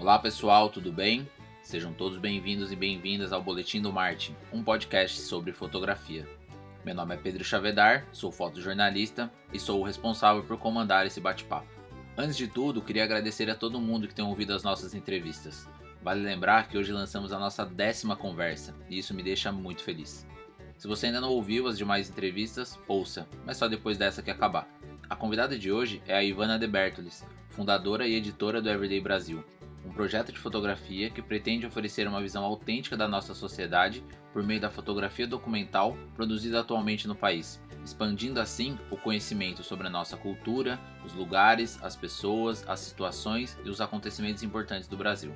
Olá 0.00 0.18
pessoal, 0.18 0.70
tudo 0.70 0.90
bem? 0.90 1.28
Sejam 1.60 1.92
todos 1.92 2.16
bem-vindos 2.16 2.72
e 2.72 2.74
bem-vindas 2.74 3.34
ao 3.34 3.42
Boletim 3.42 3.82
do 3.82 3.92
Martin, 3.92 4.34
um 4.50 4.64
podcast 4.64 5.20
sobre 5.20 5.52
fotografia. 5.52 6.26
Meu 6.82 6.94
nome 6.94 7.14
é 7.14 7.18
Pedro 7.18 7.44
Chavedar, 7.44 8.06
sou 8.10 8.32
fotojornalista 8.32 9.30
e 9.52 9.60
sou 9.60 9.78
o 9.78 9.84
responsável 9.84 10.42
por 10.42 10.56
comandar 10.56 11.06
esse 11.06 11.20
bate-papo. 11.20 11.68
Antes 12.16 12.34
de 12.34 12.48
tudo, 12.48 12.80
queria 12.80 13.04
agradecer 13.04 13.50
a 13.50 13.54
todo 13.54 13.78
mundo 13.78 14.08
que 14.08 14.14
tem 14.14 14.24
ouvido 14.24 14.54
as 14.54 14.62
nossas 14.62 14.94
entrevistas. 14.94 15.68
Vale 16.02 16.22
lembrar 16.22 16.68
que 16.68 16.78
hoje 16.78 16.92
lançamos 16.92 17.30
a 17.30 17.38
nossa 17.38 17.66
décima 17.66 18.16
conversa 18.16 18.74
e 18.88 18.96
isso 18.96 19.12
me 19.12 19.22
deixa 19.22 19.52
muito 19.52 19.82
feliz. 19.82 20.26
Se 20.78 20.88
você 20.88 21.08
ainda 21.08 21.20
não 21.20 21.28
ouviu 21.28 21.68
as 21.68 21.76
demais 21.76 22.08
entrevistas, 22.08 22.78
ouça, 22.88 23.28
mas 23.44 23.58
só 23.58 23.68
depois 23.68 23.98
dessa 23.98 24.22
que 24.22 24.30
acabar. 24.30 24.66
A 25.10 25.14
convidada 25.14 25.58
de 25.58 25.70
hoje 25.70 26.02
é 26.06 26.14
a 26.14 26.24
Ivana 26.24 26.58
De 26.58 26.66
Bertolis, 26.66 27.22
fundadora 27.50 28.08
e 28.08 28.14
editora 28.14 28.62
do 28.62 28.70
Everyday 28.70 29.00
Brasil, 29.00 29.44
um 29.84 29.90
projeto 29.90 30.32
de 30.32 30.38
fotografia 30.38 31.10
que 31.10 31.22
pretende 31.22 31.66
oferecer 31.66 32.06
uma 32.06 32.20
visão 32.20 32.44
autêntica 32.44 32.96
da 32.96 33.08
nossa 33.08 33.34
sociedade 33.34 34.04
por 34.32 34.42
meio 34.42 34.60
da 34.60 34.70
fotografia 34.70 35.26
documental 35.26 35.96
produzida 36.14 36.60
atualmente 36.60 37.08
no 37.08 37.14
país, 37.14 37.60
expandindo 37.84 38.40
assim 38.40 38.78
o 38.90 38.96
conhecimento 38.96 39.62
sobre 39.62 39.86
a 39.86 39.90
nossa 39.90 40.16
cultura, 40.16 40.78
os 41.04 41.14
lugares, 41.14 41.82
as 41.82 41.96
pessoas, 41.96 42.64
as 42.68 42.80
situações 42.80 43.58
e 43.64 43.68
os 43.68 43.80
acontecimentos 43.80 44.42
importantes 44.42 44.88
do 44.88 44.96
Brasil. 44.96 45.32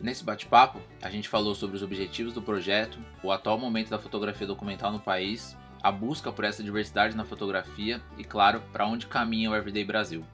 Nesse 0.00 0.24
bate-papo, 0.24 0.80
a 1.00 1.08
gente 1.08 1.28
falou 1.28 1.54
sobre 1.54 1.76
os 1.76 1.82
objetivos 1.82 2.34
do 2.34 2.42
projeto, 2.42 2.98
o 3.22 3.30
atual 3.30 3.58
momento 3.58 3.90
da 3.90 3.98
fotografia 3.98 4.46
documental 4.46 4.92
no 4.92 5.00
país, 5.00 5.56
a 5.82 5.92
busca 5.92 6.32
por 6.32 6.44
essa 6.44 6.62
diversidade 6.62 7.16
na 7.16 7.24
fotografia 7.24 8.02
e, 8.18 8.24
claro, 8.24 8.62
para 8.72 8.86
onde 8.86 9.06
caminha 9.06 9.50
o 9.50 9.54
Everyday 9.54 9.84
Brasil. 9.84 10.24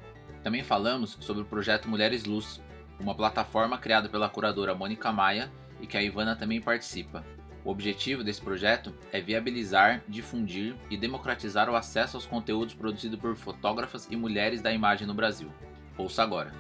Também 0.43 0.63
falamos 0.63 1.19
sobre 1.21 1.43
o 1.43 1.47
projeto 1.47 1.89
Mulheres 1.89 2.25
Luz, 2.25 2.63
uma 3.01 3.15
plataforma 3.15 3.79
criada 3.79 4.09
pela 4.09 4.29
curadora 4.29 4.75
Mônica 4.75 5.11
Maia 5.11 5.51
e 5.81 5.87
que 5.87 5.97
a 5.97 6.03
Ivana 6.03 6.37
também 6.37 6.61
participa. 6.61 7.25
O 7.65 7.71
objetivo 7.71 8.23
desse 8.25 8.41
projeto 8.41 8.95
é 9.13 9.21
viabilizar, 9.21 10.03
difundir 10.09 10.77
e 10.91 10.97
democratizar 10.97 11.69
o 11.69 11.77
acesso 11.77 12.17
aos 12.17 12.27
conteúdos 12.27 12.75
produzidos 12.75 13.19
por 13.19 13.35
fotógrafas 13.37 14.07
e 14.11 14.17
mulheres 14.17 14.63
da 14.63 14.73
imagem 14.73 15.07
no 15.07 15.15
Brasil. 15.15 15.51
Ouça 15.99 16.23
agora. 16.23 16.53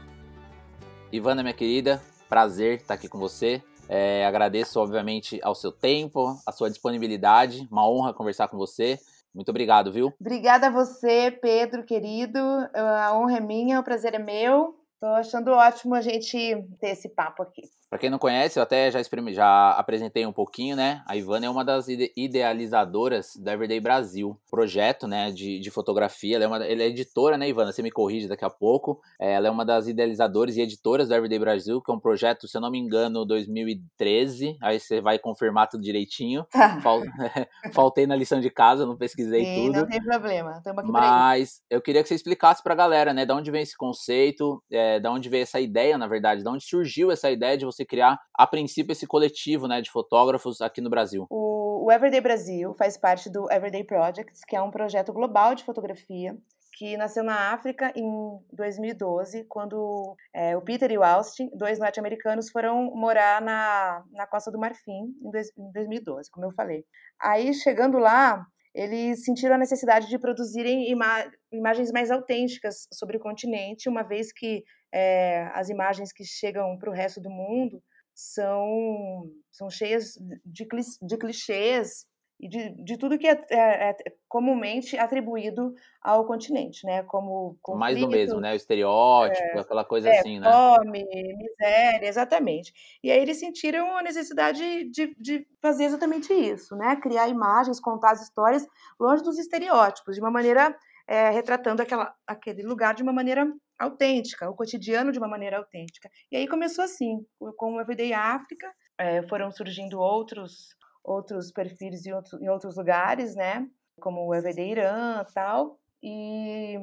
Ivana, 1.13 1.43
minha 1.43 1.55
querida, 1.55 2.03
prazer 2.29 2.81
estar 2.81 2.95
aqui 2.95 3.09
com 3.09 3.19
você. 3.19 3.63
É, 3.89 4.25
agradeço, 4.27 4.79
obviamente, 4.79 5.41
ao 5.43 5.55
seu 5.55 5.73
tempo, 5.73 6.39
a 6.47 6.53
sua 6.53 6.71
disponibilidade. 6.71 7.67
Uma 7.71 7.89
honra 7.89 8.15
conversar 8.15 8.49
com 8.49 8.57
você. 8.57 8.99
Muito 9.35 9.49
obrigado, 9.49 9.93
viu? 9.93 10.13
Obrigada 10.21 10.67
a 10.67 10.71
você, 10.71 11.31
Pedro, 11.31 11.85
querido. 11.85 12.39
A 12.75 13.13
honra 13.17 13.39
é 13.39 13.41
minha, 13.41 13.81
o 13.81 13.83
prazer 13.83 14.15
é 14.15 14.19
meu. 14.19 14.80
Tô 15.01 15.07
achando 15.07 15.51
ótimo 15.53 15.95
a 15.95 16.03
gente 16.03 16.37
ter 16.79 16.91
esse 16.91 17.09
papo 17.09 17.43
aqui. 17.43 17.63
Para 17.91 17.99
quem 17.99 18.09
não 18.09 18.21
conhece, 18.21 18.57
eu 18.57 18.63
até 18.63 18.89
já, 18.89 19.01
já 19.33 19.71
apresentei 19.73 20.25
um 20.25 20.33
pouquinho, 20.33 20.77
né? 20.77 21.03
A 21.07 21.17
Ivana 21.17 21.47
é 21.47 21.51
uma 21.51 21.65
das 21.65 21.89
ide 21.89 22.13
idealizadoras 22.17 23.35
do 23.35 23.51
Everyday 23.51 23.81
Brasil, 23.81 24.39
projeto, 24.49 25.09
né, 25.09 25.33
de, 25.33 25.59
de 25.59 25.71
fotografia. 25.73 26.37
Ela 26.37 26.45
é, 26.45 26.47
uma, 26.47 26.65
ela 26.65 26.83
é 26.83 26.87
editora, 26.87 27.37
né, 27.37 27.49
Ivana? 27.49 27.73
Você 27.73 27.83
me 27.83 27.91
corrige 27.91 28.29
daqui 28.29 28.45
a 28.45 28.51
pouco. 28.51 29.01
É, 29.19 29.33
ela 29.33 29.49
é 29.49 29.51
uma 29.51 29.65
das 29.65 29.89
idealizadoras 29.89 30.57
e 30.57 30.61
editoras 30.61 31.09
do 31.09 31.15
Everyday 31.15 31.41
Brasil, 31.41 31.83
que 31.83 31.91
é 31.91 31.95
um 31.95 31.99
projeto, 31.99 32.47
se 32.47 32.57
eu 32.57 32.61
não 32.61 32.71
me 32.71 32.79
engano, 32.79 33.25
2013. 33.27 34.57
Aí 34.63 34.79
você 34.79 35.01
vai 35.01 35.19
confirmar 35.19 35.69
tudo 35.69 35.83
direitinho. 35.83 36.47
Tá. 36.49 36.81
Fal, 36.81 37.03
faltei 37.75 38.07
na 38.07 38.15
lição 38.15 38.41
de 38.41 38.51
casa, 38.51 38.87
não 38.87 38.97
pesquisei 38.97 39.45
Sim, 39.45 39.67
tudo. 39.67 39.81
Não 39.81 39.89
tem 39.89 40.01
problema. 40.01 40.63
aqui 40.65 40.93
Mas 40.93 41.61
eu 41.69 41.81
queria 41.81 42.05
que 42.05 42.09
você 42.09 42.15
explicasse 42.15 42.63
para 42.63 42.73
a 42.73 42.77
galera, 42.77 43.13
né, 43.13 43.27
de 43.27 43.33
onde 43.33 43.51
vem 43.51 43.63
esse 43.63 43.77
conceito, 43.77 44.63
é, 44.71 45.01
de 45.01 45.09
onde 45.09 45.29
veio 45.29 45.43
essa 45.43 45.59
ideia, 45.59 45.99
na 45.99 46.07
verdade, 46.07 46.45
de 46.45 46.49
onde 46.49 46.65
surgiu 46.65 47.11
essa 47.11 47.29
ideia 47.33 47.59
de 47.59 47.65
você 47.65 47.80
criar, 47.85 48.19
a 48.35 48.47
princípio, 48.47 48.93
esse 48.93 49.07
coletivo 49.07 49.67
né, 49.67 49.81
de 49.81 49.91
fotógrafos 49.91 50.61
aqui 50.61 50.81
no 50.81 50.91
Brasil? 50.91 51.27
O, 51.31 51.87
o 51.87 51.93
Everyday 51.93 52.21
Brasil 52.21 52.75
faz 52.75 52.97
parte 52.97 53.31
do 53.31 53.51
Everyday 53.51 53.85
Projects, 53.85 54.41
que 54.47 54.57
é 54.57 54.63
um 54.63 54.71
projeto 54.71 55.13
global 55.13 55.55
de 55.55 55.65
fotografia 55.65 56.37
que 56.81 56.97
nasceu 56.97 57.23
na 57.23 57.53
África 57.53 57.93
em 57.95 58.41
2012, 58.53 59.45
quando 59.45 60.17
é, 60.33 60.57
o 60.57 60.63
Peter 60.63 60.91
e 60.91 60.97
o 60.97 61.03
Austin, 61.03 61.51
dois 61.55 61.79
norte-americanos, 61.79 62.51
foram 62.51 62.91
morar 62.95 63.43
na, 63.43 64.03
na 64.13 64.27
Costa 64.27 64.51
do 64.51 64.59
Marfim 64.59 65.15
em, 65.23 65.31
dois, 65.31 65.49
em 65.59 65.71
2012, 65.73 66.31
como 66.31 66.47
eu 66.47 66.53
falei. 66.53 66.83
Aí, 67.21 67.53
chegando 67.53 67.99
lá, 67.99 68.47
eles 68.75 69.25
sentiram 69.25 69.57
a 69.57 69.59
necessidade 69.59 70.09
de 70.09 70.19
produzirem 70.19 70.91
ima 70.91 71.31
imagens 71.53 71.93
mais 71.93 72.11
autênticas 72.11 72.87
sobre 72.93 73.17
o 73.17 73.21
continente, 73.21 73.89
uma 73.89 74.03
vez 74.03 74.33
que 74.33 74.65
é, 74.93 75.51
as 75.55 75.69
imagens 75.69 76.13
que 76.13 76.25
chegam 76.25 76.77
para 76.79 76.91
o 76.91 76.95
resto 76.95 77.21
do 77.21 77.31
mundo 77.31 77.83
são, 78.15 79.31
são 79.51 79.71
cheias 79.71 80.15
de, 80.45 80.67
de 81.03 81.17
clichês 81.17 82.07
e 82.41 82.49
de, 82.49 82.71
de 82.83 82.97
tudo 82.97 83.19
que 83.19 83.29
é, 83.29 83.39
é, 83.51 83.91
é, 83.91 83.95
comumente 84.27 84.97
atribuído 84.97 85.75
ao 86.01 86.25
continente, 86.27 86.87
né? 86.87 87.03
Como 87.03 87.59
conflito, 87.61 87.79
mais 87.79 88.01
do 88.01 88.09
mesmo, 88.09 88.41
né? 88.41 88.53
O 88.53 88.57
estereótipo, 88.57 89.59
é, 89.59 89.61
aquela 89.61 89.85
coisa 89.85 90.09
é, 90.09 90.19
assim, 90.19 90.41
né? 90.41 90.51
Fome, 90.51 91.05
miséria, 91.05 92.07
exatamente. 92.07 92.73
E 93.05 93.11
aí 93.11 93.21
eles 93.21 93.39
sentiram 93.39 93.95
a 93.95 94.03
necessidade 94.03 94.89
de, 94.91 95.15
de 95.19 95.47
fazer 95.61 95.85
exatamente 95.85 96.33
isso, 96.33 96.75
né? 96.77 96.97
Criar 96.97 97.29
imagens, 97.29 97.79
contar 97.79 98.13
as 98.13 98.23
histórias 98.23 98.67
longe 98.99 99.23
dos 99.23 99.39
estereótipos, 99.39 100.15
de 100.15 100.21
uma 100.23 100.31
maneira 100.31 100.75
é, 101.07 101.29
retratando 101.29 101.83
aquela, 101.83 102.15
aquele 102.27 102.63
lugar 102.63 102.95
de 102.95 103.03
uma 103.03 103.13
maneira 103.13 103.47
autêntica, 103.81 104.49
o 104.49 104.55
cotidiano 104.55 105.11
de 105.11 105.19
uma 105.19 105.29
maneira 105.29 105.59
autêntica. 105.59 106.11
E 106.31 106.37
aí 106.37 106.47
começou 106.47 106.85
assim, 106.85 107.25
com 107.57 107.75
o 107.75 107.81
Everyday 107.81 108.13
África, 108.13 108.73
é, 108.99 109.23
foram 109.29 109.51
surgindo 109.51 109.99
outros 109.99 110.77
outros 111.03 111.51
perfis 111.51 112.05
em, 112.05 112.13
outro, 112.13 112.39
em 112.43 112.49
outros 112.49 112.77
lugares, 112.77 113.35
né? 113.35 113.67
Como 114.01 114.27
o 114.27 114.35
Everyday 114.35 114.71
Irã 114.71 115.25
tal. 115.35 115.79
E 116.03 116.77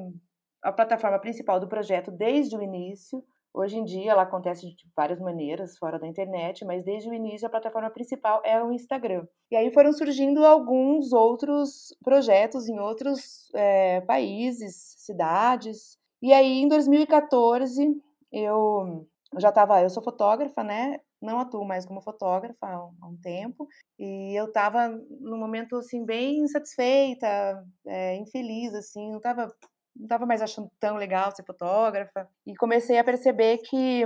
a 0.63 0.71
plataforma 0.71 1.19
principal 1.19 1.59
do 1.59 1.67
projeto 1.67 2.11
desde 2.11 2.57
o 2.57 2.61
início 2.61 3.23
Hoje 3.57 3.75
em 3.75 3.83
dia 3.83 4.11
ela 4.11 4.21
acontece 4.21 4.67
de 4.67 4.75
várias 4.95 5.19
maneiras 5.19 5.79
fora 5.79 5.97
da 5.97 6.05
internet, 6.05 6.63
mas 6.63 6.83
desde 6.83 7.09
o 7.09 7.13
início 7.13 7.47
a 7.47 7.49
plataforma 7.49 7.89
principal 7.89 8.39
é 8.45 8.63
o 8.63 8.71
Instagram. 8.71 9.25
E 9.49 9.55
aí 9.55 9.73
foram 9.73 9.91
surgindo 9.91 10.45
alguns 10.45 11.11
outros 11.11 11.87
projetos 12.03 12.69
em 12.69 12.77
outros 12.77 13.49
é, 13.55 14.01
países, 14.01 14.93
cidades. 14.99 15.97
E 16.21 16.33
aí 16.33 16.61
em 16.61 16.67
2014 16.67 17.95
eu 18.31 19.07
já 19.37 19.49
estava, 19.49 19.81
eu 19.81 19.89
sou 19.89 20.03
fotógrafa, 20.03 20.63
né? 20.63 20.99
Não 21.21 21.39
atuo 21.39 21.65
mais 21.65 21.85
como 21.85 22.01
fotógrafa 22.01 22.67
há 22.67 23.07
um, 23.07 23.17
tempo 23.21 23.67
e 23.99 24.39
eu 24.39 24.45
estava 24.45 24.89
num 24.89 25.37
momento 25.37 25.77
assim 25.77 26.05
bem 26.05 26.39
insatisfeita, 26.39 27.63
é, 27.85 28.15
infeliz 28.17 28.73
assim, 28.73 29.09
não 29.09 29.17
estava 29.17 29.51
não 29.97 30.05
estava 30.05 30.25
mais 30.25 30.41
achando 30.41 30.71
tão 30.79 30.95
legal 30.95 31.35
ser 31.35 31.43
fotógrafa 31.43 32.29
e 32.45 32.55
comecei 32.55 32.97
a 32.99 33.03
perceber 33.03 33.57
que 33.59 34.03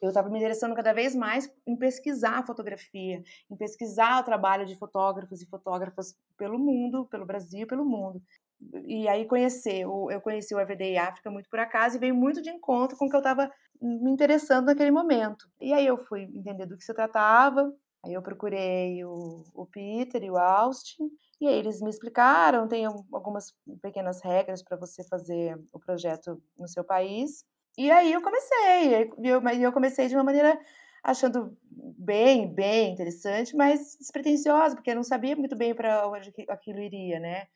eu 0.00 0.08
estava 0.08 0.28
me 0.28 0.38
interessando 0.38 0.74
cada 0.74 0.92
vez 0.92 1.14
mais 1.14 1.50
em 1.66 1.76
pesquisar 1.76 2.38
a 2.38 2.46
fotografia, 2.46 3.22
em 3.50 3.56
pesquisar 3.56 4.20
o 4.20 4.24
trabalho 4.24 4.64
de 4.64 4.76
fotógrafos 4.76 5.42
e 5.42 5.48
fotógrafas 5.48 6.14
pelo 6.36 6.58
mundo, 6.58 7.06
pelo 7.06 7.26
Brasil, 7.26 7.66
pelo 7.66 7.84
mundo. 7.84 8.22
E 8.86 9.08
aí 9.08 9.26
conhecer, 9.26 9.80
eu 9.82 10.20
conheci 10.22 10.54
o 10.54 10.60
Everyday 10.60 10.96
África 10.96 11.30
muito 11.30 11.48
por 11.48 11.58
acaso 11.58 11.96
e 11.96 12.00
veio 12.00 12.14
muito 12.14 12.42
de 12.42 12.50
encontro 12.50 12.96
com 12.96 13.06
o 13.06 13.10
que 13.10 13.16
eu 13.16 13.20
estava 13.20 13.50
me 13.80 14.10
interessando 14.10 14.66
naquele 14.66 14.90
momento. 14.90 15.48
E 15.60 15.72
aí 15.72 15.86
eu 15.86 15.98
fui 15.98 16.22
entender 16.22 16.66
do 16.66 16.76
que 16.76 16.84
se 16.84 16.94
tratava, 16.94 17.72
Aí 18.04 18.14
eu 18.14 18.22
procurei 18.22 19.04
o, 19.04 19.44
o 19.54 19.64
Peter 19.64 20.22
e 20.24 20.30
o 20.30 20.36
Austin, 20.36 21.08
e 21.40 21.46
aí 21.46 21.54
eles 21.54 21.80
me 21.80 21.88
explicaram, 21.88 22.66
tem 22.66 22.84
algumas 22.84 23.54
pequenas 23.80 24.20
regras 24.22 24.62
para 24.62 24.76
você 24.76 25.04
fazer 25.04 25.56
o 25.72 25.78
projeto 25.78 26.42
no 26.58 26.66
seu 26.66 26.82
país. 26.82 27.44
E 27.78 27.90
aí 27.90 28.12
eu 28.12 28.20
comecei, 28.20 29.12
eu, 29.18 29.40
eu 29.60 29.72
comecei 29.72 30.08
de 30.08 30.16
uma 30.16 30.24
maneira 30.24 30.58
achando 31.02 31.56
bem, 31.96 32.52
bem 32.52 32.92
interessante, 32.92 33.56
mas 33.56 33.96
despretensiosa, 33.98 34.74
porque 34.74 34.90
eu 34.90 34.96
não 34.96 35.04
sabia 35.04 35.36
muito 35.36 35.56
bem 35.56 35.74
para 35.74 36.08
onde 36.08 36.32
aquilo 36.48 36.80
iria, 36.80 37.20
né? 37.20 37.46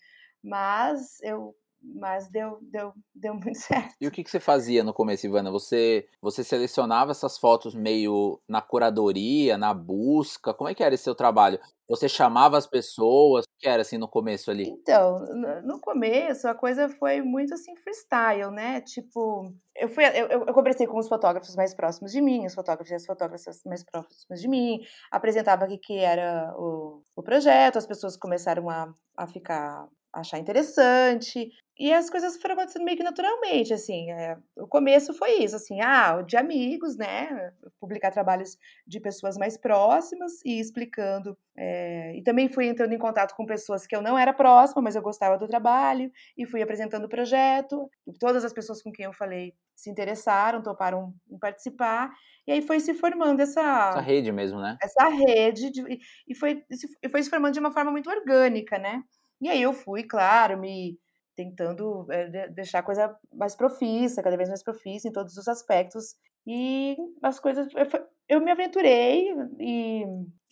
Mas 0.46 1.20
eu 1.22 1.54
mas 1.94 2.28
deu, 2.28 2.58
deu, 2.62 2.92
deu 3.14 3.34
muito 3.38 3.58
certo. 3.58 3.94
E 4.00 4.06
o 4.06 4.10
que, 4.10 4.24
que 4.24 4.30
você 4.30 4.40
fazia 4.40 4.82
no 4.82 4.92
começo, 4.92 5.26
Ivana? 5.26 5.50
Você, 5.50 6.08
você 6.20 6.42
selecionava 6.42 7.12
essas 7.12 7.38
fotos 7.38 7.74
meio 7.74 8.40
na 8.48 8.60
curadoria, 8.60 9.56
na 9.56 9.72
busca? 9.72 10.52
Como 10.52 10.68
é 10.68 10.74
que 10.74 10.82
era 10.82 10.94
esse 10.94 11.04
seu 11.04 11.14
trabalho? 11.14 11.60
Você 11.88 12.08
chamava 12.08 12.58
as 12.58 12.66
pessoas? 12.66 13.44
O 13.44 13.58
que 13.58 13.68
era 13.68 13.82
assim 13.82 13.96
no 13.96 14.08
começo 14.08 14.50
ali? 14.50 14.68
Então, 14.68 15.20
no 15.64 15.80
começo 15.80 16.48
a 16.48 16.54
coisa 16.54 16.88
foi 16.88 17.22
muito 17.22 17.54
assim 17.54 17.76
freestyle, 17.76 18.50
né? 18.50 18.80
Tipo, 18.80 19.52
eu 19.76 19.88
fui, 19.88 20.04
eu, 20.04 20.44
eu 20.46 20.52
conversei 20.52 20.86
com 20.86 20.98
os 20.98 21.08
fotógrafos 21.08 21.54
mais 21.54 21.74
próximos 21.74 22.10
de 22.10 22.20
mim, 22.20 22.44
os 22.44 22.54
fotógrafos 22.54 22.90
e 22.90 22.94
as 22.94 23.06
fotógrafas 23.06 23.62
mais 23.64 23.84
próximos 23.84 24.40
de 24.40 24.48
mim, 24.48 24.80
apresentava 25.12 25.64
o 25.64 25.68
que, 25.68 25.78
que 25.78 25.98
era 25.98 26.52
o, 26.56 27.02
o 27.14 27.22
projeto, 27.22 27.78
as 27.78 27.86
pessoas 27.86 28.16
começaram 28.16 28.68
a, 28.68 28.92
a 29.16 29.26
ficar 29.28 29.88
achar 30.20 30.38
interessante. 30.38 31.50
e 31.78 31.92
as 31.92 32.08
coisas 32.08 32.36
foram 32.38 32.54
acontecendo 32.54 32.84
meio 32.84 32.96
que 32.96 33.02
naturalmente, 33.02 33.74
assim, 33.74 34.10
é, 34.10 34.38
o 34.56 34.66
começo 34.66 35.12
foi 35.12 35.42
isso, 35.44 35.56
assim, 35.56 35.80
ah, 35.82 36.22
de 36.22 36.34
amigos, 36.36 36.96
né, 36.96 37.52
publicar 37.78 38.10
trabalhos 38.10 38.56
de 38.86 38.98
pessoas 38.98 39.36
mais 39.36 39.58
próximas 39.58 40.32
e 40.42 40.58
explicando, 40.58 41.36
é, 41.54 42.16
e 42.16 42.22
também 42.22 42.48
fui 42.48 42.66
entrando 42.66 42.94
em 42.94 42.98
contato 42.98 43.34
com 43.36 43.44
pessoas 43.44 43.86
que 43.86 43.94
eu 43.94 44.00
não 44.00 44.16
era 44.18 44.32
próxima, 44.32 44.80
mas 44.80 44.96
eu 44.96 45.02
gostava 45.02 45.36
do 45.36 45.46
trabalho, 45.46 46.10
e 46.36 46.46
fui 46.46 46.62
apresentando 46.62 47.04
o 47.04 47.10
projeto, 47.10 47.90
todas 48.18 48.42
as 48.42 48.54
pessoas 48.54 48.82
com 48.82 48.90
quem 48.90 49.04
eu 49.04 49.12
falei 49.12 49.52
se 49.74 49.90
interessaram, 49.90 50.62
toparam 50.62 51.12
em 51.30 51.38
participar, 51.38 52.10
e 52.46 52.52
aí 52.52 52.62
foi 52.62 52.80
se 52.80 52.94
formando 52.94 53.40
essa... 53.40 53.90
Essa 53.90 54.00
rede 54.00 54.32
mesmo, 54.32 54.58
né? 54.60 54.78
Essa 54.82 55.08
rede, 55.08 55.70
de, 55.70 55.82
e 56.26 56.34
foi, 56.34 56.64
foi 57.10 57.22
se 57.22 57.28
formando 57.28 57.52
de 57.52 57.60
uma 57.60 57.72
forma 57.72 57.90
muito 57.90 58.08
orgânica, 58.08 58.78
né, 58.78 59.02
e 59.40 59.48
aí 59.48 59.62
eu 59.62 59.72
fui, 59.72 60.02
claro, 60.02 60.58
me 60.58 60.98
tentando 61.36 62.06
é, 62.10 62.48
deixar 62.48 62.78
a 62.78 62.82
coisa 62.82 63.14
mais 63.32 63.54
profissa, 63.54 64.22
cada 64.22 64.36
vez 64.36 64.48
mais 64.48 64.62
profissa 64.62 65.06
em 65.06 65.12
todos 65.12 65.36
os 65.36 65.46
aspectos. 65.46 66.16
E 66.46 66.96
as 67.22 67.38
coisas. 67.38 67.68
Eu, 67.74 68.06
eu 68.28 68.40
me 68.40 68.50
aventurei 68.50 69.28
e 69.60 70.04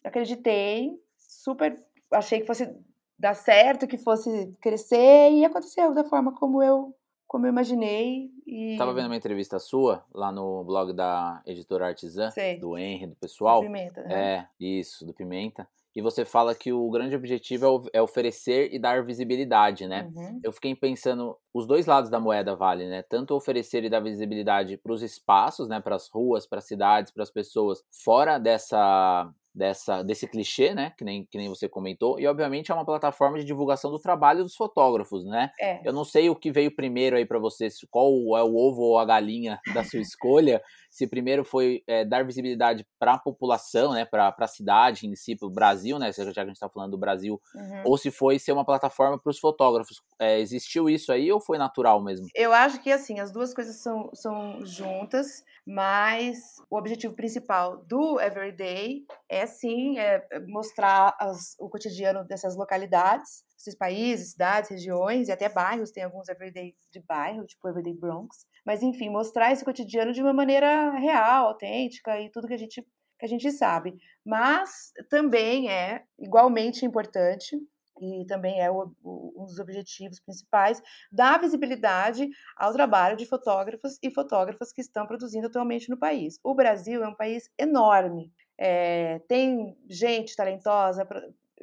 acreditei, 0.05 0.93
super. 1.17 1.77
Achei 2.13 2.41
que 2.41 2.47
fosse 2.47 2.71
dar 3.19 3.35
certo, 3.35 3.87
que 3.87 3.97
fosse 3.97 4.55
crescer, 4.61 5.31
e 5.31 5.45
aconteceu 5.45 5.95
da 5.95 6.05
forma 6.05 6.35
como 6.35 6.63
eu 6.63 6.95
como 7.27 7.47
eu 7.47 7.51
imaginei. 7.51 8.31
E... 8.47 8.77
Tava 8.77 8.95
vendo 8.95 9.07
uma 9.07 9.17
entrevista 9.17 9.59
sua 9.59 10.05
lá 10.13 10.31
no 10.31 10.63
blog 10.63 10.93
da 10.93 11.43
editora 11.45 11.89
Artesã, 11.89 12.31
Sei. 12.31 12.61
do 12.61 12.79
Henry, 12.79 13.09
do 13.09 13.17
pessoal. 13.17 13.61
Do 13.61 13.67
Pimenta. 13.67 14.01
É, 14.03 14.47
isso, 14.61 15.05
do 15.05 15.13
Pimenta 15.13 15.67
e 15.95 16.03
você 16.03 16.25
fala 16.25 16.55
que 16.55 16.73
o 16.73 16.91
grande 16.91 17.15
objetivo 17.15 17.89
é, 17.93 17.99
é 17.99 18.03
oferecer 18.03 18.73
e 18.73 18.79
dar 18.79 19.05
visibilidade, 19.05 19.87
né? 19.87 20.11
Uhum. 20.15 20.41
Eu 20.43 20.53
fiquei 20.53 20.75
pensando, 20.75 21.37
os 21.53 21.67
dois 21.67 21.87
lados 21.87 22.11
da 22.11 22.19
moeda 22.19 22.57
vale, 22.57 22.89
né? 22.89 23.03
Tanto 23.03 23.35
oferecer 23.35 23.85
e 23.85 23.91
dar 23.91 24.01
visibilidade 24.01 24.77
para 24.77 24.93
os 24.93 25.03
espaços, 25.03 25.69
né? 25.69 25.81
Para 25.81 25.97
as 25.97 26.09
ruas, 26.09 26.47
para 26.47 26.59
as 26.59 26.65
cidades, 26.65 27.13
para 27.13 27.23
as 27.23 27.31
pessoas, 27.31 27.83
fora 27.91 28.39
dessa 28.39 29.31
dessa, 29.55 30.03
desse 30.03 30.27
clichê, 30.27 30.75
né? 30.75 30.93
Que 30.99 31.05
nem, 31.05 31.25
que 31.25 31.39
nem 31.39 31.49
você 31.49 31.69
comentou. 31.69 32.19
E, 32.19 32.27
obviamente, 32.27 32.73
é 32.73 32.75
uma 32.75 32.85
plataforma 32.85 33.39
de 33.39 33.45
divulgação 33.45 33.91
do 33.91 34.01
trabalho 34.01 34.43
dos 34.43 34.57
fotógrafos, 34.57 35.25
né? 35.25 35.53
É. 35.61 35.81
Eu 35.87 35.93
não 35.93 36.05
sei 36.05 36.29
o 36.29 36.35
que 36.35 36.51
veio 36.51 36.75
primeiro 36.75 37.17
aí 37.17 37.25
para 37.25 37.39
você, 37.39 37.69
qual 37.89 38.11
é 38.37 38.43
o 38.43 38.57
ovo 38.57 38.83
ou 38.83 38.99
a 38.99 39.05
galinha 39.05 39.61
da 39.73 39.85
sua 39.85 40.01
escolha. 40.01 40.61
Se 40.95 41.07
primeiro 41.07 41.45
foi 41.45 41.83
é, 41.87 42.05
dar 42.05 42.25
visibilidade 42.25 42.87
para 42.99 43.15
a 43.15 43.19
população, 43.19 43.93
né? 43.93 44.05
Para 44.05 44.35
a 44.37 44.47
cidade 44.49 45.07
em 45.07 45.15
si, 45.15 45.37
para 45.37 45.47
o 45.47 45.51
Brasil, 45.51 45.99
né? 45.99 46.13
Já 46.13 46.33
que 46.33 46.41
a 46.41 46.45
gente 46.45 46.55
está 46.55 46.69
falando 46.69 46.93
do 46.93 46.99
Brasil. 46.99 47.41
Uhum. 47.55 47.83
Ou 47.85 47.99
se 47.99 48.11
foi 48.11 48.39
ser 48.39 48.53
uma 48.53 48.65
plataforma 48.65 49.19
para 49.19 49.31
os 49.31 49.39
fotógrafos. 49.39 50.03
É, 50.19 50.41
existiu 50.41 50.89
isso 50.89 51.13
aí 51.13 51.31
ou 51.31 51.41
foi 51.41 51.59
natural 51.59 52.03
mesmo? 52.03 52.27
Eu 52.35 52.53
acho 52.53 52.81
que, 52.83 52.91
assim, 52.91 53.21
as 53.21 53.31
duas 53.31 53.55
coisas 53.55 53.77
são, 53.77 54.11
são 54.15 54.65
juntas, 54.65 55.45
mas 55.67 56.57
o 56.69 56.77
objetivo 56.77 57.15
principal 57.15 57.79
do 57.85 58.21
Everyday 58.21 59.05
é 59.31 59.45
é 59.45 59.47
sim 59.47 59.99
é, 59.99 60.27
mostrar 60.47 61.15
as, 61.21 61.55
o 61.59 61.69
cotidiano 61.69 62.25
dessas 62.25 62.57
localidades, 62.57 63.45
esses 63.59 63.75
países, 63.75 64.33
cidades, 64.33 64.71
regiões 64.71 65.29
e 65.29 65.33
até 65.33 65.49
bairros, 65.49 65.91
tem 65.91 66.03
alguns 66.03 66.29
everyday 66.29 66.75
de 66.91 67.01
bairro, 67.01 67.45
tipo 67.45 67.69
Everyday 67.69 67.95
Bronx, 67.95 68.47
mas 68.65 68.83
enfim, 68.83 69.11
mostrar 69.11 69.53
esse 69.53 69.65
cotidiano 69.65 70.13
de 70.13 70.23
uma 70.23 70.33
maneira 70.33 70.91
real, 70.93 71.49
autêntica 71.49 72.21
e 72.21 72.31
tudo 72.31 72.49
que 72.49 72.55
a 72.55 72.59
gente 72.59 72.85
que 73.19 73.27
a 73.27 73.29
gente 73.29 73.51
sabe. 73.53 73.97
Mas 74.25 74.93
também 75.09 75.71
é 75.71 76.03
igualmente 76.19 76.85
importante 76.85 77.57
e 78.01 78.25
também 78.27 78.61
é 78.61 78.71
o, 78.71 78.93
o, 79.03 79.43
um 79.43 79.47
dos 79.47 79.59
objetivos 79.59 80.21
principais, 80.21 80.83
dar 81.13 81.41
visibilidade 81.41 82.29
ao 82.57 82.73
trabalho 82.73 83.17
de 83.17 83.27
fotógrafos 83.27 83.99
e 84.03 84.11
fotógrafas 84.11 84.73
que 84.73 84.81
estão 84.81 85.07
produzindo 85.07 85.47
atualmente 85.47 85.89
no 85.89 85.97
país. 85.97 86.39
O 86.43 86.55
Brasil 86.55 87.05
é 87.05 87.09
um 87.09 87.15
país 87.15 87.49
enorme, 87.59 88.33
é, 88.59 89.21
tem 89.29 89.77
gente 89.89 90.35
talentosa 90.35 91.05
pra, 91.05 91.23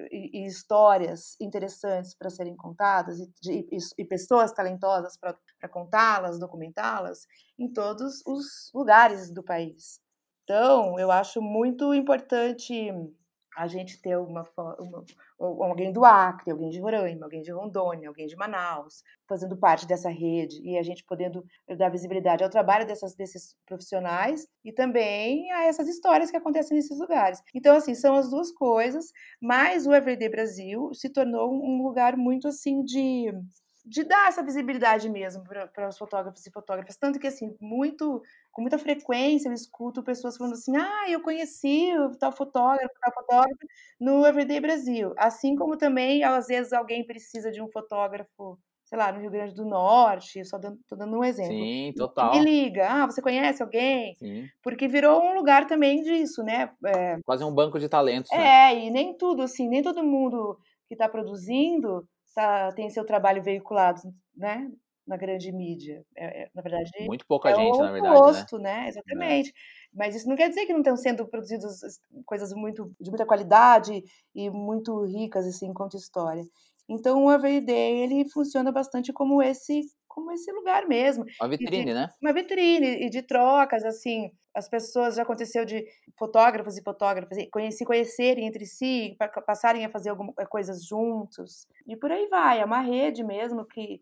e, 0.09 0.42
e, 0.42 0.45
histórias 0.45 1.36
interessantes 1.39 2.15
para 2.15 2.30
serem 2.30 2.56
contadas 2.56 3.19
e, 3.19 3.30
de, 3.42 3.68
e, 3.71 3.77
e 3.97 4.06
pessoas 4.06 4.54
talentosas 4.54 5.18
para 5.18 5.36
contá-las, 5.69 6.39
documentá-las 6.39 7.27
em 7.57 7.71
todos 7.71 8.21
os 8.25 8.71
lugares 8.73 9.31
do 9.33 9.43
país. 9.43 9.99
Então, 10.43 10.99
eu 10.99 11.11
acho 11.11 11.41
muito 11.41 11.93
importante 11.93 12.91
a 13.57 13.67
gente 13.67 14.01
ter 14.01 14.17
uma, 14.17 14.45
uma, 14.79 15.03
alguém 15.39 15.91
do 15.91 16.05
Acre, 16.05 16.51
alguém 16.51 16.69
de 16.69 16.79
Roraima, 16.79 17.25
alguém 17.25 17.41
de 17.41 17.51
Rondônia, 17.51 18.07
alguém 18.07 18.25
de 18.25 18.35
Manaus, 18.35 19.03
fazendo 19.27 19.57
parte 19.57 19.85
dessa 19.85 20.09
rede 20.09 20.61
e 20.63 20.77
a 20.77 20.83
gente 20.83 21.03
podendo 21.03 21.43
dar 21.77 21.89
visibilidade 21.89 22.43
ao 22.43 22.49
trabalho 22.49 22.87
dessas, 22.87 23.13
desses 23.15 23.55
profissionais 23.65 24.47
e 24.63 24.71
também 24.71 25.51
a 25.51 25.65
essas 25.65 25.87
histórias 25.87 26.31
que 26.31 26.37
acontecem 26.37 26.75
nesses 26.75 26.97
lugares. 26.97 27.41
Então, 27.53 27.75
assim, 27.75 27.93
são 27.93 28.15
as 28.15 28.29
duas 28.29 28.51
coisas, 28.53 29.05
mas 29.41 29.85
o 29.85 29.93
Everyday 29.93 30.29
Brasil 30.29 30.93
se 30.93 31.09
tornou 31.09 31.53
um 31.53 31.83
lugar 31.83 32.15
muito 32.15 32.47
assim 32.47 32.83
de 32.83 33.33
de 33.86 34.04
dar 34.04 34.28
essa 34.28 34.44
visibilidade 34.44 35.10
mesmo 35.10 35.44
para 35.44 35.88
os 35.88 35.98
fotógrafos 35.98 36.45
e 36.45 36.51
fotógrafas. 36.51 36.98
Tanto 36.98 37.19
que, 37.19 37.28
assim, 37.28 37.56
muito, 37.60 38.22
com 38.51 38.62
muita 38.62 38.78
frequência 38.78 39.50
eu 39.50 39.54
escuto 39.54 40.04
pessoas 40.04 40.38
falando 40.38 40.54
assim: 40.54 40.75
ah, 40.78 41.10
eu 41.10 41.22
conheci 41.22 41.92
o 41.98 42.16
tal 42.18 42.31
fotógrafo, 42.31 42.94
tal 43.01 43.13
fotógrafo 43.13 43.60
no 44.00 44.25
Everyday 44.25 44.60
Brasil. 44.60 45.13
Assim 45.18 45.56
como 45.56 45.78
também, 45.78 46.24
às 46.24 46.48
vezes, 46.48 46.74
alguém 46.74 47.06
precisa 47.06 47.51
de 47.51 47.62
um 47.62 47.69
fotógrafo, 47.69 48.57
sei 48.86 48.98
lá, 48.98 49.12
no 49.12 49.19
Rio 49.19 49.31
Grande 49.31 49.56
do 49.56 49.66
Norte, 49.66 50.45
só 50.45 50.57
dando, 50.57 50.80
tô 50.88 50.95
dando 50.95 51.18
um 51.18 51.24
exemplo. 51.24 51.54
Sim, 51.54 51.94
total. 51.95 52.31
Me 52.31 52.39
liga, 52.39 52.88
ah, 52.88 53.06
você 53.06 53.22
conhece 53.22 53.63
alguém? 53.63 54.16
Sim. 54.16 54.48
Porque 54.62 54.88
virou 54.88 55.24
um 55.24 55.33
lugar 55.33 55.66
também 55.66 56.01
disso, 56.01 56.44
né? 56.44 56.72
É... 56.86 57.18
Quase 57.25 57.44
um 57.44 57.54
banco 57.54 57.80
de 57.80 57.89
talentos. 57.89 58.31
É, 58.31 58.38
né? 58.38 58.86
e 58.86 58.92
nem 58.92 59.18
tudo, 59.18 59.42
assim, 59.42 59.68
nem 59.68 59.81
todo 59.81 60.04
mundo 60.04 60.57
que 60.88 60.94
está 60.94 61.07
produzindo 61.07 62.06
tá, 62.33 62.72
tem 62.74 62.89
seu 62.89 63.06
trabalho 63.06 63.42
veiculado, 63.42 64.01
né? 64.36 64.72
Na 65.06 65.18
grande 65.18 65.51
mídia. 65.51 66.06
É, 66.16 66.44
é, 66.44 66.50
na 66.54 66.62
verdade. 66.62 66.89
Muito 67.01 67.25
pouca 67.25 67.50
é 67.50 67.56
gente, 67.56 67.78
o 67.78 67.83
na 67.83 67.92
verdade. 67.92 68.16
Oposto, 68.16 68.57
né? 68.60 68.81
né? 68.83 68.89
Exatamente. 68.89 69.54
Mas 69.94 70.16
isso 70.16 70.30
não 70.30 70.36
quer 70.36 70.50
dizer 70.50 70.66
que 70.66 70.74
não 70.74 70.80
estão 70.81 70.95
sendo 70.95 71.28
produzidas 71.28 71.81
coisas 72.25 72.54
muito, 72.54 72.92
de 73.00 73.10
muita 73.10 73.25
qualidade 73.25 74.04
e 74.33 74.50
muito 74.50 75.04
ricas, 75.04 75.45
assim, 75.45 75.68
enquanto 75.68 75.98
história. 75.98 76.44
Então, 76.88 77.24
o 77.24 77.31
Everyday, 77.31 78.04
ele 78.04 78.30
funciona 78.30 78.72
bastante 78.72 79.12
como 79.12 79.42
esse 79.42 79.81
como 80.13 80.31
esse 80.31 80.51
lugar 80.51 80.87
mesmo. 80.87 81.25
Uma 81.39 81.49
vitrine, 81.49 81.85
de, 81.85 81.93
né? 81.93 82.09
Uma 82.21 82.33
vitrine, 82.33 83.05
e 83.05 83.09
de 83.09 83.21
trocas, 83.21 83.83
assim, 83.83 84.31
as 84.53 84.69
pessoas 84.69 85.15
já 85.15 85.23
aconteceu 85.23 85.65
de 85.65 85.85
fotógrafos 86.17 86.77
e 86.77 86.83
fotógrafas 86.83 87.37
se 87.71 87.85
conhecerem 87.85 88.45
entre 88.45 88.65
si, 88.65 89.15
passarem 89.45 89.85
a 89.85 89.89
fazer 89.89 90.09
algumas 90.09 90.35
eh, 90.37 90.45
coisas 90.45 90.85
juntos, 90.85 91.68
e 91.87 91.95
por 91.95 92.11
aí 92.11 92.27
vai. 92.27 92.59
É 92.59 92.65
uma 92.65 92.81
rede 92.81 93.23
mesmo 93.23 93.65
que, 93.65 94.01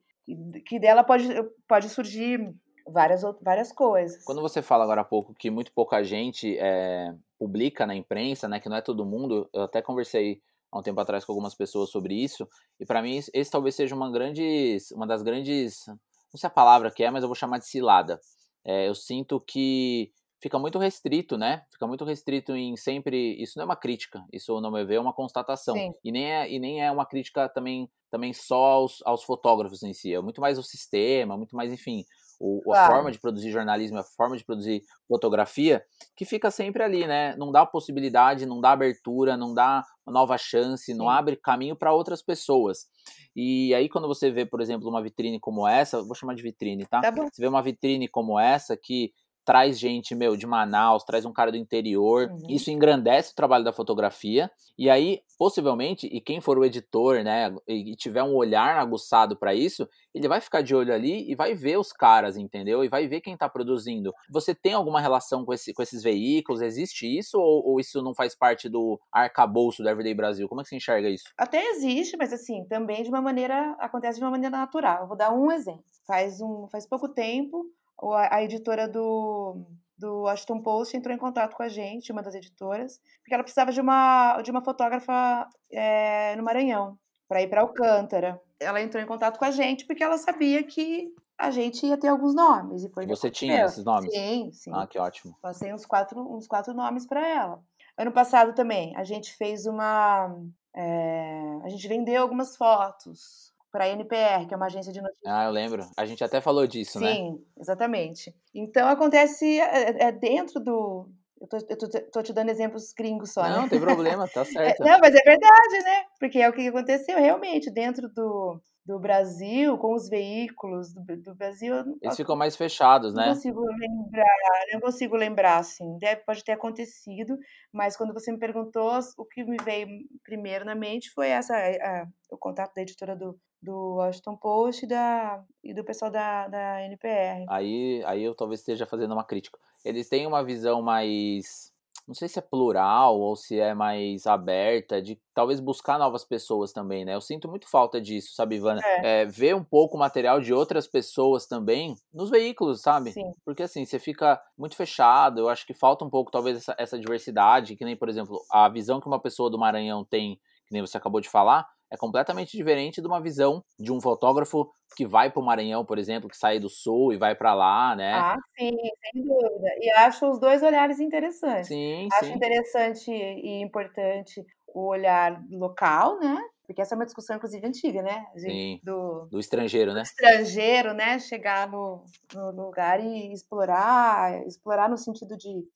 que 0.66 0.80
dela 0.80 1.04
pode, 1.04 1.28
pode 1.68 1.90
surgir 1.90 2.54
várias, 2.88 3.22
várias 3.42 3.72
coisas. 3.72 4.24
Quando 4.24 4.42
você 4.42 4.62
fala 4.62 4.84
agora 4.84 5.02
há 5.02 5.06
pouco 5.06 5.34
que 5.34 5.50
muito 5.50 5.72
pouca 5.72 6.04
gente 6.04 6.58
é, 6.58 7.14
publica 7.38 7.86
na 7.86 7.96
imprensa, 7.96 8.48
né, 8.48 8.60
que 8.60 8.70
não 8.70 8.78
é 8.78 8.82
todo 8.82 9.06
mundo, 9.06 9.50
eu 9.54 9.64
até 9.64 9.82
conversei 9.82 10.42
há 10.72 10.80
um 10.80 10.82
tempo 10.82 11.00
atrás 11.00 11.26
com 11.26 11.32
algumas 11.32 11.56
pessoas 11.56 11.90
sobre 11.90 12.14
isso, 12.14 12.48
e 12.80 12.86
para 12.86 13.02
mim 13.02 13.18
esse 13.34 13.52
talvez 13.52 13.76
seja 13.76 13.96
uma, 13.96 14.12
grande, 14.12 14.78
uma 14.94 15.08
das 15.08 15.22
grandes, 15.22 15.86
não 15.88 16.38
sei 16.38 16.48
a 16.48 16.52
palavra 16.52 16.92
que 16.92 17.04
é, 17.04 17.12
mas 17.12 17.24
eu 17.24 17.30
vou 17.30 17.36
chamar 17.36 17.60
de 17.60 17.68
cilada. 17.68 18.20
É, 18.64 18.88
eu 18.88 18.96
sinto 18.96 19.40
que 19.40 20.12
fica 20.42 20.58
muito 20.58 20.80
restrito, 20.80 21.38
né? 21.38 21.64
Fica 21.72 21.86
muito 21.86 22.06
restrito 22.06 22.56
em 22.56 22.76
sempre. 22.76 23.36
Isso 23.42 23.58
não 23.58 23.64
é 23.64 23.66
uma 23.66 23.76
crítica, 23.76 24.24
isso 24.32 24.60
não 24.62 24.72
me 24.72 24.84
ver 24.86 24.96
é 24.96 25.00
uma 25.00 25.14
constatação. 25.14 25.76
Sim. 25.76 25.92
E 26.04 26.12
nem 26.12 26.32
é, 26.32 26.52
e 26.52 26.60
nem 26.60 26.82
é 26.82 26.92
uma 26.92 27.06
crítica 27.06 27.50
também, 27.50 27.90
também 28.10 28.34
só 28.34 28.74
aos, 28.74 29.02
aos 29.06 29.24
fotógrafos 29.24 29.84
em 29.84 29.94
si. 29.94 30.14
É 30.14 30.22
muito 30.22 30.42
mais 30.42 30.58
o 30.58 30.64
sistema, 30.64 31.38
muito 31.38 31.56
mais, 31.56 31.72
enfim, 31.72 32.06
o, 32.40 32.62
claro. 32.62 32.84
a 32.84 32.96
forma 32.96 33.12
de 33.12 33.20
produzir 33.20 33.52
jornalismo, 33.52 33.98
a 33.98 34.04
forma 34.04 34.38
de 34.38 34.46
produzir 34.46 34.82
fotografia, 35.08 35.84
que 36.16 36.24
fica 36.24 36.50
sempre 36.50 36.82
ali, 36.82 37.06
né? 37.06 37.36
Não 37.36 37.52
dá 37.52 37.66
possibilidade, 37.66 38.46
não 38.46 38.62
dá 38.62 38.72
abertura, 38.72 39.36
não 39.36 39.54
dá 39.54 39.84
nova 40.08 40.38
chance, 40.38 40.86
Sim. 40.86 40.96
não 40.96 41.10
abre 41.10 41.36
caminho 41.36 41.76
para 41.76 41.94
outras 41.94 42.22
pessoas. 42.22 42.88
E 43.36 43.74
aí, 43.76 43.90
quando 43.90 44.08
você 44.08 44.32
vê, 44.32 44.46
por 44.46 44.62
exemplo, 44.62 44.90
uma 44.90 45.04
vitrine 45.04 45.40
como 45.40 45.68
essa, 45.68 46.02
vou 46.02 46.16
chamar 46.16 46.36
de 46.36 46.44
vitrine, 46.44 46.86
tá? 46.86 47.02
tá 47.02 47.12
você 47.12 47.42
vê 47.42 47.48
uma 47.48 47.62
vitrine 47.62 48.08
como 48.08 48.40
essa 48.40 48.78
que 48.78 49.12
traz 49.50 49.80
gente, 49.80 50.14
meu, 50.14 50.38
de 50.38 50.46
Manaus, 50.46 51.04
traz 51.04 51.26
um 51.26 51.34
cara 51.34 51.50
do 51.50 51.58
interior. 51.58 52.30
Uhum. 52.30 52.38
Isso 52.48 52.70
engrandece 52.70 53.32
o 53.32 53.36
trabalho 53.36 53.64
da 53.64 53.74
fotografia. 53.74 54.48
E 54.78 54.88
aí, 54.92 55.22
possivelmente, 55.40 56.06
e 56.06 56.22
quem 56.22 56.40
for 56.40 56.60
o 56.60 56.64
editor, 56.64 57.24
né, 57.24 57.52
e 57.68 57.96
tiver 57.96 58.22
um 58.22 58.36
olhar 58.36 58.78
aguçado 58.78 59.36
para 59.36 59.56
isso, 59.56 59.90
ele 60.14 60.28
vai 60.28 60.40
ficar 60.40 60.62
de 60.62 60.76
olho 60.76 60.94
ali 60.94 61.28
e 61.32 61.34
vai 61.34 61.56
ver 61.56 61.80
os 61.80 61.92
caras, 61.92 62.38
entendeu? 62.38 62.84
E 62.84 62.90
vai 62.90 63.08
ver 63.08 63.22
quem 63.22 63.36
tá 63.36 63.50
produzindo. 63.50 64.14
Você 64.30 64.54
tem 64.54 64.74
alguma 64.74 65.02
relação 65.02 65.44
com, 65.44 65.52
esse, 65.52 65.74
com 65.74 65.82
esses 65.82 66.04
veículos? 66.04 66.62
Existe 66.62 67.08
isso 67.08 67.40
ou, 67.40 67.72
ou 67.72 67.80
isso 67.80 68.04
não 68.04 68.14
faz 68.14 68.36
parte 68.36 68.70
do 68.70 69.00
arcabouço 69.12 69.82
do 69.82 69.90
Everyday 69.90 70.14
Brasil? 70.14 70.48
Como 70.48 70.62
é 70.62 70.64
que 70.64 70.70
você 70.70 70.76
enxerga 70.76 71.10
isso? 71.10 71.24
Até 71.36 71.72
existe, 71.72 72.16
mas 72.18 72.32
assim, 72.32 72.66
também 72.66 73.02
de 73.02 73.10
uma 73.10 73.20
maneira, 73.22 73.76
acontece 73.80 74.20
de 74.20 74.24
uma 74.24 74.32
maneira 74.32 74.56
natural. 74.56 75.02
Eu 75.02 75.08
vou 75.08 75.18
dar 75.18 75.34
um 75.34 75.52
exemplo. 75.52 75.84
Faz, 76.06 76.40
um, 76.40 76.68
faz 76.72 76.88
pouco 76.88 77.10
tempo, 77.10 77.66
a, 78.14 78.44
editora 78.44 78.88
do, 78.88 79.66
do 79.98 80.22
Washington 80.22 80.62
Post 80.62 80.96
entrou 80.96 81.14
em 81.14 81.20
contato 81.20 81.56
com 81.56 81.64
a 81.64 81.68
gente, 81.68 82.12
uma 82.12 82.24
das 82.24 82.36
editoras, 82.36 83.00
porque 83.22 83.34
ela 83.34 83.44
precisava 83.44 83.72
de 83.72 83.82
uma, 83.82 84.42
de 84.42 84.52
uma 84.52 84.64
fotógrafa 84.64 85.48
é, 85.72 86.36
no 86.36 86.44
Maranhão, 86.44 86.98
para 87.28 87.42
ir 87.42 87.50
para 87.50 87.62
Alcântara. 87.62 88.42
Ela 88.60 88.82
entrou 88.82 89.02
em 89.02 89.08
contato 89.08 89.38
com 89.38 89.46
a 89.46 89.52
gente 89.52 89.86
porque 89.86 90.04
ela 90.04 90.18
sabia 90.18 90.64
que 90.64 91.14
a 91.38 91.52
gente 91.52 91.86
ia 91.86 91.98
ter 91.98 92.08
alguns 92.10 92.34
nomes. 92.34 92.84
E 92.84 92.90
foi 92.90 93.06
Você 93.08 93.30
tinha 93.30 93.64
esses 93.66 93.84
nomes? 93.84 94.12
Sim, 94.14 94.52
sim. 94.52 94.72
Ah, 94.74 94.86
que 94.88 95.00
ótimo. 95.00 95.36
Passei 95.42 95.74
uns 95.74 95.86
quatro, 95.86 96.20
uns 96.20 96.48
quatro 96.48 96.74
nomes 96.74 97.06
para 97.06 97.26
ela. 97.26 97.64
Ano 97.98 98.12
passado 98.12 98.54
também, 98.54 98.96
a 98.96 99.04
gente 99.04 99.36
fez 99.36 99.66
uma. 99.66 100.36
É, 100.76 101.60
a 101.64 101.70
gente 101.70 101.88
vendeu 101.88 102.22
algumas 102.22 102.56
fotos 102.56 103.54
para 103.72 103.86
a 103.86 103.90
NPR, 103.90 104.48
que 104.48 104.54
é 104.54 104.58
uma 104.58 104.66
agência 104.66 104.92
de 104.92 105.02
notícias. 105.02 105.26
Ah, 105.26 105.46
eu 105.46 105.52
lembro. 105.52 105.88
A 105.98 106.06
gente 106.06 106.24
até 106.24 106.42
falou 106.42 106.66
disso, 106.66 107.00
Sim, 107.00 107.06
né? 107.06 107.14
Sim, 107.14 107.46
exatamente. 107.60 108.36
Então 108.54 108.88
acontece 108.88 109.60
é, 109.60 110.08
é 110.08 110.12
dentro 110.12 110.60
do. 110.60 111.08
Eu 111.40 111.48
tô, 111.48 111.58
eu 111.58 111.78
tô, 111.78 111.88
tô, 112.12 112.22
te 112.24 112.34
dando 112.34 112.50
exemplos 112.50 112.92
gringos 112.92 113.32
só, 113.32 113.44
não, 113.44 113.50
né? 113.50 113.58
Não, 113.58 113.70
tem 113.70 113.80
problema, 113.80 114.28
tá 114.28 114.44
certo. 114.46 114.84
É, 114.84 114.92
não, 114.92 115.00
mas 115.00 115.16
é 115.16 115.22
verdade, 115.24 115.84
né? 115.86 116.04
Porque 116.20 116.40
é 116.40 116.50
o 116.50 116.54
que 116.54 116.68
aconteceu 116.68 117.18
realmente 117.18 117.72
dentro 117.72 118.10
do, 118.10 118.60
do 118.86 119.00
Brasil, 119.00 119.78
com 119.78 119.94
os 119.94 120.10
veículos 120.10 120.94
do, 120.94 121.02
do 121.18 121.36
Brasil. 121.36 121.76
Eles 122.02 122.18
ficam 122.18 122.36
mais 122.36 122.58
fechados, 122.58 123.14
né? 123.14 123.28
Não 123.28 123.34
consigo 123.36 123.62
lembrar, 123.62 124.36
não 124.74 124.82
consigo 124.82 125.16
lembrar, 125.16 125.58
assim. 125.60 125.98
Deve, 125.98 126.24
pode 126.26 126.44
ter 126.44 126.54
acontecido, 126.54 127.38
mas 127.72 127.96
quando 127.96 128.14
você 128.14 128.32
me 128.32 128.40
perguntou, 128.40 129.00
o 129.18 129.26
que 129.26 129.44
me 129.46 129.58
veio 129.64 129.88
primeiro 130.26 130.66
na 130.66 130.76
mente 130.76 131.10
foi 131.12 131.30
essa, 131.30 131.56
a, 131.56 132.08
o 132.32 132.38
contato 132.38 132.74
da 132.74 132.82
editora 132.82 133.16
do, 133.16 133.40
do 133.62 133.96
Washington 133.96 134.38
Post 134.38 134.86
e, 134.86 134.88
da, 134.88 135.44
e 135.64 135.74
do 135.74 135.84
pessoal 135.84 136.10
da, 136.10 136.48
da 136.48 136.82
NPR. 136.84 137.46
Aí, 137.50 138.02
aí 138.06 138.24
eu 138.24 138.34
talvez 138.34 138.62
esteja 138.62 138.86
fazendo 138.86 139.14
uma 139.14 139.24
crítica. 139.24 139.60
Eles 139.84 140.08
têm 140.08 140.26
uma 140.26 140.44
visão 140.44 140.82
mais. 140.82 141.72
Não 142.08 142.16
sei 142.16 142.28
se 142.28 142.40
é 142.40 142.42
plural 142.42 143.20
ou 143.20 143.36
se 143.36 143.60
é 143.60 143.76
mais 143.76 144.26
aberta, 144.26 145.00
de 145.00 145.20
talvez 145.32 145.60
buscar 145.60 146.00
novas 146.00 146.26
pessoas 146.26 146.74
também, 146.74 147.06
né? 147.06 147.14
Eu 147.14 147.22
sinto 147.22 147.48
muito 147.48 147.70
falta 147.70 148.02
disso, 148.02 148.34
sabe, 148.34 148.56
Ivana? 148.56 148.82
É. 148.84 149.22
É, 149.22 149.26
ver 149.26 149.56
um 149.56 149.64
pouco 149.64 149.96
o 149.96 150.00
material 150.00 150.42
de 150.42 150.52
outras 150.52 150.88
pessoas 150.88 151.46
também 151.46 151.96
nos 152.12 152.32
veículos, 152.32 152.82
sabe? 152.82 153.12
Sim. 153.12 153.32
Porque 153.46 153.62
assim, 153.62 153.86
você 153.86 154.00
fica 154.00 154.42
muito 154.58 154.76
fechado. 154.76 155.42
Eu 155.42 155.50
acho 155.50 155.68
que 155.68 155.74
falta 155.74 156.04
um 156.04 156.10
pouco, 156.10 156.32
talvez, 156.32 156.58
essa, 156.58 156.76
essa 156.80 156.98
diversidade, 156.98 157.76
que 157.76 157.86
nem, 157.86 157.96
por 157.96 158.10
exemplo, 158.10 158.42
a 158.52 158.68
visão 158.70 159.00
que 159.00 159.08
uma 159.08 159.20
pessoa 159.20 159.50
do 159.50 159.60
Maranhão 159.60 160.04
tem, 160.04 160.40
que 160.66 160.74
nem 160.74 160.82
você 160.82 160.98
acabou 160.98 161.22
de 161.22 161.30
falar, 161.30 161.68
é 161.92 161.98
completamente 161.98 162.56
diferente 162.56 163.02
de 163.02 163.08
uma 163.08 163.22
visão 163.22 163.64
de 163.80 163.92
um 163.92 164.00
fotógrafo 164.00 164.72
que 164.96 165.06
vai 165.06 165.30
para 165.30 165.42
o 165.42 165.46
Maranhão, 165.46 165.86
por 165.86 165.98
exemplo, 165.98 166.30
que 166.30 166.38
sai 166.38 166.60
do 166.60 166.70
sul 166.70 167.14
e 167.14 167.18
vai 167.18 167.36
para 167.36 167.54
lá, 167.54 167.96
né? 167.96 168.14
Ah, 168.14 168.38
sim, 168.58 168.72
sem 168.72 169.24
dúvida. 169.24 169.70
E 169.80 169.92
acho 169.92 170.30
os 170.30 170.40
dois 170.40 170.62
olhares 170.62 171.00
interessantes. 171.00 171.68
Sim, 171.68 172.08
acho 172.12 172.26
sim. 172.26 172.34
interessante 172.34 173.12
e 173.12 173.62
importante 173.62 174.44
o 174.68 174.88
olhar 174.88 175.42
local, 175.50 176.20
né? 176.20 176.40
Porque 176.70 176.84
essa 176.84 176.94
é 176.94 176.98
uma 176.98 177.06
discussão, 177.06 177.36
inclusive, 177.36 177.66
antiga, 177.66 178.04
né? 178.04 178.28
Sim. 178.38 178.80
Do, 178.84 179.26
do 179.26 179.40
estrangeiro, 179.40 179.92
né? 179.92 180.04
estrangeiro, 180.04 180.94
né? 180.94 181.18
Chegar 181.18 181.68
no, 181.68 182.06
no 182.32 182.52
lugar 182.52 183.04
e 183.04 183.34
explorar, 183.34 184.46
explorar 184.46 184.88
no 184.88 184.96
sentido 184.96 185.36
de 185.36 185.68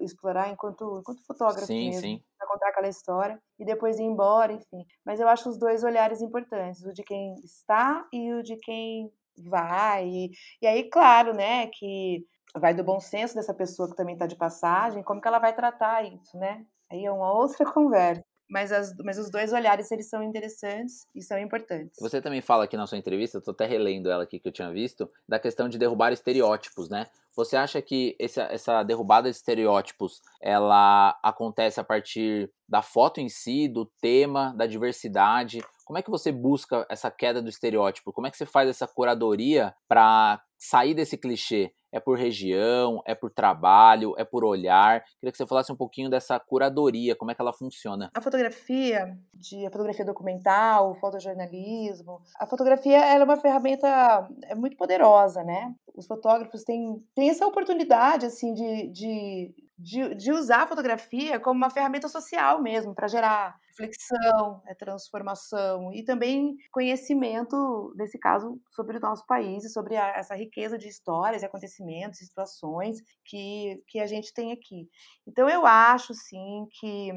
explorar 0.00 0.50
enquanto, 0.50 0.98
enquanto 0.98 1.24
fotógrafo 1.24 1.66
sim, 1.66 1.90
mesmo, 1.90 2.00
sim. 2.00 2.22
para 2.36 2.48
contar 2.48 2.70
aquela 2.70 2.88
história 2.88 3.40
e 3.56 3.64
depois 3.64 4.00
ir 4.00 4.02
embora, 4.02 4.52
enfim. 4.52 4.84
Mas 5.04 5.20
eu 5.20 5.28
acho 5.28 5.48
os 5.48 5.56
dois 5.56 5.84
olhares 5.84 6.20
importantes, 6.20 6.84
o 6.84 6.92
de 6.92 7.04
quem 7.04 7.36
está 7.44 8.04
e 8.12 8.32
o 8.32 8.42
de 8.42 8.56
quem 8.56 9.08
vai. 9.38 10.08
E, 10.08 10.30
e 10.60 10.66
aí, 10.66 10.90
claro, 10.90 11.36
né, 11.36 11.68
que 11.68 12.26
vai 12.56 12.74
do 12.74 12.82
bom 12.82 12.98
senso 12.98 13.36
dessa 13.36 13.54
pessoa 13.54 13.88
que 13.88 13.94
também 13.94 14.16
está 14.16 14.26
de 14.26 14.34
passagem, 14.34 15.04
como 15.04 15.20
que 15.20 15.28
ela 15.28 15.38
vai 15.38 15.54
tratar 15.54 16.02
isso, 16.02 16.36
né? 16.36 16.66
Aí 16.90 17.04
é 17.04 17.12
uma 17.12 17.32
outra 17.32 17.64
conversa. 17.72 18.25
Mas, 18.48 18.70
as, 18.70 18.94
mas 18.98 19.18
os 19.18 19.30
dois 19.30 19.52
olhares, 19.52 19.90
eles 19.90 20.08
são 20.08 20.22
interessantes 20.22 21.06
e 21.14 21.22
são 21.22 21.38
importantes. 21.38 21.98
Você 22.00 22.20
também 22.20 22.40
fala 22.40 22.64
aqui 22.64 22.76
na 22.76 22.86
sua 22.86 22.98
entrevista, 22.98 23.40
tô 23.40 23.50
até 23.50 23.66
relendo 23.66 24.10
ela 24.10 24.22
aqui 24.22 24.38
que 24.38 24.48
eu 24.48 24.52
tinha 24.52 24.70
visto, 24.70 25.10
da 25.28 25.38
questão 25.38 25.68
de 25.68 25.78
derrubar 25.78 26.12
estereótipos, 26.12 26.88
né? 26.88 27.06
Você 27.34 27.56
acha 27.56 27.82
que 27.82 28.16
essa 28.18 28.82
derrubada 28.82 29.28
de 29.28 29.36
estereótipos, 29.36 30.22
ela 30.40 31.18
acontece 31.22 31.78
a 31.78 31.84
partir 31.84 32.50
da 32.66 32.80
foto 32.80 33.20
em 33.20 33.28
si, 33.28 33.68
do 33.68 33.84
tema, 34.00 34.54
da 34.56 34.66
diversidade? 34.66 35.62
Como 35.86 35.98
é 35.98 36.02
que 36.02 36.10
você 36.10 36.32
busca 36.32 36.84
essa 36.90 37.12
queda 37.12 37.40
do 37.40 37.48
estereótipo? 37.48 38.12
Como 38.12 38.26
é 38.26 38.30
que 38.30 38.36
você 38.36 38.44
faz 38.44 38.68
essa 38.68 38.88
curadoria 38.88 39.72
para 39.88 40.42
sair 40.58 40.94
desse 40.94 41.16
clichê? 41.16 41.72
É 41.92 42.00
por 42.00 42.18
região, 42.18 43.00
é 43.06 43.14
por 43.14 43.30
trabalho, 43.30 44.12
é 44.18 44.24
por 44.24 44.44
olhar? 44.44 45.04
Queria 45.20 45.30
que 45.30 45.38
você 45.38 45.46
falasse 45.46 45.72
um 45.72 45.76
pouquinho 45.76 46.10
dessa 46.10 46.40
curadoria, 46.40 47.14
como 47.14 47.30
é 47.30 47.34
que 47.36 47.40
ela 47.40 47.52
funciona. 47.52 48.10
A 48.12 48.20
fotografia, 48.20 49.16
de, 49.32 49.64
a 49.64 49.70
fotografia 49.70 50.04
documental, 50.04 50.90
o 50.90 50.94
fotojornalismo, 50.96 52.20
a 52.36 52.46
fotografia 52.46 52.98
é 52.98 53.22
uma 53.22 53.36
ferramenta 53.36 54.28
é 54.42 54.56
muito 54.56 54.76
poderosa, 54.76 55.44
né? 55.44 55.72
Os 55.94 56.06
fotógrafos 56.06 56.64
têm, 56.64 57.00
têm 57.14 57.30
essa 57.30 57.46
oportunidade, 57.46 58.26
assim, 58.26 58.52
de, 58.52 58.88
de, 58.88 59.54
de, 59.78 60.14
de 60.14 60.32
usar 60.32 60.62
a 60.62 60.66
fotografia 60.66 61.38
como 61.38 61.56
uma 61.56 61.70
ferramenta 61.70 62.08
social 62.08 62.62
mesmo, 62.62 62.94
para 62.94 63.08
gerar 63.08 63.56
reflexão, 63.68 64.62
é, 64.66 64.74
transformação 64.74 65.92
e 65.92 66.02
também 66.02 66.56
conhecimento, 66.72 67.92
nesse 67.96 68.18
caso, 68.18 68.58
sobre 68.70 68.96
o 68.96 69.00
nosso 69.00 69.26
país 69.26 69.64
e 69.64 69.68
sobre 69.68 69.96
a, 69.96 70.08
essa 70.16 70.34
riqueza 70.34 70.78
de 70.78 70.88
histórias, 70.88 71.44
acontecimentos, 71.44 72.20
situações 72.20 72.98
que, 73.24 73.82
que 73.86 74.00
a 74.00 74.06
gente 74.06 74.32
tem 74.32 74.52
aqui. 74.52 74.88
Então, 75.26 75.48
eu 75.48 75.66
acho, 75.66 76.14
sim, 76.14 76.66
que 76.80 77.12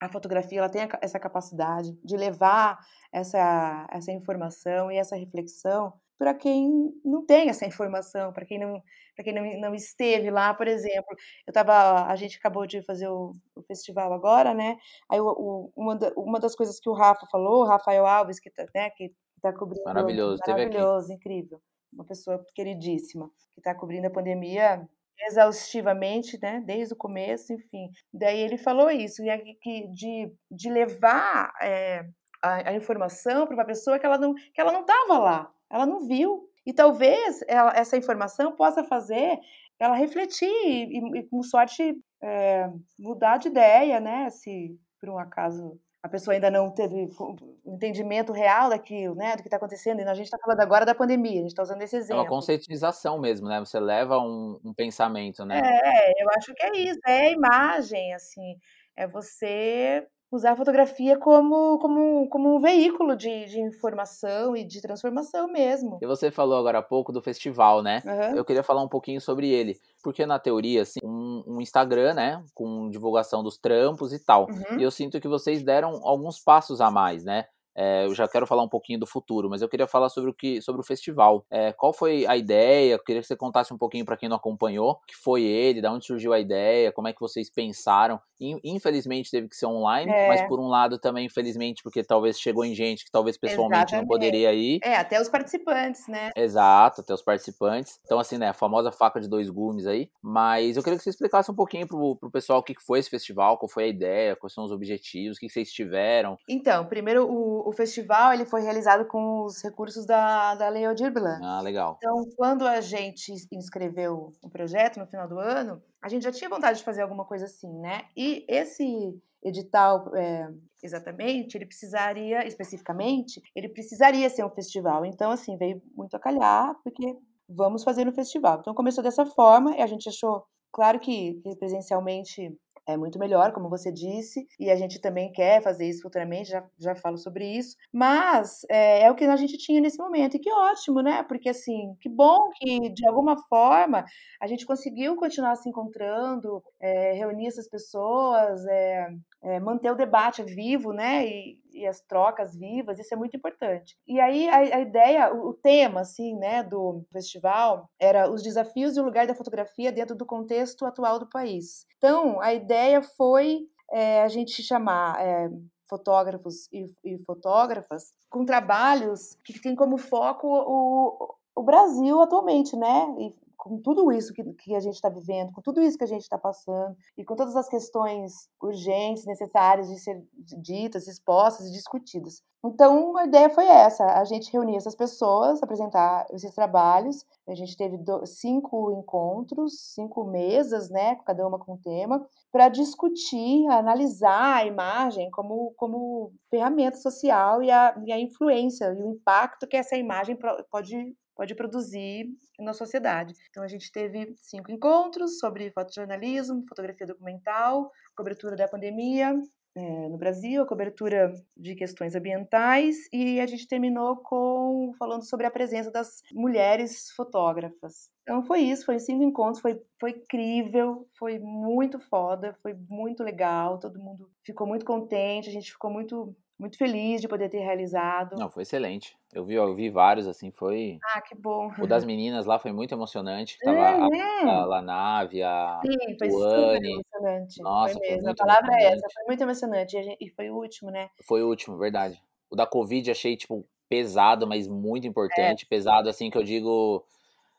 a 0.00 0.08
fotografia 0.08 0.58
ela 0.58 0.68
tem 0.68 0.86
essa 1.00 1.18
capacidade 1.18 1.92
de 2.04 2.16
levar 2.16 2.78
essa, 3.12 3.86
essa 3.90 4.12
informação 4.12 4.90
e 4.90 4.96
essa 4.96 5.16
reflexão 5.16 5.92
para 6.18 6.34
quem 6.34 6.92
não 7.04 7.24
tem 7.24 7.48
essa 7.48 7.66
informação, 7.66 8.32
para 8.32 8.44
quem 8.44 8.58
não 8.58 8.82
para 9.14 9.24
quem 9.24 9.32
não, 9.32 9.60
não 9.60 9.74
esteve 9.74 10.28
lá, 10.28 10.52
por 10.52 10.66
exemplo, 10.66 11.14
eu 11.46 11.52
tava, 11.52 12.06
a 12.06 12.16
gente 12.16 12.36
acabou 12.36 12.66
de 12.66 12.82
fazer 12.82 13.08
o, 13.08 13.32
o 13.54 13.62
festival 13.62 14.12
agora, 14.12 14.52
né? 14.52 14.76
Aí 15.08 15.20
o, 15.20 15.28
o, 15.28 15.72
uma, 15.76 15.96
da, 15.96 16.12
uma 16.16 16.40
das 16.40 16.56
coisas 16.56 16.80
que 16.80 16.88
o 16.88 16.92
Rafa 16.92 17.24
falou, 17.30 17.62
o 17.62 17.66
Rafael 17.66 18.06
Alves 18.06 18.40
que 18.40 18.50
tá, 18.50 18.66
né, 18.74 18.90
que 18.90 19.12
tá 19.40 19.52
cobrindo 19.52 19.84
maravilhoso, 19.84 20.40
maravilhoso, 20.46 21.12
incrível, 21.12 21.60
uma 21.92 22.04
pessoa 22.04 22.44
queridíssima 22.56 23.30
que 23.54 23.60
está 23.60 23.72
cobrindo 23.72 24.08
a 24.08 24.10
pandemia 24.10 24.84
exaustivamente, 25.16 26.36
né, 26.42 26.60
desde 26.66 26.92
o 26.92 26.96
começo, 26.96 27.52
enfim. 27.52 27.88
Daí 28.12 28.40
ele 28.40 28.58
falou 28.58 28.90
isso, 28.90 29.22
e 29.24 29.54
que 29.62 29.86
de, 29.92 30.32
de 30.50 30.70
levar 30.70 31.52
é, 31.62 32.04
a, 32.42 32.70
a, 32.70 32.74
informação 32.74 33.46
para 33.46 33.54
uma 33.54 33.64
pessoa 33.64 33.98
que 33.98 34.04
ela 34.04 34.18
não 34.18 34.34
que 34.34 34.60
ela 34.60 34.72
não 34.72 34.80
estava 34.80 35.18
lá, 35.18 35.52
ela 35.74 35.84
não 35.84 36.06
viu. 36.06 36.48
E 36.64 36.72
talvez 36.72 37.44
ela, 37.48 37.72
essa 37.76 37.96
informação 37.96 38.52
possa 38.52 38.84
fazer 38.84 39.38
ela 39.78 39.96
refletir 39.96 40.48
e, 40.48 41.18
e 41.18 41.22
com 41.24 41.42
sorte, 41.42 41.94
é, 42.22 42.70
mudar 42.98 43.38
de 43.38 43.48
ideia, 43.48 43.98
né? 44.00 44.30
Se 44.30 44.78
por 45.00 45.10
um 45.10 45.18
acaso 45.18 45.78
a 46.00 46.08
pessoa 46.08 46.34
ainda 46.34 46.50
não 46.50 46.70
teve 46.70 46.94
um 47.18 47.74
entendimento 47.74 48.30
real 48.30 48.68
daquilo, 48.68 49.14
né, 49.14 49.36
do 49.36 49.42
que 49.42 49.48
está 49.48 49.56
acontecendo. 49.56 50.00
E 50.00 50.04
a 50.04 50.12
gente 50.12 50.26
está 50.26 50.36
falando 50.36 50.60
agora 50.60 50.84
da 50.84 50.94
pandemia, 50.94 51.38
a 51.38 51.42
gente 51.42 51.46
está 51.46 51.62
usando 51.62 51.80
esse 51.80 51.96
exemplo. 51.96 52.20
É 52.20 52.24
uma 52.24 52.28
conscientização 52.28 53.18
mesmo, 53.18 53.48
né? 53.48 53.58
Você 53.60 53.80
leva 53.80 54.18
um, 54.18 54.60
um, 54.62 54.74
pensamento, 54.74 55.46
né? 55.46 55.62
É, 55.64 56.22
eu 56.22 56.28
acho 56.36 56.52
que 56.54 56.62
é 56.62 56.76
isso, 56.76 57.00
é 57.06 57.28
a 57.28 57.30
imagem, 57.30 58.12
assim, 58.12 58.54
é 58.94 59.08
você 59.08 60.06
usar 60.34 60.52
a 60.52 60.56
fotografia 60.56 61.18
como, 61.18 61.78
como, 61.78 62.28
como 62.28 62.56
um 62.56 62.60
veículo 62.60 63.16
de, 63.16 63.46
de 63.46 63.60
informação 63.60 64.56
e 64.56 64.64
de 64.64 64.80
transformação 64.80 65.46
mesmo. 65.48 65.98
E 66.00 66.06
você 66.06 66.30
falou 66.30 66.58
agora 66.58 66.78
há 66.78 66.82
pouco 66.82 67.12
do 67.12 67.22
festival, 67.22 67.82
né? 67.82 68.02
Uhum. 68.04 68.36
Eu 68.36 68.44
queria 68.44 68.62
falar 68.62 68.82
um 68.82 68.88
pouquinho 68.88 69.20
sobre 69.20 69.48
ele. 69.48 69.78
Porque 70.02 70.26
na 70.26 70.38
teoria, 70.38 70.82
assim, 70.82 71.00
um, 71.02 71.42
um 71.46 71.60
Instagram, 71.60 72.14
né? 72.14 72.42
Com 72.54 72.90
divulgação 72.90 73.42
dos 73.42 73.56
trampos 73.56 74.12
e 74.12 74.18
tal. 74.18 74.46
Uhum. 74.48 74.78
E 74.78 74.82
eu 74.82 74.90
sinto 74.90 75.20
que 75.20 75.28
vocês 75.28 75.62
deram 75.62 76.00
alguns 76.02 76.38
passos 76.38 76.80
a 76.80 76.90
mais, 76.90 77.24
né? 77.24 77.46
É, 77.74 78.04
eu 78.04 78.14
já 78.14 78.28
quero 78.28 78.46
falar 78.46 78.62
um 78.62 78.68
pouquinho 78.68 78.98
do 78.98 79.06
futuro, 79.06 79.50
mas 79.50 79.62
eu 79.62 79.68
queria 79.68 79.86
falar 79.86 80.08
sobre 80.08 80.30
o 80.30 80.34
que 80.34 80.60
sobre 80.62 80.80
o 80.80 80.84
festival. 80.84 81.44
É, 81.50 81.72
qual 81.72 81.92
foi 81.92 82.26
a 82.26 82.36
ideia? 82.36 82.94
Eu 82.94 82.98
queria 83.02 83.20
que 83.20 83.26
você 83.26 83.36
contasse 83.36 83.72
um 83.72 83.78
pouquinho 83.78 84.04
para 84.04 84.16
quem 84.16 84.28
não 84.28 84.36
acompanhou, 84.36 85.00
que 85.06 85.16
foi 85.16 85.42
ele, 85.42 85.80
da 85.80 85.92
onde 85.92 86.06
surgiu 86.06 86.32
a 86.32 86.40
ideia, 86.40 86.92
como 86.92 87.08
é 87.08 87.12
que 87.12 87.20
vocês 87.20 87.50
pensaram. 87.50 88.20
Infelizmente 88.40 89.30
teve 89.30 89.48
que 89.48 89.56
ser 89.56 89.66
online, 89.66 90.10
é. 90.10 90.28
mas 90.28 90.42
por 90.46 90.60
um 90.60 90.68
lado 90.68 90.98
também, 90.98 91.26
infelizmente, 91.26 91.82
porque 91.82 92.02
talvez 92.02 92.38
chegou 92.38 92.64
em 92.64 92.74
gente 92.74 93.04
que 93.04 93.10
talvez 93.10 93.38
pessoalmente 93.38 93.94
Exatamente. 93.94 94.02
não 94.02 94.08
poderia 94.08 94.52
ir. 94.52 94.80
É, 94.82 94.96
até 94.96 95.20
os 95.20 95.28
participantes, 95.28 96.06
né? 96.08 96.30
Exato, 96.36 97.00
até 97.00 97.14
os 97.14 97.22
participantes. 97.22 97.98
Então, 98.04 98.18
assim, 98.18 98.36
né, 98.36 98.48
a 98.48 98.52
famosa 98.52 98.92
faca 98.92 99.20
de 99.20 99.28
dois 99.28 99.48
gumes 99.48 99.86
aí. 99.86 100.10
Mas 100.20 100.76
eu 100.76 100.82
queria 100.82 100.98
que 100.98 101.04
você 101.04 101.10
explicasse 101.10 101.50
um 101.50 101.54
pouquinho 101.54 101.86
pro, 101.86 102.16
pro 102.16 102.30
pessoal 102.30 102.58
o 102.58 102.62
que 102.62 102.74
foi 102.80 102.98
esse 102.98 103.10
festival, 103.10 103.56
qual 103.56 103.68
foi 103.68 103.84
a 103.84 103.88
ideia, 103.88 104.36
quais 104.36 104.52
são 104.52 104.64
os 104.64 104.72
objetivos, 104.72 105.36
o 105.36 105.40
que 105.40 105.48
vocês 105.48 105.72
tiveram. 105.72 106.38
Então, 106.48 106.84
primeiro, 106.86 107.26
o, 107.26 107.63
o 107.64 107.72
festival 107.72 108.32
ele 108.32 108.44
foi 108.44 108.62
realizado 108.62 109.06
com 109.06 109.44
os 109.44 109.62
recursos 109.62 110.06
da, 110.06 110.54
da 110.54 110.68
Lei 110.68 110.84
Aldir 110.84 111.12
Blanc. 111.12 111.40
Ah, 111.42 111.60
legal. 111.60 111.96
Então, 111.98 112.24
quando 112.36 112.66
a 112.66 112.80
gente 112.80 113.32
inscreveu 113.52 114.32
o 114.42 114.50
projeto 114.50 114.98
no 114.98 115.06
final 115.06 115.26
do 115.26 115.38
ano, 115.38 115.82
a 116.02 116.08
gente 116.08 116.22
já 116.22 116.30
tinha 116.30 116.50
vontade 116.50 116.78
de 116.78 116.84
fazer 116.84 117.02
alguma 117.02 117.24
coisa 117.24 117.46
assim, 117.46 117.72
né? 117.80 118.02
E 118.16 118.44
esse 118.48 119.18
edital, 119.42 120.14
é, 120.14 120.48
exatamente, 120.82 121.56
ele 121.56 121.66
precisaria, 121.66 122.46
especificamente, 122.46 123.42
ele 123.54 123.68
precisaria 123.68 124.28
ser 124.30 124.44
um 124.44 124.50
festival. 124.50 125.04
Então, 125.04 125.30
assim, 125.30 125.56
veio 125.56 125.82
muito 125.94 126.14
a 126.16 126.20
calhar, 126.20 126.74
porque 126.82 127.16
vamos 127.48 127.82
fazer 127.82 128.04
no 128.04 128.12
festival. 128.12 128.58
Então, 128.60 128.74
começou 128.74 129.02
dessa 129.02 129.26
forma 129.26 129.76
e 129.76 129.82
a 129.82 129.86
gente 129.86 130.08
achou, 130.08 130.44
claro 130.72 130.98
que 130.98 131.40
presencialmente 131.58 132.56
é 132.86 132.96
muito 132.96 133.18
melhor, 133.18 133.52
como 133.52 133.68
você 133.68 133.90
disse, 133.92 134.46
e 134.58 134.70
a 134.70 134.76
gente 134.76 135.00
também 135.00 135.32
quer 135.32 135.62
fazer 135.62 135.88
isso 135.88 136.02
futuramente, 136.02 136.50
já, 136.50 136.64
já 136.78 136.94
falo 136.94 137.16
sobre 137.16 137.46
isso, 137.46 137.76
mas 137.92 138.60
é, 138.70 139.02
é, 139.04 139.10
o 139.10 139.14
que 139.14 139.24
a 139.24 139.36
gente 139.36 139.56
tinha 139.58 139.80
nesse 139.80 139.98
momento, 139.98 140.36
e 140.36 140.40
que 140.40 140.52
ótimo, 140.52 141.00
né? 141.00 141.22
Porque 141.24 141.48
assim, 141.48 141.94
que 142.00 142.08
bom 142.08 142.50
que 142.56 142.90
de 142.90 143.06
alguma 143.06 143.36
forma 143.48 144.04
a 144.40 144.46
gente 144.46 144.66
conseguiu 144.66 145.16
continuar 145.16 145.56
se 145.56 145.68
encontrando, 145.68 146.62
é, 146.80 147.12
reunir 147.12 147.46
essas 147.46 147.68
pessoas, 147.68 148.64
é, 148.66 149.08
é, 149.44 149.60
manter 149.60 149.92
o 149.92 149.96
debate 149.96 150.42
vivo, 150.42 150.92
né? 150.92 151.26
E, 151.26 151.60
e, 151.72 151.86
as 151.86 152.00
trocas 152.00 152.56
vivas, 152.56 152.98
isso 152.98 153.12
é 153.12 153.16
muito 153.16 153.36
importante. 153.36 153.96
E 154.08 154.18
aí 154.18 154.48
a, 154.48 154.56
a, 154.76 154.80
ideia, 154.80 155.34
o, 155.34 155.50
o 155.50 155.54
tema, 155.54 156.00
assim, 156.00 156.34
né, 156.36 156.62
do 156.62 157.04
festival 157.12 157.88
era 158.00 158.30
os 158.30 158.42
desafios 158.42 158.96
e 158.96 159.00
o 159.00 159.04
lugar 159.04 159.26
da 159.26 159.34
fotografia 159.34 159.92
dentro 159.92 160.16
do 160.16 160.24
contexto 160.24 160.86
atual 160.86 161.18
do 161.18 161.28
país. 161.28 161.86
Então, 161.98 162.40
a 162.40 162.54
ideia 162.54 163.02
foi 163.02 163.68
é, 163.92 164.22
a 164.22 164.28
gente 164.28 164.62
chamar 164.62 165.20
é, 165.20 165.50
fotógrafos 165.88 166.66
e, 166.72 166.90
e, 167.04 167.18
fotógrafas 167.26 168.14
com 168.30 168.46
trabalhos 168.46 169.36
que 169.44 169.60
têm 169.60 169.76
como 169.76 169.98
foco 169.98 170.48
o, 170.48 171.34
o 171.54 171.62
Brasil 171.62 172.20
atualmente, 172.22 172.76
né? 172.76 173.14
E 173.18 173.43
com 173.64 173.80
tudo 173.80 174.12
isso 174.12 174.34
que, 174.34 174.44
que 174.44 174.74
a 174.74 174.80
gente 174.80 174.96
está 174.96 175.08
vivendo, 175.08 175.50
com 175.50 175.62
tudo 175.62 175.80
isso 175.80 175.96
que 175.96 176.04
a 176.04 176.06
gente 176.06 176.20
está 176.20 176.36
passando, 176.36 176.94
e 177.16 177.24
com 177.24 177.34
todas 177.34 177.56
as 177.56 177.66
questões 177.66 178.46
urgentes, 178.62 179.24
necessárias 179.24 179.88
de 179.88 179.98
ser 179.98 180.22
ditas, 180.60 181.08
expostas 181.08 181.66
e 181.66 181.72
discutidas. 181.72 182.42
Então, 182.62 183.16
a 183.16 183.24
ideia 183.24 183.48
foi 183.48 183.64
essa: 183.66 184.04
a 184.04 184.24
gente 184.24 184.52
reunir 184.52 184.76
essas 184.76 184.94
pessoas, 184.94 185.62
apresentar 185.62 186.26
esses 186.30 186.54
trabalhos. 186.54 187.24
A 187.48 187.54
gente 187.54 187.74
teve 187.74 187.98
cinco 188.26 188.92
encontros, 188.92 189.94
cinco 189.94 190.24
mesas, 190.24 190.90
né, 190.90 191.16
cada 191.24 191.46
uma 191.46 191.58
com 191.58 191.74
um 191.74 191.78
tema, 191.78 192.26
para 192.52 192.68
discutir, 192.68 193.66
analisar 193.68 194.56
a 194.56 194.66
imagem 194.66 195.30
como, 195.30 195.72
como 195.76 196.32
ferramenta 196.50 196.98
social 196.98 197.62
e 197.62 197.70
a, 197.70 197.94
e 198.04 198.12
a 198.12 198.20
influência 198.20 198.92
e 198.92 199.02
o 199.02 199.12
impacto 199.12 199.66
que 199.66 199.76
essa 199.76 199.96
imagem 199.96 200.38
pode 200.70 201.14
pode 201.34 201.54
produzir 201.54 202.26
na 202.58 202.72
sociedade. 202.72 203.34
Então 203.50 203.62
a 203.62 203.68
gente 203.68 203.90
teve 203.90 204.34
cinco 204.36 204.70
encontros 204.70 205.38
sobre 205.38 205.70
fotojornalismo, 205.70 206.64
fotografia 206.68 207.06
documental, 207.06 207.90
cobertura 208.16 208.56
da 208.56 208.68
pandemia 208.68 209.34
é, 209.76 210.08
no 210.08 210.16
Brasil, 210.16 210.62
a 210.62 210.66
cobertura 210.66 211.32
de 211.56 211.74
questões 211.74 212.14
ambientais 212.14 213.08
e 213.12 213.40
a 213.40 213.46
gente 213.46 213.66
terminou 213.66 214.16
com 214.16 214.92
falando 214.98 215.24
sobre 215.24 215.46
a 215.46 215.50
presença 215.50 215.90
das 215.90 216.22
mulheres 216.32 217.10
fotógrafas. 217.10 218.08
Então 218.22 218.42
foi 218.44 218.60
isso, 218.60 218.86
foi 218.86 218.98
cinco 218.98 219.24
encontros, 219.24 219.60
foi, 219.60 219.80
foi 219.98 220.10
incrível, 220.10 221.06
foi 221.18 221.38
muito 221.38 221.98
foda, 221.98 222.56
foi 222.62 222.74
muito 222.88 223.22
legal, 223.22 223.78
todo 223.78 223.98
mundo 223.98 224.30
ficou 224.44 224.66
muito 224.66 224.84
contente, 224.84 225.48
a 225.48 225.52
gente 225.52 225.72
ficou 225.72 225.90
muito 225.90 226.34
muito 226.58 226.78
feliz 226.78 227.20
de 227.20 227.28
poder 227.28 227.48
ter 227.48 227.58
realizado. 227.58 228.36
Não, 228.38 228.48
foi 228.48 228.62
excelente. 228.62 229.16
Eu 229.32 229.44
vi, 229.44 229.54
eu 229.54 229.74
vi 229.74 229.90
vários, 229.90 230.26
assim, 230.28 230.50
foi. 230.50 230.98
Ah, 231.02 231.20
que 231.20 231.34
bom. 231.34 231.70
O 231.80 231.86
das 231.86 232.04
meninas 232.04 232.46
lá 232.46 232.58
foi 232.58 232.72
muito 232.72 232.94
emocionante. 232.94 233.58
Tava 233.58 233.76
é, 233.76 233.80
a, 233.80 234.08
é. 234.12 234.48
a 234.48 234.64
Lanave, 234.64 235.42
a 235.42 235.80
Sim, 235.84 236.16
foi 236.18 236.28
Tuane. 236.28 236.92
emocionante. 236.92 237.62
Nossa, 237.62 237.98
foi, 237.98 238.08
mesmo. 238.08 238.22
Foi 238.22 238.30
a 238.32 238.34
palavra 238.34 238.74
é 238.74 238.84
essa, 238.84 239.06
foi 239.12 239.24
muito 239.26 239.42
emocionante. 239.42 239.96
E, 239.96 240.02
gente, 240.02 240.16
e, 240.20 240.30
foi 240.30 240.50
o 240.50 240.56
último, 240.56 240.90
né? 240.90 241.10
Foi 241.26 241.42
o 241.42 241.48
último, 241.48 241.76
verdade. 241.76 242.22
O 242.48 242.54
da 242.54 242.66
Covid 242.66 243.10
achei, 243.10 243.36
tipo, 243.36 243.66
pesado, 243.88 244.46
mas 244.46 244.68
muito 244.68 245.06
importante. 245.06 245.64
É. 245.64 245.68
Pesado, 245.68 246.08
assim, 246.08 246.30
que 246.30 246.38
eu 246.38 246.44
digo 246.44 247.04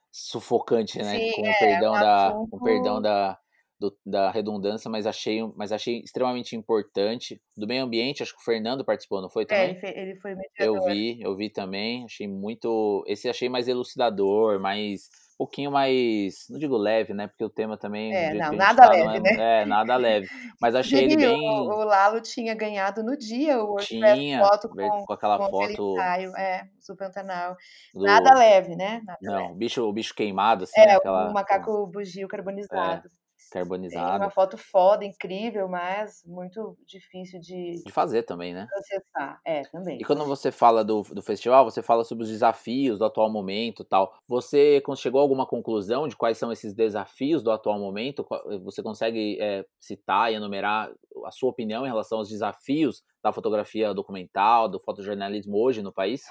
sufocante, 0.09 0.97
né? 0.99 1.17
Sim, 1.17 1.31
com, 1.33 1.45
é, 1.45 1.59
perdão 1.59 1.93
da, 1.93 2.33
com 2.49 2.59
perdão 2.59 3.01
da, 3.01 3.37
do, 3.79 3.95
da 4.05 4.31
redundância, 4.31 4.89
mas 4.89 5.05
achei, 5.05 5.41
mas 5.55 5.71
achei 5.71 5.99
extremamente 5.99 6.55
importante. 6.55 7.41
Do 7.55 7.67
meio 7.67 7.83
ambiente, 7.83 8.23
acho 8.23 8.33
que 8.33 8.41
o 8.41 8.45
Fernando 8.45 8.85
participou, 8.85 9.21
não 9.21 9.29
foi 9.29 9.43
é, 9.43 9.45
também? 9.45 9.79
É, 9.83 10.01
ele 10.01 10.15
foi, 10.19 10.35
mediador. 10.35 10.77
Eu 10.77 10.85
vi, 10.85 11.21
eu 11.21 11.35
vi 11.35 11.49
também. 11.49 12.05
Achei 12.05 12.27
muito. 12.27 13.03
Esse 13.07 13.29
achei 13.29 13.49
mais 13.49 13.67
elucidador, 13.67 14.59
mais. 14.59 15.09
Um 15.35 15.37
pouquinho 15.39 15.69
mais. 15.69 16.45
Não 16.49 16.57
digo 16.57 16.77
leve, 16.77 17.13
né? 17.13 17.27
Porque 17.27 17.43
o 17.43 17.49
tema 17.49 17.77
também. 17.77 18.15
É, 18.15 18.33
não, 18.33 18.53
nada 18.53 18.83
tá, 18.83 18.89
leve, 18.89 19.03
não 19.05 19.15
é, 19.15 19.19
né? 19.19 19.61
É, 19.61 19.65
nada 19.65 19.97
leve. 19.97 20.27
Mas 20.61 20.75
achei 20.75 21.03
ele 21.03 21.17
bem. 21.17 21.49
O, 21.49 21.63
o, 21.63 21.83
Lalo 21.83 22.21
tinha 22.21 22.55
ganhado 22.55 23.03
no 23.03 23.17
dia 23.17 23.61
o 23.61 23.75
tinha, 23.75 24.39
foto 24.39 24.69
com, 24.69 25.05
com 25.05 25.13
aquela 25.13 25.37
com 25.37 25.49
foto. 25.49 25.93
Ensaio, 25.93 26.33
é, 26.37 26.69
super 26.79 27.07
pantanal. 27.07 27.57
Do... 27.93 28.03
Nada 28.03 28.33
leve, 28.33 28.77
né? 28.77 29.01
Nada 29.05 29.19
não, 29.21 29.33
leve. 29.33 29.51
O, 29.51 29.55
bicho, 29.55 29.83
o 29.83 29.91
bicho 29.91 30.15
queimado, 30.15 30.63
assim. 30.63 30.79
É, 30.79 30.85
né? 30.85 30.95
aquela... 30.95 31.29
o 31.29 31.33
macaco 31.33 31.85
bugio 31.87 32.29
carbonizado. 32.29 33.07
É 33.07 33.24
carbonizada. 33.51 34.11
Tem 34.11 34.19
uma 34.19 34.29
foto 34.29 34.57
foda, 34.57 35.05
incrível, 35.05 35.67
mas 35.67 36.23
muito 36.25 36.77
difícil 36.85 37.39
de, 37.39 37.83
de 37.83 37.91
fazer 37.91 38.23
também, 38.23 38.53
né? 38.53 38.67
Processar, 38.69 39.39
é, 39.45 39.61
também. 39.63 39.97
E 39.99 40.03
quando 40.03 40.25
você 40.25 40.51
fala 40.51 40.83
do, 40.83 41.01
do 41.03 41.21
festival, 41.21 41.65
você 41.65 41.81
fala 41.81 42.03
sobre 42.03 42.23
os 42.23 42.29
desafios 42.29 42.99
do 42.99 43.05
atual 43.05 43.29
momento 43.29 43.83
tal. 43.83 44.13
Você 44.27 44.81
chegou 44.97 45.19
a 45.19 45.23
alguma 45.23 45.45
conclusão 45.45 46.07
de 46.07 46.15
quais 46.15 46.37
são 46.37 46.51
esses 46.51 46.73
desafios 46.73 47.43
do 47.43 47.51
atual 47.51 47.79
momento? 47.79 48.25
Você 48.63 48.81
consegue 48.81 49.37
é, 49.39 49.65
citar 49.79 50.31
e 50.31 50.35
enumerar 50.35 50.91
a 51.23 51.31
sua 51.31 51.49
opinião 51.49 51.85
em 51.85 51.89
relação 51.89 52.19
aos 52.19 52.29
desafios 52.29 53.03
da 53.23 53.31
fotografia 53.31 53.93
documental, 53.93 54.69
do 54.69 54.79
fotojornalismo 54.79 55.57
hoje 55.57 55.81
no 55.81 55.91
país? 55.91 56.25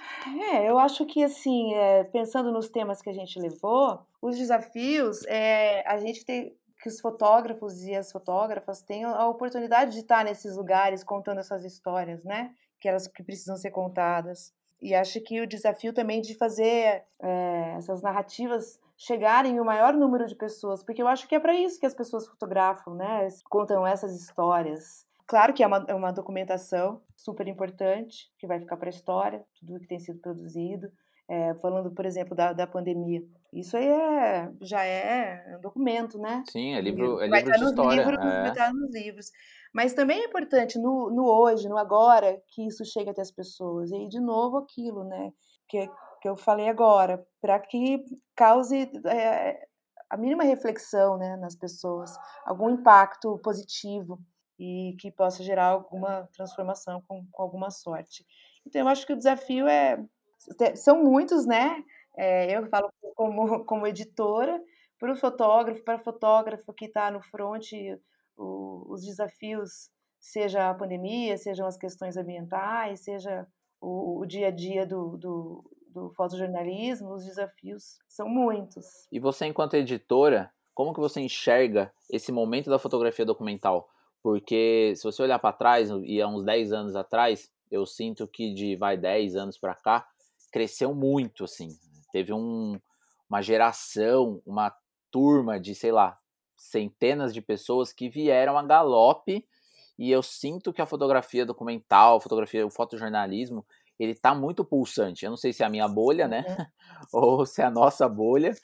É, 0.52 0.68
eu 0.68 0.78
acho 0.78 1.04
que 1.06 1.24
assim, 1.24 1.74
é, 1.74 2.04
pensando 2.04 2.52
nos 2.52 2.68
temas 2.68 3.02
que 3.02 3.10
a 3.10 3.14
gente 3.14 3.38
levou, 3.40 4.00
os 4.22 4.36
desafios, 4.38 5.24
é, 5.26 5.86
a 5.88 5.98
gente 5.98 6.24
tem 6.24 6.56
que 6.84 6.88
os 6.90 7.00
fotógrafos 7.00 7.82
e 7.82 7.94
as 7.94 8.12
fotógrafas 8.12 8.82
tenham 8.82 9.14
a 9.14 9.26
oportunidade 9.26 9.92
de 9.92 10.00
estar 10.00 10.22
nesses 10.22 10.54
lugares 10.54 11.02
contando 11.02 11.38
essas 11.38 11.64
histórias, 11.64 12.22
né? 12.22 12.54
Que 12.78 12.86
elas 12.86 13.08
que 13.08 13.22
precisam 13.22 13.56
ser 13.56 13.70
contadas. 13.70 14.52
E 14.82 14.94
acho 14.94 15.18
que 15.22 15.40
o 15.40 15.46
desafio 15.46 15.94
também 15.94 16.20
de 16.20 16.34
fazer 16.36 17.02
é, 17.22 17.74
essas 17.78 18.02
narrativas 18.02 18.78
chegarem 18.98 19.58
o 19.58 19.64
maior 19.64 19.94
número 19.94 20.26
de 20.26 20.34
pessoas, 20.34 20.84
porque 20.84 21.00
eu 21.00 21.08
acho 21.08 21.26
que 21.26 21.34
é 21.34 21.40
para 21.40 21.54
isso 21.54 21.80
que 21.80 21.86
as 21.86 21.94
pessoas 21.94 22.26
fotografam, 22.26 22.94
né? 22.94 23.28
Contam 23.48 23.86
essas 23.86 24.14
histórias. 24.14 25.06
Claro 25.26 25.54
que 25.54 25.62
é 25.62 25.66
uma, 25.66 25.86
é 25.88 25.94
uma 25.94 26.12
documentação 26.12 27.00
super 27.16 27.48
importante, 27.48 28.30
que 28.38 28.46
vai 28.46 28.60
ficar 28.60 28.76
para 28.76 28.90
a 28.90 28.90
história, 28.90 29.42
tudo 29.58 29.80
que 29.80 29.88
tem 29.88 29.98
sido 29.98 30.20
produzido, 30.20 30.92
é, 31.28 31.54
falando, 31.54 31.90
por 31.90 32.04
exemplo, 32.04 32.36
da, 32.36 32.52
da 32.52 32.66
pandemia. 32.66 33.22
Isso 33.52 33.76
aí 33.76 33.86
é, 33.86 34.52
já 34.60 34.84
é 34.84 35.56
um 35.56 35.60
documento, 35.60 36.18
né? 36.18 36.42
Sim, 36.50 36.74
é 36.74 36.80
livro, 36.80 37.20
é 37.20 37.26
livro 37.26 37.52
de 37.52 37.64
história. 37.64 38.04
Livros, 38.04 38.18
é. 38.18 38.40
Vai 38.42 38.50
estar 38.50 38.72
nos 38.72 38.92
livros. 38.92 39.30
Mas 39.72 39.94
também 39.94 40.20
é 40.20 40.26
importante 40.26 40.78
no, 40.78 41.10
no 41.10 41.24
hoje, 41.24 41.68
no 41.68 41.78
agora, 41.78 42.40
que 42.48 42.66
isso 42.66 42.84
chegue 42.84 43.10
até 43.10 43.22
as 43.22 43.30
pessoas. 43.30 43.90
E, 43.90 44.08
de 44.08 44.20
novo, 44.20 44.58
aquilo, 44.58 45.04
né? 45.04 45.32
Que, 45.68 45.88
que 46.20 46.28
eu 46.28 46.36
falei 46.36 46.68
agora, 46.68 47.24
para 47.40 47.58
que 47.58 48.04
cause 48.36 48.90
é, 49.06 49.66
a 50.10 50.16
mínima 50.16 50.44
reflexão 50.44 51.16
né, 51.16 51.36
nas 51.36 51.56
pessoas, 51.56 52.16
algum 52.44 52.70
impacto 52.70 53.38
positivo 53.38 54.20
e 54.58 54.96
que 55.00 55.10
possa 55.10 55.42
gerar 55.42 55.66
alguma 55.66 56.28
transformação 56.32 57.02
com, 57.08 57.26
com 57.32 57.42
alguma 57.42 57.70
sorte. 57.70 58.24
Então, 58.66 58.82
eu 58.82 58.88
acho 58.88 59.06
que 59.06 59.12
o 59.12 59.16
desafio 59.16 59.66
é 59.66 59.98
são 60.76 61.02
muitos, 61.02 61.46
né? 61.46 61.82
É, 62.16 62.56
eu 62.56 62.66
falo 62.66 62.90
como, 63.14 63.64
como 63.64 63.86
editora, 63.86 64.60
para 64.98 65.12
o 65.12 65.16
fotógrafo, 65.16 65.82
para 65.82 65.96
o 65.96 66.04
fotógrafo 66.04 66.72
que 66.72 66.86
está 66.86 67.10
no 67.10 67.20
front, 67.20 67.72
o, 68.36 68.86
os 68.88 69.04
desafios, 69.04 69.90
seja 70.18 70.70
a 70.70 70.74
pandemia, 70.74 71.36
sejam 71.36 71.66
as 71.66 71.76
questões 71.76 72.16
ambientais, 72.16 73.00
seja 73.00 73.46
o, 73.80 74.20
o 74.20 74.26
dia 74.26 74.48
a 74.48 74.50
dia 74.50 74.86
do, 74.86 75.16
do, 75.16 75.70
do 75.88 76.10
fotojornalismo, 76.10 77.12
os 77.12 77.24
desafios 77.24 77.98
são 78.08 78.28
muitos. 78.28 78.86
E 79.12 79.20
você, 79.20 79.46
enquanto 79.46 79.74
editora, 79.74 80.50
como 80.74 80.92
que 80.92 81.00
você 81.00 81.20
enxerga 81.20 81.92
esse 82.10 82.32
momento 82.32 82.70
da 82.70 82.78
fotografia 82.78 83.24
documental? 83.24 83.88
Porque 84.22 84.94
se 84.96 85.04
você 85.04 85.22
olhar 85.22 85.38
para 85.38 85.52
trás, 85.52 85.90
e 86.02 86.20
há 86.20 86.26
uns 86.26 86.42
10 86.42 86.72
anos 86.72 86.96
atrás, 86.96 87.50
eu 87.70 87.84
sinto 87.84 88.26
que 88.26 88.52
de 88.54 88.74
vai 88.74 88.96
10 88.96 89.36
anos 89.36 89.58
para 89.58 89.74
cá, 89.74 90.08
cresceu 90.54 90.94
muito, 90.94 91.42
assim. 91.42 91.66
Teve 92.12 92.32
um, 92.32 92.78
uma 93.28 93.42
geração, 93.42 94.40
uma 94.46 94.72
turma 95.10 95.58
de, 95.58 95.74
sei 95.74 95.90
lá, 95.90 96.16
centenas 96.56 97.34
de 97.34 97.42
pessoas 97.42 97.92
que 97.92 98.08
vieram 98.08 98.56
a 98.56 98.62
galope 98.62 99.44
e 99.98 100.12
eu 100.12 100.22
sinto 100.22 100.72
que 100.72 100.80
a 100.80 100.86
fotografia 100.86 101.44
documental, 101.44 102.18
a 102.18 102.20
fotografia, 102.20 102.64
o 102.64 102.70
fotojornalismo, 102.70 103.66
ele 103.98 104.14
tá 104.14 104.32
muito 104.32 104.64
pulsante. 104.64 105.24
Eu 105.24 105.30
não 105.30 105.36
sei 105.36 105.52
se 105.52 105.64
é 105.64 105.66
a 105.66 105.68
minha 105.70 105.88
bolha, 105.88 106.28
né? 106.28 106.44
Uhum. 106.48 106.66
Ou 107.40 107.46
se 107.46 107.60
é 107.60 107.64
a 107.64 107.70
nossa 107.70 108.08
bolha, 108.08 108.54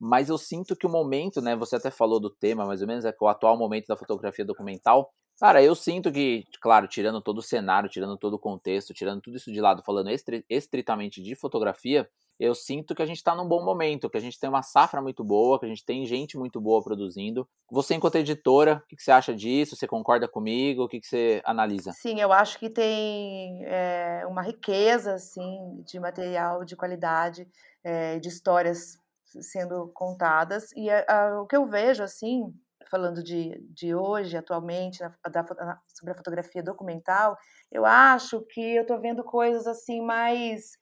mas 0.00 0.28
eu 0.28 0.38
sinto 0.38 0.76
que 0.76 0.86
o 0.86 0.90
momento, 0.90 1.40
né? 1.40 1.56
Você 1.56 1.74
até 1.74 1.90
falou 1.90 2.20
do 2.20 2.30
tema, 2.30 2.64
mais 2.64 2.80
ou 2.80 2.86
menos, 2.86 3.04
é 3.04 3.10
que 3.10 3.24
o 3.24 3.28
atual 3.28 3.58
momento 3.58 3.88
da 3.88 3.96
fotografia 3.96 4.44
documental. 4.44 5.12
Cara, 5.40 5.62
eu 5.62 5.74
sinto 5.74 6.12
que, 6.12 6.44
claro, 6.60 6.86
tirando 6.86 7.18
todo 7.22 7.38
o 7.38 7.42
cenário, 7.42 7.88
tirando 7.88 8.14
todo 8.18 8.34
o 8.34 8.38
contexto, 8.38 8.92
tirando 8.92 9.22
tudo 9.22 9.38
isso 9.38 9.50
de 9.50 9.58
lado, 9.58 9.82
falando 9.82 10.10
estritamente 10.50 11.22
de 11.22 11.34
fotografia, 11.34 12.06
eu 12.38 12.54
sinto 12.54 12.94
que 12.94 13.00
a 13.00 13.06
gente 13.06 13.16
está 13.16 13.34
num 13.34 13.48
bom 13.48 13.64
momento, 13.64 14.10
que 14.10 14.18
a 14.18 14.20
gente 14.20 14.38
tem 14.38 14.50
uma 14.50 14.62
safra 14.62 15.00
muito 15.00 15.24
boa, 15.24 15.58
que 15.58 15.64
a 15.64 15.68
gente 15.68 15.82
tem 15.82 16.04
gente 16.04 16.36
muito 16.36 16.60
boa 16.60 16.82
produzindo. 16.82 17.48
Você, 17.70 17.94
enquanto 17.94 18.16
editora, 18.16 18.82
o 18.84 18.86
que, 18.86 19.02
você 19.02 19.10
acha 19.10 19.34
disso? 19.34 19.76
Você 19.76 19.86
concorda 19.86 20.28
comigo? 20.28 20.84
O 20.84 20.88
que, 20.88 21.00
que 21.00 21.06
você 21.06 21.40
analisa? 21.44 21.92
Sim, 21.92 22.20
eu 22.20 22.32
acho 22.34 22.58
que 22.58 22.68
tem 22.68 23.64
é, 23.64 24.26
uma 24.26 24.42
riqueza 24.42 25.14
assim, 25.14 25.82
de 25.86 25.98
material 25.98 26.66
de 26.66 26.76
qualidade, 26.76 27.48
é, 27.82 28.18
de 28.18 28.28
histórias 28.28 28.98
sendo 29.24 29.90
contadas. 29.94 30.70
E 30.76 30.90
a, 30.90 31.04
a, 31.08 31.40
o 31.40 31.46
que 31.46 31.56
eu 31.56 31.66
vejo, 31.66 32.02
assim, 32.02 32.54
falando 32.90 33.22
de, 33.22 33.58
de 33.70 33.94
hoje, 33.94 34.36
atualmente, 34.36 35.00
na, 35.00 35.14
da, 35.30 35.42
na, 35.42 35.80
sobre 35.88 36.12
a 36.12 36.16
fotografia 36.16 36.62
documental, 36.62 37.36
eu 37.70 37.86
acho 37.86 38.40
que 38.50 38.60
eu 38.60 38.82
estou 38.82 39.00
vendo 39.00 39.22
coisas 39.22 39.66
assim 39.66 40.00
mais. 40.02 40.72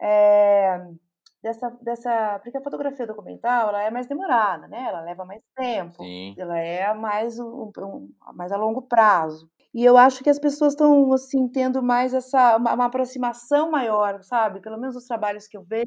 É, 0.00 0.80
dessa, 1.42 1.70
dessa. 1.82 2.38
Porque 2.42 2.56
a 2.58 2.62
fotografia 2.62 3.06
documental 3.06 3.68
ela 3.68 3.82
é 3.82 3.90
mais 3.90 4.06
demorada, 4.06 4.66
né? 4.68 4.86
Ela 4.88 5.02
leva 5.02 5.24
mais 5.24 5.42
tempo. 5.56 6.02
Sim. 6.02 6.34
Ela 6.38 6.58
é 6.58 6.92
mais, 6.94 7.38
um, 7.38 7.70
um, 7.78 8.12
mais 8.34 8.52
a 8.52 8.56
longo 8.56 8.82
prazo. 8.82 9.50
E 9.78 9.84
eu 9.84 9.96
acho 9.96 10.24
que 10.24 10.28
as 10.28 10.40
pessoas 10.40 10.72
estão, 10.72 11.12
assim, 11.12 11.46
tendo 11.46 11.80
mais 11.80 12.12
essa, 12.12 12.56
uma, 12.56 12.74
uma, 12.74 12.86
aproximação 12.86 13.70
maior, 13.70 14.20
sabe? 14.24 14.60
Pelo 14.60 14.76
menos 14.76 14.96
os 14.96 15.04
trabalhos 15.04 15.46
que 15.46 15.56
eu 15.56 15.62
vejo, 15.62 15.86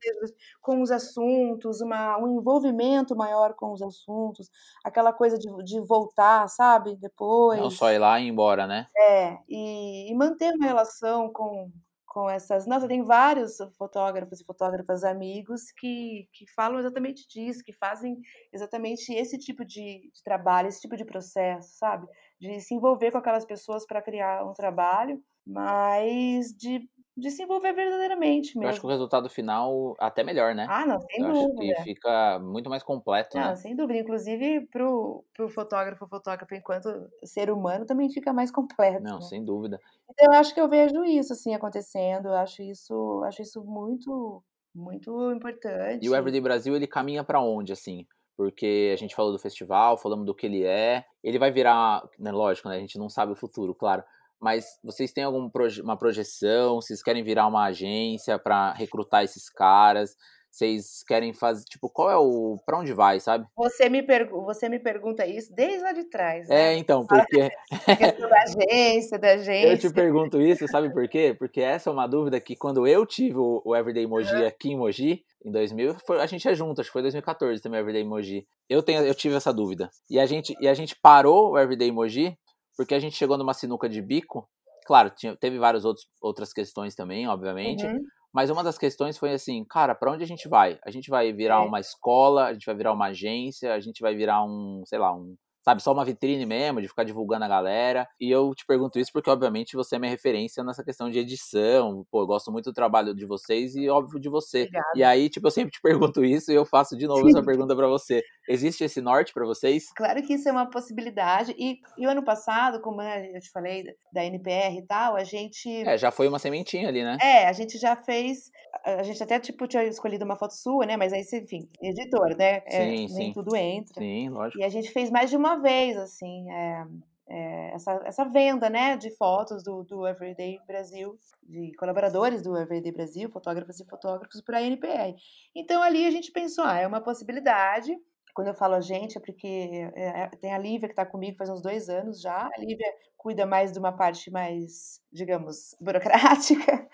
com 0.62 0.82
os 0.82 0.90
assuntos, 0.90 1.82
uma, 1.82 2.18
um 2.18 2.40
envolvimento 2.40 3.18
maior 3.18 3.54
com 3.54 3.74
os 3.74 3.82
assuntos, 3.82 4.50
aquela 4.82 5.12
coisa 5.12 5.38
de, 5.38 5.50
de 5.66 5.82
voltar, 5.82 6.48
sabe? 6.48 6.96
Depois. 6.96 7.60
Não 7.60 7.70
só 7.70 7.92
ir 7.92 7.98
lá 7.98 8.18
e 8.18 8.24
ir 8.24 8.30
embora, 8.30 8.66
né? 8.66 8.88
É, 8.96 9.38
e, 9.50 10.10
e 10.10 10.16
manter 10.16 10.54
uma 10.54 10.68
relação 10.68 11.30
com, 11.30 11.70
com 12.06 12.30
essas. 12.30 12.66
Nossa, 12.66 12.88
tem 12.88 13.04
vários 13.04 13.58
fotógrafos 13.78 14.40
e 14.40 14.46
fotógrafas 14.46 15.04
amigos 15.04 15.64
que, 15.78 16.30
que 16.32 16.46
falam 16.54 16.80
exatamente 16.80 17.28
disso, 17.28 17.62
que 17.62 17.74
fazem 17.74 18.18
exatamente 18.54 19.14
esse 19.14 19.38
tipo 19.38 19.66
de, 19.66 20.10
de 20.14 20.24
trabalho, 20.24 20.70
esse 20.70 20.80
tipo 20.80 20.96
de 20.96 21.04
processo, 21.04 21.78
sabe? 21.78 22.08
De 22.42 22.60
se 22.60 22.74
envolver 22.74 23.12
com 23.12 23.20
aquelas 23.20 23.46
pessoas 23.46 23.86
para 23.86 24.02
criar 24.02 24.44
um 24.46 24.54
trabalho, 24.54 25.22
mas 25.46 26.54
de 26.58 26.90
de 27.16 27.30
se 27.30 27.44
envolver 27.44 27.74
verdadeiramente 27.74 28.58
mesmo. 28.58 28.64
Eu 28.64 28.70
acho 28.70 28.80
que 28.80 28.86
o 28.88 28.90
resultado 28.90 29.30
final 29.30 29.96
até 30.00 30.24
melhor, 30.24 30.56
né? 30.56 30.66
Ah, 30.70 30.86
não, 30.86 31.00
sem 31.02 31.22
eu 31.22 31.34
dúvida. 31.34 31.74
Acho 31.74 31.84
que 31.84 31.94
fica 31.94 32.40
muito 32.40 32.70
mais 32.70 32.84
completo, 32.84 33.38
não, 33.38 33.50
né? 33.50 33.56
sem 33.56 33.76
dúvida. 33.76 34.00
Inclusive, 34.00 34.68
pro, 34.68 35.24
pro 35.36 35.50
fotógrafo, 35.50 36.08
fotógrafo 36.08 36.56
enquanto 36.56 36.90
ser 37.24 37.52
humano, 37.52 37.86
também 37.86 38.10
fica 38.10 38.32
mais 38.32 38.50
completo. 38.50 39.04
Não, 39.04 39.16
né? 39.16 39.22
sem 39.22 39.44
dúvida. 39.44 39.80
Então, 40.10 40.34
eu 40.34 40.40
acho 40.40 40.54
que 40.54 40.62
eu 40.62 40.70
vejo 40.70 41.04
isso, 41.04 41.34
assim, 41.34 41.54
acontecendo. 41.54 42.30
Eu 42.30 42.36
acho 42.36 42.62
isso, 42.64 43.24
acho 43.26 43.42
isso 43.42 43.64
muito, 43.64 44.44
muito 44.74 45.32
importante. 45.32 46.06
E 46.06 46.10
o 46.10 46.16
Everyday 46.16 46.42
Brasil, 46.42 46.76
ele 46.76 46.88
caminha 46.88 47.24
para 47.24 47.42
onde, 47.42 47.74
assim? 47.74 48.06
Porque 48.36 48.92
a 48.94 48.98
gente 48.98 49.16
falou 49.16 49.32
do 49.32 49.40
festival, 49.40 49.98
falamos 49.98 50.26
do 50.26 50.34
que 50.34 50.46
ele 50.46 50.64
é. 50.64 51.06
Ele 51.24 51.38
vai 51.38 51.52
virar, 51.52 52.04
né, 52.18 52.32
lógico, 52.32 52.70
né? 52.70 52.78
A 52.78 52.80
gente 52.80 52.98
não 52.98 53.10
sabe 53.10 53.32
o 53.32 53.36
futuro, 53.36 53.76
claro 53.76 54.04
mas 54.42 54.80
vocês 54.84 55.14
têm 55.14 55.24
alguma 55.24 55.52
proje 55.52 55.84
projeção? 56.00 56.82
Vocês 56.82 57.04
querem 57.04 57.24
virar 57.24 57.46
uma 57.46 57.66
agência 57.66 58.40
para 58.40 58.74
recrutar 58.74 59.24
esses 59.24 59.48
caras? 59.48 60.18
Vocês 60.52 61.02
querem 61.08 61.32
fazer, 61.32 61.64
tipo, 61.64 61.90
qual 61.90 62.12
é 62.12 62.18
o. 62.18 62.60
para 62.66 62.78
onde 62.78 62.92
vai, 62.92 63.20
sabe? 63.22 63.48
Você 63.56 63.88
me, 63.88 64.06
você 64.46 64.68
me 64.68 64.80
pergunta 64.80 65.26
isso 65.26 65.54
desde 65.56 65.82
lá 65.82 65.94
de 65.94 66.04
trás. 66.04 66.50
É, 66.50 66.54
né? 66.54 66.74
É, 66.74 66.78
então, 66.78 67.06
porque. 67.08 67.50
da 68.30 68.42
agência, 68.42 69.18
da 69.18 69.30
agência. 69.30 69.72
Eu 69.72 69.78
te 69.78 69.94
pergunto 69.94 70.42
isso, 70.42 70.68
sabe 70.68 70.92
por 70.92 71.08
quê? 71.08 71.34
Porque 71.40 71.62
essa 71.62 71.90
é 71.90 71.94
uma 71.94 72.06
dúvida 72.06 72.40
que 72.42 72.56
quando 72.56 72.86
eu 72.86 73.06
tive 73.06 73.38
o, 73.38 73.62
o 73.64 73.76
Everyday 73.76 74.04
Emoji 74.04 74.36
uhum. 74.36 74.48
aqui 74.48 74.72
em 74.72 74.78
Moji, 74.78 75.24
em 75.46 75.52
2000, 75.52 75.96
foi, 76.06 76.20
a 76.20 76.26
gente 76.26 76.48
é 76.48 76.54
junto, 76.54 76.82
acho 76.82 76.90
que 76.90 76.94
foi 76.94 77.02
2014 77.02 77.62
também 77.62 77.80
o 77.80 77.84
Everyday 77.84 78.02
Emoji. 78.02 78.46
Eu, 78.70 78.84
tenho, 78.84 79.02
eu 79.04 79.16
tive 79.16 79.36
essa 79.36 79.54
dúvida. 79.54 79.90
E 80.10 80.20
a 80.20 80.26
gente, 80.26 80.54
e 80.60 80.68
a 80.68 80.74
gente 80.74 80.96
parou 80.96 81.52
o 81.52 81.58
Everyday 81.58 81.88
Emoji 81.88 82.38
porque 82.76 82.96
a 82.96 83.00
gente 83.00 83.16
chegou 83.16 83.38
numa 83.38 83.54
sinuca 83.54 83.88
de 83.88 84.02
bico. 84.02 84.50
Claro, 84.86 85.12
tinha, 85.12 85.36
teve 85.36 85.58
várias 85.60 85.86
outros, 85.86 86.08
outras 86.22 86.52
questões 86.52 86.96
também, 86.96 87.28
obviamente. 87.28 87.86
Uhum. 87.86 88.00
Mas 88.34 88.50
uma 88.50 88.64
das 88.64 88.78
questões 88.78 89.18
foi 89.18 89.34
assim, 89.34 89.64
cara, 89.66 89.94
para 89.94 90.12
onde 90.12 90.24
a 90.24 90.28
gente 90.28 90.48
vai? 90.48 90.80
A 90.86 90.90
gente 90.90 91.10
vai 91.10 91.34
virar 91.34 91.64
é. 91.64 91.68
uma 91.68 91.80
escola, 91.80 92.46
a 92.46 92.54
gente 92.54 92.66
vai 92.66 92.76
virar 92.76 92.94
uma 92.94 93.08
agência, 93.08 93.74
a 93.74 93.80
gente 93.80 94.02
vai 94.02 94.16
virar 94.16 94.44
um, 94.44 94.84
sei 94.86 95.00
lá, 95.00 95.14
um 95.14 95.36
sabe, 95.64 95.82
só 95.82 95.94
uma 95.94 96.06
vitrine 96.06 96.46
mesmo, 96.46 96.82
de 96.82 96.88
ficar 96.88 97.04
divulgando 97.04 97.46
a 97.46 97.48
galera. 97.48 98.08
E 98.20 98.30
eu 98.30 98.54
te 98.56 98.66
pergunto 98.66 99.00
isso 99.00 99.12
porque, 99.14 99.30
obviamente, 99.30 99.76
você 99.76 99.96
é 99.96 100.00
minha 100.00 100.12
referência 100.12 100.64
nessa 100.64 100.84
questão 100.84 101.10
de 101.10 101.20
edição. 101.20 102.06
Pô, 102.10 102.22
eu 102.22 102.28
gosto 102.28 102.52
muito 102.52 102.66
do 102.66 102.74
trabalho 102.74 103.14
de 103.14 103.26
vocês 103.26 103.76
e, 103.76 103.90
óbvio, 103.90 104.20
de 104.20 104.30
você. 104.30 104.64
Obrigada. 104.64 104.92
E 104.96 105.04
aí, 105.04 105.30
tipo, 105.30 105.48
eu 105.48 105.52
sempre 105.52 105.72
te 105.72 105.82
pergunto 105.82 106.24
isso 106.26 106.52
e 106.52 106.56
eu 106.56 106.66
faço 106.66 106.98
de 106.98 107.08
novo 107.08 107.28
essa 107.28 107.44
pergunta 107.44 107.76
para 107.76 107.88
você. 107.88 108.22
Existe 108.50 108.84
esse 108.84 109.02
norte 109.02 109.34
para 109.34 109.46
vocês? 109.46 109.92
Claro 109.96 110.22
que 110.24 110.34
isso 110.34 110.50
é 110.50 110.52
uma 110.52 110.70
possibilidade. 110.70 111.56
E, 111.58 111.80
e 111.98 112.08
o 112.08 112.10
ano 112.10 112.24
passado, 112.24 112.82
como 112.82 113.02
eu 113.02 113.40
te 113.40 113.52
falei 113.52 113.84
da 114.12 114.26
NPR 114.26 114.78
e 114.78 114.86
tal, 114.86 115.16
a 115.16 115.24
gente. 115.24 115.70
É, 115.84 115.98
já 115.98 116.12
foi 116.12 116.28
uma 116.28 116.40
sementinha 116.40 116.90
ali, 116.90 117.04
né? 117.04 117.18
É, 117.22 117.48
a 117.48 117.54
gente 117.54 117.78
já 117.78 117.96
fez. 117.96 118.52
A 118.86 119.04
gente 119.04 119.22
até, 119.22 119.40
tipo, 119.40 119.68
tinha 119.68 119.84
escolhido 119.84 120.26
uma 120.26 120.36
foto 120.36 120.54
sua, 120.54 120.86
né? 120.86 120.98
Mas 120.98 121.14
aí, 121.14 121.22
enfim, 121.22 121.70
editor, 121.82 122.36
né? 122.36 122.62
É, 122.66 122.90
sim, 122.90 123.08
sim. 123.08 123.18
Nem 123.18 123.34
tudo 123.34 123.56
entra. 123.56 124.02
Sim, 124.02 124.30
lógico. 124.30 124.60
E 124.60 124.64
a 124.64 124.70
gente 124.70 124.90
fez 124.92 125.12
mais 125.12 125.30
de 125.30 125.38
uma 125.38 125.51
vez, 125.56 125.98
assim, 125.98 126.52
é, 126.52 126.88
é, 127.28 127.72
essa, 127.74 128.02
essa 128.06 128.26
venda, 128.26 128.70
né, 128.70 128.98
de 128.98 129.10
fotos 129.16 129.64
do, 129.64 129.84
do 129.84 130.08
Everyday 130.08 130.60
Brasil, 130.68 131.18
de 131.44 131.74
colaboradores 131.76 132.42
do 132.42 132.58
Everyday 132.58 132.92
Brasil, 132.92 133.30
fotógrafos 133.30 133.80
e 133.80 133.86
fotógrafos 133.86 134.42
para 134.42 134.58
a 134.58 134.64
NPR. 134.64 135.16
Então 135.56 135.82
ali 135.82 136.06
a 136.06 136.12
gente 136.12 136.32
pensou, 136.32 136.66
ah, 136.66 136.78
é 136.78 136.88
uma 136.88 137.02
possibilidade. 137.02 137.98
Quando 138.34 138.48
eu 138.48 138.54
falo 138.54 138.76
a 138.76 138.82
gente, 138.82 139.18
é 139.18 139.22
porque 139.22 139.90
é, 139.96 140.24
é 140.24 140.28
tem 140.28 140.54
a 140.54 140.58
Lívia 140.58 140.88
que 140.88 140.94
está 140.94 141.06
comigo 141.06 141.38
faz 141.38 141.50
uns 141.50 141.62
dois 141.62 141.90
anos 141.90 142.22
já. 142.22 142.48
A 142.48 142.60
Lívia 142.60 142.88
cuida 143.18 143.46
mais 143.46 143.72
de 143.72 143.78
uma 143.78 143.92
parte 143.92 144.32
mais, 144.32 145.00
digamos, 145.12 145.76
burocrática. 145.80 146.88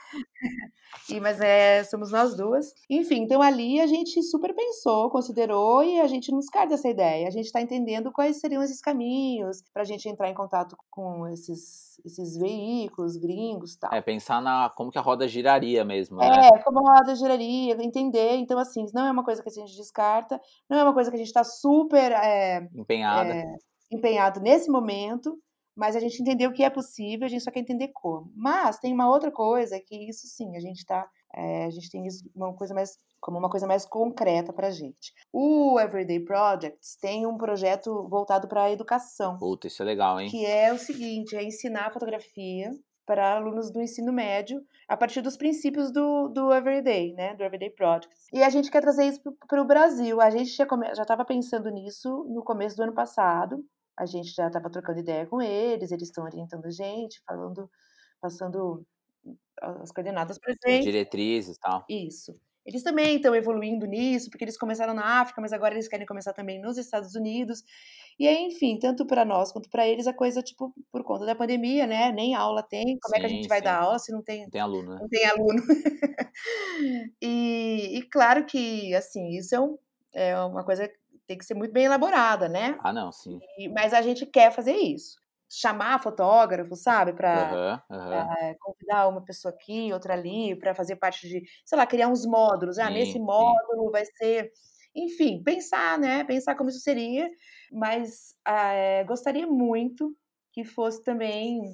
E, 1.10 1.20
mas 1.22 1.40
é, 1.40 1.84
somos 1.86 2.12
nós 2.12 2.36
duas. 2.36 2.74
Enfim, 2.90 3.22
então 3.24 3.42
ali 3.42 3.80
a 3.80 3.88
gente 3.88 4.22
super 4.24 4.54
pensou, 4.54 5.10
considerou 5.10 5.82
e 5.84 6.02
a 6.02 6.08
gente 6.08 6.32
não 6.32 6.40
descarta 6.40 6.74
essa 6.74 6.90
ideia. 6.90 7.28
A 7.28 7.32
gente 7.32 7.46
está 7.46 7.62
entendendo 7.62 8.12
quais 8.12 8.42
seriam 8.42 8.62
esses 8.62 8.82
caminhos 8.82 9.62
para 9.74 9.84
a 9.84 9.86
gente 9.86 10.10
entrar 10.10 10.30
em 10.30 10.34
contato 10.34 10.76
com 10.90 11.28
esses, 11.28 11.87
esses 12.06 12.38
veículos 12.38 13.18
gringos 13.18 13.74
e 13.74 13.80
tal. 13.80 13.94
É, 13.94 14.02
pensar 14.02 14.42
na 14.42 14.70
como 14.70 14.92
que 14.92 14.98
a 14.98 15.02
roda 15.02 15.28
giraria 15.28 15.84
mesmo. 15.84 16.18
Né? 16.18 16.28
É, 16.28 16.64
como 16.64 16.88
a 16.88 16.98
roda 16.98 17.16
giraria, 17.16 17.76
entender. 17.84 18.36
Então, 18.36 18.58
assim, 18.58 18.86
não 18.94 19.06
é 19.06 19.12
uma 19.12 19.24
coisa 19.24 19.42
que 19.42 19.50
a 19.50 19.52
gente 19.52 19.76
descarta, 19.76 20.40
não 20.70 20.78
é 20.78 20.84
uma 20.84 20.94
coisa 20.94 21.10
que 21.10 21.16
a 21.16 21.20
gente 21.20 21.28
está 21.28 21.44
super 21.44 22.12
é, 22.12 22.68
empenhada. 22.74 23.34
É, 23.34 23.46
empenhado 23.92 24.40
nesse 24.40 24.70
momento, 24.70 25.38
mas 25.76 25.96
a 25.96 26.00
gente 26.00 26.22
entendeu 26.22 26.52
que 26.52 26.64
é 26.64 26.70
possível, 26.70 27.26
a 27.26 27.30
gente 27.30 27.44
só 27.44 27.52
quer 27.52 27.60
entender 27.60 27.90
como. 27.94 28.32
Mas 28.36 28.80
tem 28.80 28.94
uma 28.94 29.10
outra 29.10 29.32
coisa 29.32 29.80
que 29.80 30.10
isso 30.10 30.28
sim, 30.28 30.56
a 30.56 30.60
gente 30.60 30.86
tá, 30.86 31.08
é, 31.34 31.66
a 31.66 31.70
gente 31.70 31.90
tem 31.90 32.06
isso 32.06 32.24
uma 32.36 32.54
coisa 32.54 32.74
mais 32.74 32.98
como 33.20 33.40
uma 33.40 33.50
coisa 33.50 33.66
mais 33.66 33.84
concreta 33.84 34.54
para 34.54 34.68
a 34.68 34.72
gente. 34.72 35.12
O 35.34 35.80
Everyday 35.80 36.20
Projects 36.20 36.96
tem 37.02 37.26
um 37.26 37.36
projeto 37.36 38.08
voltado 38.08 38.48
para 38.48 38.64
a 38.64 38.72
educação. 38.72 39.38
Puta, 39.38 39.66
isso 39.66 39.82
é 39.82 39.86
legal, 39.86 40.20
hein? 40.20 40.30
Que 40.30 40.46
é 40.46 40.72
o 40.72 40.78
seguinte, 40.78 41.36
é 41.36 41.44
ensinar 41.44 41.92
fotografia 41.92 42.72
para 43.08 43.36
alunos 43.36 43.72
do 43.72 43.82
ensino 43.82 44.14
médio 44.14 44.62
a 44.88 44.96
partir 44.96 45.22
dos 45.22 45.36
princípios 45.36 45.92
do, 45.92 46.28
do 46.28 46.54
Everyday, 46.54 47.14
né, 47.14 47.34
do 47.36 47.44
Everyday 47.44 47.72
Projects. 47.72 48.28
E 48.32 48.44
a 48.44 48.50
gente 48.50 48.70
quer 48.70 48.82
trazer 48.82 49.06
isso 49.06 49.20
para 49.48 49.62
o 49.62 49.66
Brasil. 49.66 50.22
A 50.22 50.30
gente 50.30 50.52
já 50.52 50.66
estava 51.02 51.26
pensando 51.26 51.72
nisso 51.72 52.24
no 52.30 52.44
começo 52.44 52.78
do 52.78 52.84
ano 52.84 52.94
passado 52.94 53.66
a 53.98 54.06
gente 54.06 54.30
já 54.30 54.48
estava 54.48 54.70
trocando 54.70 55.00
ideia 55.00 55.26
com 55.26 55.42
eles, 55.42 55.92
eles 55.92 56.10
estão 56.10 56.24
orientando 56.24 56.66
a 56.66 56.70
gente, 56.70 57.20
falando, 57.26 57.70
passando 58.22 58.86
as 59.62 59.92
coordenadas 59.92 60.38
presentes. 60.38 60.86
Diretrizes 60.86 61.58
e 61.58 61.60
tal. 61.60 61.86
Isso. 61.90 62.34
Eles 62.68 62.84
também 62.84 63.16
estão 63.16 63.34
evoluindo 63.34 63.86
nisso, 63.86 64.30
porque 64.30 64.44
eles 64.44 64.58
começaram 64.58 64.94
na 64.94 65.22
África, 65.22 65.40
mas 65.40 65.54
agora 65.54 65.74
eles 65.74 65.88
querem 65.88 66.06
começar 66.06 66.34
também 66.34 66.62
nos 66.62 66.78
Estados 66.78 67.16
Unidos. 67.16 67.64
E 68.20 68.28
aí, 68.28 68.44
enfim, 68.44 68.78
tanto 68.78 69.06
para 69.06 69.24
nós 69.24 69.54
quanto 69.54 69.70
para 69.70 69.88
eles, 69.88 70.06
a 70.06 70.14
coisa, 70.14 70.44
tipo, 70.44 70.74
por 70.92 71.02
conta 71.02 71.26
da 71.26 71.34
pandemia, 71.34 71.88
né? 71.88 72.12
Nem 72.12 72.36
aula 72.36 72.62
tem. 72.62 73.00
Como 73.00 73.16
sim, 73.16 73.18
é 73.18 73.20
que 73.22 73.26
a 73.26 73.30
gente 73.30 73.48
vai 73.48 73.60
sim. 73.60 73.64
dar 73.64 73.82
aula 73.82 73.98
se 74.00 74.12
não 74.12 74.22
tem, 74.22 74.44
não 74.44 74.50
tem 74.50 74.60
aluno, 74.60 74.96
né? 74.96 75.00
Não 75.00 75.08
tem 75.08 75.26
aluno. 75.26 75.64
e, 77.22 78.00
e, 78.00 78.02
claro 78.10 78.46
que, 78.46 78.94
assim, 78.94 79.30
isso 79.30 79.56
é, 79.56 79.62
um, 79.62 79.78
é 80.14 80.38
uma 80.38 80.66
coisa 80.66 80.90
que 80.90 80.96
tem 81.26 81.38
que 81.38 81.46
ser 81.46 81.54
muito 81.54 81.72
bem 81.72 81.86
elaborada, 81.86 82.50
né? 82.50 82.78
Ah, 82.84 82.92
não, 82.92 83.14
sim. 83.14 83.40
E, 83.58 83.70
mas 83.70 83.94
a 83.94 84.02
gente 84.02 84.26
quer 84.26 84.52
fazer 84.52 84.76
isso 84.76 85.16
chamar 85.50 86.02
fotógrafo, 86.02 86.76
sabe, 86.76 87.14
para 87.14 87.82
uhum, 87.90 87.98
uhum. 87.98 88.56
convidar 88.60 89.08
uma 89.08 89.24
pessoa 89.24 89.54
aqui, 89.54 89.92
outra 89.94 90.14
ali, 90.14 90.56
para 90.56 90.76
fazer 90.76 90.96
parte 90.98 91.28
de, 91.28 91.44
sei 91.66 91.78
lá, 91.78 91.86
criar 91.86 92.08
uns 92.08 92.26
módulos. 92.26 92.78
Ah, 92.78 92.88
sim, 92.88 92.94
nesse 92.94 93.20
módulo 93.20 93.86
sim. 93.86 93.92
vai 93.92 94.06
ser, 94.06 94.52
enfim, 94.96 95.42
pensar, 95.44 95.98
né? 95.98 96.24
Pensar 96.24 96.56
como 96.56 96.70
isso 96.70 96.80
seria, 96.80 97.30
mas 97.72 98.36
é, 98.48 99.04
gostaria 99.06 99.48
muito 99.48 100.16
que 100.52 100.64
fosse 100.64 101.04
também 101.04 101.72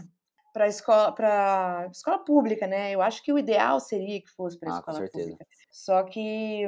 para 0.54 0.68
escola, 0.68 1.12
para 1.12 1.90
escola 1.92 2.20
pública, 2.20 2.68
né? 2.68 2.92
Eu 2.92 3.02
acho 3.02 3.24
que 3.24 3.34
o 3.34 3.40
ideal 3.40 3.80
seria 3.80 4.22
que 4.22 4.30
fosse 4.30 4.60
para 4.60 4.72
a 4.72 4.76
ah, 4.76 4.80
escola 4.80 5.10
pública. 5.10 5.46
Só 5.72 6.04
que 6.04 6.68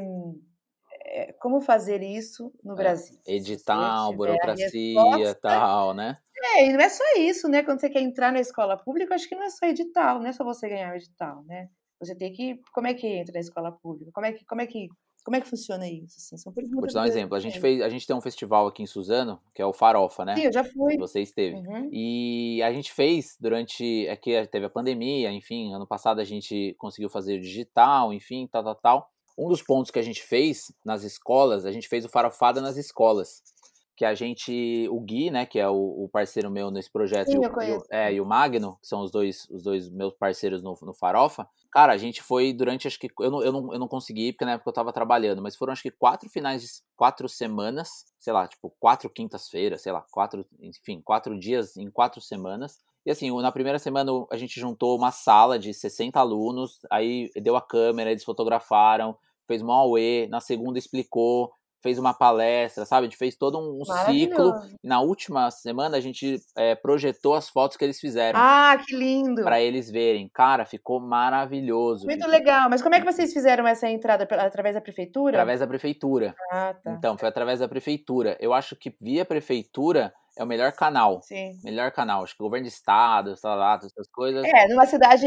é, 1.06 1.34
como 1.34 1.62
fazer 1.62 2.02
isso 2.02 2.52
no 2.64 2.74
é, 2.74 2.76
Brasil? 2.76 3.18
Edital, 3.28 4.14
burocracia, 4.14 5.36
tal, 5.42 5.94
né? 5.94 6.18
É, 6.56 6.66
e 6.66 6.74
não 6.74 6.80
é 6.80 6.90
só 6.90 7.04
isso, 7.18 7.48
né? 7.48 7.64
Quando 7.64 7.80
você 7.80 7.90
quer 7.90 8.02
entrar 8.02 8.32
na 8.32 8.40
escola 8.40 8.78
pública, 8.78 9.16
acho 9.16 9.28
que 9.28 9.36
não 9.36 9.44
é 9.44 9.50
só 9.50 9.66
edital, 9.66 10.20
não 10.20 10.28
é 10.28 10.34
só 10.34 10.44
você 10.44 10.68
ganhar 10.68 10.94
o 10.94 10.96
edital, 10.96 11.44
né? 11.46 11.70
Você 12.00 12.16
tem 12.16 12.32
que. 12.34 12.60
Como 12.74 12.88
é 12.88 12.94
que 12.94 13.08
entra 13.08 13.34
na 13.34 13.40
escola 13.40 13.72
pública? 13.72 14.12
Como 14.14 14.26
é 14.26 14.34
que, 14.34 14.46
como 14.46 14.62
é 14.62 14.68
que, 14.68 14.88
como 15.24 15.38
é 15.38 15.42
que 15.42 15.48
funciona 15.48 15.88
isso? 15.88 16.18
Assim, 16.18 16.38
são 16.38 16.52
perguntas 16.54 16.80
Vou 16.80 16.88
te 16.88 16.94
dar 16.94 17.04
um 17.04 17.06
exemplo. 17.06 17.36
A 17.36 17.40
gente, 17.40 17.60
fez, 17.60 17.82
a 17.82 17.90
gente 17.90 18.06
tem 18.06 18.16
um 18.16 18.22
festival 18.22 18.68
aqui 18.68 18.84
em 18.84 18.88
Suzano, 18.88 19.42
que 19.54 19.62
é 19.62 19.66
o 19.66 19.74
Farofa, 19.74 20.26
né? 20.26 20.36
Sim, 20.36 20.46
eu 20.46 20.54
já 20.54 20.64
fui. 20.64 20.98
Você 20.98 21.22
esteve. 21.22 21.56
Uhum. 21.56 21.90
E 21.92 22.62
a 22.64 22.72
gente 22.72 22.92
fez 22.92 23.38
durante. 23.40 24.06
É 24.08 24.16
que 24.16 24.46
teve 24.48 24.66
a 24.66 24.70
pandemia, 24.70 25.32
enfim. 25.32 25.74
Ano 25.74 25.88
passado 25.88 26.20
a 26.20 26.26
gente 26.26 26.76
conseguiu 26.78 27.10
fazer 27.10 27.40
digital, 27.40 28.14
enfim, 28.14 28.48
tal, 28.52 28.64
tal, 28.64 28.76
tal. 28.76 29.15
Um 29.38 29.50
dos 29.50 29.62
pontos 29.62 29.92
que 29.92 30.00
a 30.00 30.04
gente 30.04 30.24
fez 30.24 30.72
nas 30.84 31.04
escolas, 31.04 31.66
a 31.66 31.72
gente 31.72 31.88
fez 31.88 32.06
o 32.06 32.10
Farofada 32.10 32.62
nas 32.62 32.78
escolas 32.78 33.44
que 33.96 34.04
a 34.04 34.14
gente, 34.14 34.88
o 34.92 35.00
Gui, 35.00 35.32
né, 35.32 35.46
que 35.46 35.58
é 35.58 35.70
o, 35.70 36.04
o 36.04 36.10
parceiro 36.10 36.52
meu 36.52 36.70
nesse 36.70 36.92
projeto, 36.92 37.32
Sim, 37.32 37.42
e, 37.42 37.48
o, 37.48 37.62
e, 37.62 37.82
é, 37.90 38.14
e 38.14 38.20
o 38.20 38.26
Magno, 38.26 38.78
que 38.82 38.88
são 38.88 39.02
os 39.02 39.10
dois, 39.10 39.48
os 39.50 39.64
dois 39.64 39.90
meus 39.90 40.14
parceiros 40.14 40.62
no, 40.62 40.78
no 40.82 40.94
Farofa, 40.94 41.48
cara, 41.72 41.94
a 41.94 41.98
gente 41.98 42.22
foi 42.22 42.52
durante, 42.52 42.88
acho 42.88 43.00
que, 43.00 43.10
eu 43.20 43.32
não, 43.32 43.42
eu, 43.42 43.54
não, 43.54 43.74
eu 43.74 43.80
não 43.80 43.88
consegui, 43.88 44.34
porque 44.34 44.44
na 44.44 44.54
época 44.54 44.70
eu 44.70 44.74
tava 44.74 44.92
trabalhando, 44.92 45.42
mas 45.42 45.56
foram 45.56 45.72
acho 45.72 45.82
que 45.82 45.92
quatro 45.92 46.30
finais, 46.30 46.62
de, 46.62 46.68
quatro 46.96 47.30
semanas, 47.30 48.06
sei 48.20 48.34
lá, 48.34 48.48
tipo, 48.48 48.70
quatro 48.80 49.10
quintas-feiras, 49.10 49.82
sei 49.82 49.94
lá, 49.94 50.06
quatro, 50.12 50.46
enfim, 50.60 51.02
quatro 51.02 51.40
dias 51.40 51.78
em 51.78 51.90
quatro 51.90 52.20
semanas, 52.20 52.80
e 53.06 53.12
assim, 53.12 53.30
na 53.42 53.52
primeira 53.52 53.78
semana 53.78 54.12
a 54.32 54.38
gente 54.38 54.60
juntou 54.60 54.98
uma 54.98 55.12
sala 55.12 55.60
de 55.60 55.74
60 55.74 56.20
alunos, 56.20 56.80
aí 56.92 57.30
deu 57.36 57.56
a 57.56 57.62
câmera, 57.62 58.12
eles 58.12 58.24
fotografaram, 58.24 59.16
fez 59.48 59.62
um 59.62 59.72
auê, 59.72 60.28
na 60.28 60.42
segunda 60.42 60.80
explicou, 60.80 61.52
fez 61.86 62.00
uma 62.00 62.16
palestra, 62.16 62.84
sabe? 62.84 63.06
A 63.06 63.10
gente 63.10 63.18
fez 63.18 63.36
todo 63.36 63.60
um 63.60 63.86
ciclo. 64.06 64.54
Na 64.84 65.02
última 65.02 65.52
semana 65.52 65.98
a 65.98 66.02
gente 66.02 66.42
é, 66.58 66.74
projetou 66.74 67.36
as 67.36 67.48
fotos 67.48 67.78
que 67.78 67.86
eles 67.86 68.00
fizeram. 68.00 68.40
Ah, 68.42 68.76
que 68.84 68.96
lindo! 68.96 69.44
Para 69.44 69.62
eles 69.62 69.92
verem. 69.92 70.28
Cara, 70.34 70.66
ficou 70.66 71.00
maravilhoso. 71.00 72.08
Muito 72.08 72.28
legal. 72.28 72.72
Mas 72.72 72.82
como 72.82 72.96
é 72.96 73.00
que 73.00 73.06
vocês 73.06 73.32
fizeram 73.32 73.68
essa 73.68 73.88
entrada? 73.88 74.24
Através 74.24 74.74
da 74.74 74.82
prefeitura? 74.82 75.38
Através 75.38 75.60
da 75.60 75.68
prefeitura. 75.68 76.36
Ah, 76.52 76.74
tá. 76.74 76.92
Então, 76.94 77.20
foi 77.20 77.30
através 77.30 77.60
da 77.60 77.68
prefeitura. 77.68 78.36
Eu 78.40 78.52
acho 78.52 78.76
que 78.76 78.96
via 79.00 79.24
prefeitura 79.24 80.12
é 80.38 80.44
o 80.44 80.48
melhor 80.48 80.72
canal. 80.74 81.22
Sim. 81.22 81.58
Melhor 81.64 81.92
canal. 81.92 82.24
Acho 82.24 82.34
que 82.34 82.44
governo 82.44 82.68
de 82.68 82.74
estado, 82.74 83.34
lá, 83.42 83.80
essas 83.82 84.08
coisas. 84.10 84.44
É, 84.46 84.68
numa 84.68 84.86
cidade, 84.86 85.26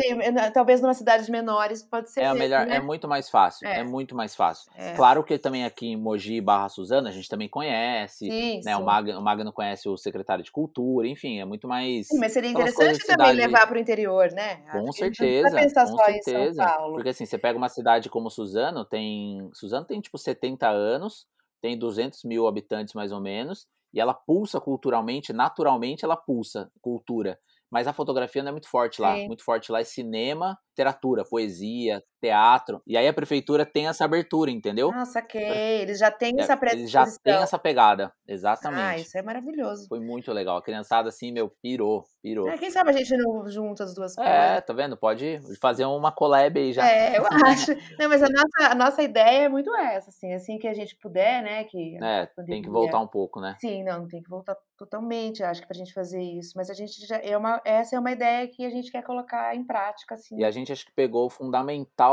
talvez 0.53 0.83
numa 0.83 0.93
cidades 0.93 1.29
menores 1.31 1.83
pode 1.83 2.11
ser. 2.11 2.21
É 2.21 2.33
o 2.33 2.37
melhor, 2.37 2.67
né? 2.67 2.77
é 2.77 2.81
muito 2.81 3.09
mais 3.09 3.31
fácil. 3.31 3.67
É, 3.67 3.81
é 3.81 3.85
muito 3.85 4.15
mais 4.15 4.37
fácil. 4.37 4.71
É. 4.77 4.93
Claro 4.93 5.25
que 5.25 5.39
também 5.39 5.65
aqui 5.65 5.89
em 5.89 5.97
Mogi 5.97 6.41
Barra 6.41 6.69
Suzana 6.69 7.09
a 7.09 7.13
gente 7.13 7.29
também 7.29 7.49
conhece. 7.49 8.27
Sim, 8.27 8.61
né? 8.65 8.75
Sim. 8.75 8.81
O 8.81 8.85
Magno, 8.85 9.19
o 9.19 9.23
Magno 9.23 9.53
conhece 9.53 9.89
o 9.89 9.97
secretário 9.97 10.45
de 10.45 10.53
cultura, 10.53 11.09
enfim, 11.09 11.41
é 11.41 11.45
muito 11.45 11.67
mais. 11.67 12.09
Sim, 12.09 12.19
mas 12.19 12.33
seria 12.33 12.51
interessante 12.51 12.99
também 13.07 13.29
cidade... 13.29 13.39
levar 13.39 13.67
para 13.67 13.77
o 13.77 13.81
interior, 13.81 14.31
né? 14.33 14.57
Com 14.71 14.91
Acho 14.91 14.99
certeza. 14.99 15.49
Não 15.49 15.59
pensar 15.59 15.87
com 15.87 15.97
só 15.97 16.05
certeza. 16.05 16.39
em 16.39 16.55
São 16.55 16.67
Paulo. 16.67 16.95
Porque 16.95 17.09
assim, 17.09 17.25
você 17.25 17.39
pega 17.39 17.57
uma 17.57 17.71
cidade 17.71 18.11
como 18.11 18.31
Suzano, 18.31 18.85
tem. 18.85 19.49
Suzano 19.55 19.87
tem 19.87 20.01
tipo 20.03 20.19
70 20.19 20.69
anos, 20.69 21.27
tem 21.63 21.79
200 21.79 22.25
mil 22.25 22.47
habitantes 22.47 22.93
mais 22.93 23.11
ou 23.11 23.21
menos 23.21 23.67
e 23.93 24.01
ela 24.01 24.15
pulsa 24.15 24.61
culturalmente, 24.61 25.33
naturalmente 25.33 26.05
ela 26.05 26.17
pulsa 26.17 26.71
cultura. 26.81 27.39
Mas 27.71 27.87
a 27.87 27.93
fotografia 27.93 28.43
não 28.43 28.51
é 28.51 28.53
muito 28.53 28.69
forte 28.69 29.01
lá. 29.01 29.15
Sim. 29.15 29.27
Muito 29.27 29.45
forte 29.45 29.71
lá 29.71 29.81
é 29.81 29.85
cinema, 29.85 30.59
literatura, 30.71 31.25
poesia, 31.25 32.03
teatro. 32.21 32.83
E 32.87 32.97
aí 32.97 33.07
a 33.07 33.13
prefeitura 33.13 33.65
tem 33.65 33.89
essa 33.89 34.05
abertura, 34.05 34.51
entendeu? 34.51 34.91
Ah, 34.95 35.05
saquei. 35.05 35.81
Eles 35.81 35.99
já 35.99 36.11
têm 36.11 36.35
é, 36.39 36.43
essa 36.43 36.57
predisposição. 36.57 37.03
Eles 37.03 37.15
já 37.15 37.21
têm 37.23 37.43
essa 37.43 37.59
pegada, 37.59 38.13
exatamente. 38.27 38.83
Ah, 38.83 38.99
isso 38.99 39.17
é 39.17 39.23
maravilhoso. 39.23 39.87
Foi 39.89 40.01
muito 40.01 40.33
legal. 40.33 40.57
A 40.57 40.63
criançada, 40.63 41.09
assim, 41.09 41.33
meu, 41.33 41.51
pirou, 41.63 42.05
pirou. 42.23 42.49
É, 42.49 42.59
quem 42.59 42.71
sabe 42.71 42.91
a 42.91 42.93
gente 42.93 43.17
não 43.17 43.49
junta 43.49 43.85
as 43.85 43.95
duas 43.95 44.15
coisas. 44.15 44.33
É, 44.33 44.61
tá 44.61 44.73
vendo? 44.73 44.97
Pode 44.97 45.41
fazer 45.61 45.85
uma 45.85 46.13
collab 46.13 46.59
aí 46.59 46.73
já. 46.73 46.87
É, 46.87 47.19
eu 47.19 47.25
acho. 47.47 47.73
não, 47.99 48.09
mas 48.09 48.23
a 48.23 48.29
nossa, 48.29 48.73
a 48.73 48.75
nossa 48.75 49.03
ideia 49.03 49.45
é 49.45 49.49
muito 49.49 49.75
essa, 49.75 50.11
assim, 50.11 50.33
assim 50.35 50.59
que 50.59 50.69
a 50.69 50.75
gente 50.75 50.97
puder, 50.97 51.43
né? 51.43 51.65
Que 51.65 51.99
é, 52.03 52.27
tem 52.47 52.63
que 52.63 52.71
voltar 52.71 53.01
um 53.01 53.07
pouco, 53.07 53.41
né? 53.41 53.57
Sim, 53.61 53.85
não, 53.85 54.07
tem 54.07 54.23
que 54.23 54.29
voltar 54.29 54.57
totalmente, 54.77 55.43
acho 55.43 55.61
que 55.61 55.67
pra 55.67 55.77
gente 55.77 55.93
fazer 55.93 56.23
isso. 56.23 56.53
Mas 56.57 56.71
a 56.71 56.75
gente 56.75 57.07
já, 57.07 57.17
é 57.19 57.37
uma, 57.37 57.61
essa 57.65 57.97
é 57.97 57.99
uma 57.99 58.13
ideia 58.13 58.47
que 58.49 58.65
a 58.65 58.71
gente 58.71 58.91
quer 58.91 59.03
colocar 59.03 59.55
em 59.55 59.65
prática, 59.65 60.15
assim. 60.15 60.39
E 60.39 60.45
a 60.45 60.51
gente 60.51 60.73
acho 60.73 60.87
que 60.87 60.93
pegou 60.93 61.27
o 61.27 61.31
Fundamental 61.31 62.08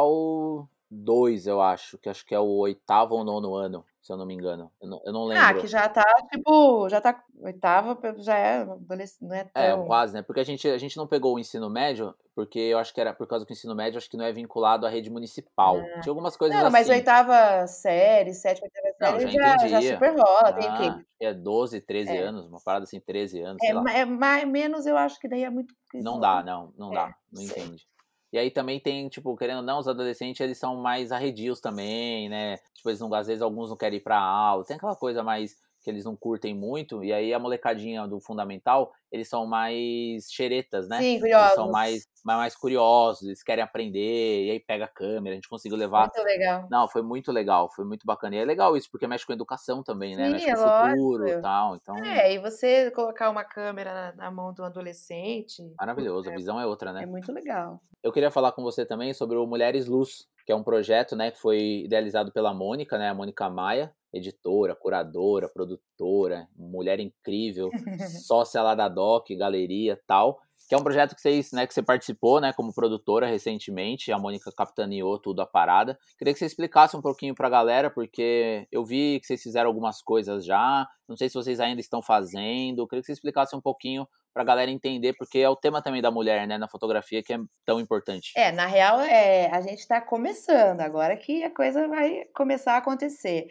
2, 0.90 1.48
eu 1.48 1.62
acho, 1.62 1.98
que 1.98 2.10
acho 2.10 2.26
que 2.26 2.34
é 2.34 2.40
o 2.40 2.58
oitavo 2.58 3.16
ou 3.16 3.24
nono 3.24 3.56
ano, 3.56 3.86
se 4.02 4.14
eu 4.14 4.18
não 4.18 4.26
me 4.26 4.34
engano. 4.34 4.72
Eu 4.82 4.88
não, 4.88 5.02
eu 5.06 5.14
não 5.14 5.24
ah, 5.24 5.28
lembro. 5.28 5.46
Ah, 5.46 5.54
que 5.62 5.68
já 5.68 5.90
tá, 5.90 6.06
tipo, 6.32 6.88
já 6.90 7.02
tá 7.02 7.24
oitava, 7.42 7.98
já 8.18 8.38
é, 8.38 8.66
não 8.66 9.36
é, 9.36 9.40
é 9.40 9.44
tão... 9.44 9.84
É, 9.84 9.88
quase, 9.88 10.14
né? 10.14 10.22
Porque 10.22 10.40
a 10.40 10.44
gente, 10.44 10.68
a 10.68 10.78
gente 10.78 10.96
não 10.96 11.08
pegou 11.08 11.36
o 11.36 11.40
ensino 11.40 11.70
médio, 11.70 12.16
porque 12.36 12.60
eu 12.60 12.78
acho 12.78 12.94
que 12.94 13.02
era 13.02 13.14
por 13.14 13.28
causa 13.28 13.46
que 13.46 13.52
o 13.52 13.56
ensino 13.56 13.76
médio, 13.76 13.98
acho 13.98 14.10
que 14.10 14.18
não 14.18 14.26
é 14.26 14.32
vinculado 14.32 14.86
à 14.86 14.90
rede 14.90 15.10
municipal. 15.10 15.78
Ah. 15.78 16.02
Tinha 16.02 16.12
algumas 16.12 16.38
coisas 16.38 16.56
não, 16.56 16.68
assim. 16.68 16.72
mas 16.72 16.90
oitava 16.90 17.68
série, 17.68 18.34
sétima, 18.34 18.68
oitava 18.86 19.20
série, 19.20 19.38
não, 19.38 19.44
já, 19.44 19.68
já, 19.68 19.82
já, 19.82 19.94
super 19.94 20.12
rola, 20.12 20.50
ah, 20.50 20.54
tem 20.54 20.70
o 20.70 20.78
quê? 20.78 21.06
É 21.20 21.34
12, 21.34 21.82
13 21.82 22.12
é. 22.12 22.22
anos, 22.22 22.48
uma 22.48 22.62
parada 22.64 22.84
assim, 22.84 23.00
13 23.00 23.42
anos, 23.42 23.64
é, 23.64 24.00
é 24.00 24.06
mais, 24.06 24.48
menos 24.48 24.86
eu 24.86 24.98
acho 24.98 25.20
que 25.20 25.28
daí 25.28 25.44
é 25.44 25.50
muito... 25.50 25.74
Não 25.94 26.20
dá, 26.20 26.44
não, 26.44 26.74
não 26.78 26.92
dá, 26.92 27.08
é, 27.08 27.14
não 27.34 27.42
entende. 27.42 27.88
E 28.36 28.38
aí 28.38 28.52
também 28.52 28.82
tem, 28.82 29.08
tipo, 29.08 29.34
querendo 29.38 29.60
ou 29.60 29.64
não, 29.64 29.80
os 29.80 29.88
adolescentes, 29.88 30.42
eles 30.42 30.58
são 30.58 30.76
mais 30.76 31.10
arredios 31.10 31.62
também, 31.62 32.28
né? 32.28 32.58
Tipo, 32.74 32.90
eles 32.90 33.00
não, 33.00 33.14
às 33.14 33.28
vezes 33.28 33.42
alguns 33.42 33.70
não 33.70 33.78
querem 33.78 33.96
ir 33.96 34.02
pra 34.02 34.20
aula. 34.20 34.66
Tem 34.66 34.76
aquela 34.76 34.94
coisa 34.94 35.24
mais 35.24 35.56
que 35.86 35.92
eles 35.92 36.04
não 36.04 36.16
curtem 36.16 36.56
muito, 36.56 37.04
e 37.04 37.14
aí 37.14 37.32
a 37.32 37.38
molecadinha 37.38 38.08
do 38.08 38.20
fundamental, 38.20 38.92
eles 39.12 39.30
são 39.30 39.46
mais 39.46 40.26
xeretas, 40.32 40.90
né? 40.90 41.00
Sim, 41.00 41.20
curiosos. 41.20 41.46
Eles 41.46 41.56
são 41.56 41.72
mais, 41.72 42.08
mais 42.26 42.56
curiosos, 42.56 43.28
eles 43.28 43.44
querem 43.44 43.64
aprender, 43.64 44.46
e 44.46 44.50
aí 44.50 44.60
pega 44.60 44.86
a 44.86 44.88
câmera, 44.88 45.34
a 45.34 45.36
gente 45.36 45.48
conseguiu 45.48 45.78
levar. 45.78 46.12
Muito 46.14 46.26
legal. 46.26 46.68
Não, 46.72 46.88
foi 46.88 47.04
muito 47.04 47.32
legal, 47.32 47.70
foi 47.70 47.86
muito 47.86 48.04
bacana. 48.04 48.36
E 48.36 48.40
é 48.40 48.46
legal 48.46 48.76
isso, 48.76 48.90
porque 48.90 49.06
mexe 49.06 49.28
com 49.28 49.34
educação 49.34 49.84
também, 49.84 50.16
né? 50.16 50.26
Sim, 50.26 50.32
mexe 50.32 50.50
é 50.50 50.56
com 50.56 50.64
o 50.64 50.90
futuro 50.90 51.28
e 51.28 51.40
tal. 51.40 51.76
Então... 51.76 51.96
É, 52.04 52.34
e 52.34 52.40
você 52.40 52.90
colocar 52.90 53.30
uma 53.30 53.44
câmera 53.44 54.12
na, 54.18 54.32
mão 54.32 54.52
de 54.52 54.62
um 54.62 54.66
adolescente. 54.66 55.62
Maravilhoso, 55.78 56.32
é, 56.32 56.34
a 56.34 56.36
visão 56.36 56.60
é 56.60 56.66
outra, 56.66 56.92
né? 56.92 57.04
É 57.04 57.06
muito 57.06 57.32
legal. 57.32 57.80
Eu 58.02 58.12
queria 58.12 58.32
falar 58.32 58.54
com 58.54 58.64
você 58.64 58.86
também 58.86 59.14
sobre 59.14 59.38
o 59.38 59.46
Mulheres 59.46 59.86
Luz, 59.86 60.28
que 60.46 60.52
é 60.52 60.56
um 60.56 60.64
projeto, 60.64 61.16
né, 61.16 61.32
que 61.32 61.40
foi 61.40 61.84
idealizado 61.86 62.32
pela 62.32 62.54
Mônica, 62.54 62.98
né, 62.98 63.10
a 63.10 63.14
Mônica 63.14 63.50
Maia, 63.50 63.92
editora, 64.16 64.76
curadora, 64.76 65.50
produtora, 65.50 66.48
mulher 66.56 67.00
incrível, 67.00 67.70
sócia 68.26 68.62
lá 68.62 68.74
da 68.74 68.88
Doc, 68.88 69.28
galeria, 69.38 70.00
tal, 70.08 70.40
que 70.68 70.74
é 70.74 70.78
um 70.78 70.84
projeto 70.84 71.14
que 71.14 71.22
vocês, 71.22 71.52
né, 71.52 71.68
que 71.68 71.74
você 71.74 71.84
participou, 71.84 72.42
né, 72.42 72.52
como 72.54 72.74
produtora 72.74 73.28
recentemente, 73.28 74.12
a 74.12 74.18
Mônica 74.18 74.52
capitaneou 74.56 75.20
tudo 75.20 75.42
a 75.42 75.46
parada. 75.46 75.98
Queria 76.18 76.34
que 76.34 76.40
você 76.40 76.46
explicasse 76.46 76.98
um 76.98 77.02
pouquinho 77.02 77.36
para 77.36 77.48
a 77.48 77.52
galera, 77.52 77.90
porque 77.92 78.68
eu 78.72 78.84
vi 78.84 79.20
que 79.20 79.28
vocês 79.28 79.44
fizeram 79.44 79.68
algumas 79.68 80.02
coisas 80.02 80.44
já, 80.44 80.88
não 81.08 81.16
sei 81.16 81.30
se 81.30 81.36
vocês 81.36 81.60
ainda 81.60 81.82
estão 81.82 82.02
fazendo, 82.02 82.88
queria 82.88 83.02
que 83.02 83.06
você 83.06 83.14
explicasse 83.14 83.56
um 83.56 83.62
pouquinho 83.62 84.08
para 84.34 84.42
a 84.42 84.46
galera 84.46 84.72
entender, 84.72 85.14
porque 85.18 85.40
é 85.40 85.50
o 85.50 85.56
tema 85.56 85.82
também 85.82 86.02
da 86.02 86.12
mulher, 86.12 86.48
né, 86.48 86.58
na 86.58 86.68
fotografia 86.68 87.24
que 87.24 87.34
é 87.34 87.38
tão 87.66 87.80
importante. 87.80 88.34
É, 88.36 88.52
na 88.52 88.66
real, 88.66 89.00
é, 89.00 89.50
a 89.52 89.62
gente 89.62 89.80
está 89.80 90.02
começando, 90.02 90.82
agora 90.82 91.16
que 91.16 91.44
a 91.44 91.54
coisa 91.54 91.88
vai 91.88 92.26
começar 92.36 92.74
a 92.74 92.78
acontecer. 92.78 93.48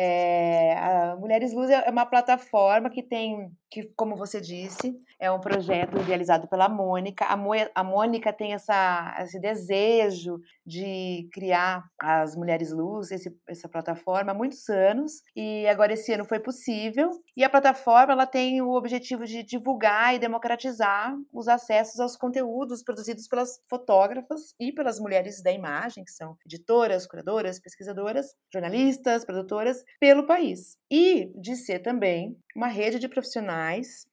É, 0.00 0.74
a 0.78 1.16
Mulheres 1.16 1.52
Luz 1.52 1.70
é 1.70 1.90
uma 1.90 2.06
plataforma 2.06 2.88
que 2.88 3.02
tem 3.02 3.50
que, 3.70 3.84
como 3.96 4.16
você 4.16 4.40
disse, 4.40 4.94
é 5.20 5.30
um 5.30 5.40
projeto 5.40 5.98
idealizado 5.98 6.48
pela 6.48 6.68
Mônica. 6.68 7.24
A, 7.26 7.36
Mo 7.36 7.52
a 7.74 7.84
Mônica 7.84 8.32
tem 8.32 8.54
essa, 8.54 9.16
esse 9.20 9.38
desejo 9.38 10.40
de 10.64 11.28
criar 11.32 11.84
as 11.98 12.34
Mulheres 12.34 12.72
Luz, 12.72 13.10
esse, 13.10 13.34
essa 13.46 13.68
plataforma, 13.68 14.32
há 14.32 14.34
muitos 14.34 14.68
anos, 14.68 15.22
e 15.36 15.66
agora 15.66 15.92
esse 15.92 16.12
ano 16.12 16.24
foi 16.24 16.40
possível. 16.40 17.10
E 17.36 17.44
a 17.44 17.50
plataforma 17.50 18.12
ela 18.12 18.26
tem 18.26 18.62
o 18.62 18.72
objetivo 18.72 19.24
de 19.24 19.42
divulgar 19.42 20.14
e 20.14 20.18
democratizar 20.18 21.14
os 21.32 21.48
acessos 21.48 22.00
aos 22.00 22.16
conteúdos 22.16 22.82
produzidos 22.82 23.28
pelas 23.28 23.60
fotógrafas 23.68 24.54
e 24.58 24.72
pelas 24.72 24.98
mulheres 24.98 25.42
da 25.42 25.52
imagem, 25.52 26.04
que 26.04 26.12
são 26.12 26.36
editoras, 26.46 27.06
curadoras, 27.06 27.60
pesquisadoras, 27.60 28.34
jornalistas, 28.52 29.24
produtoras, 29.24 29.84
pelo 30.00 30.26
país. 30.26 30.76
E 30.90 31.30
de 31.40 31.54
ser 31.56 31.80
também 31.80 32.36
uma 32.56 32.68
rede 32.68 32.98
de 32.98 33.08
profissionais 33.08 33.57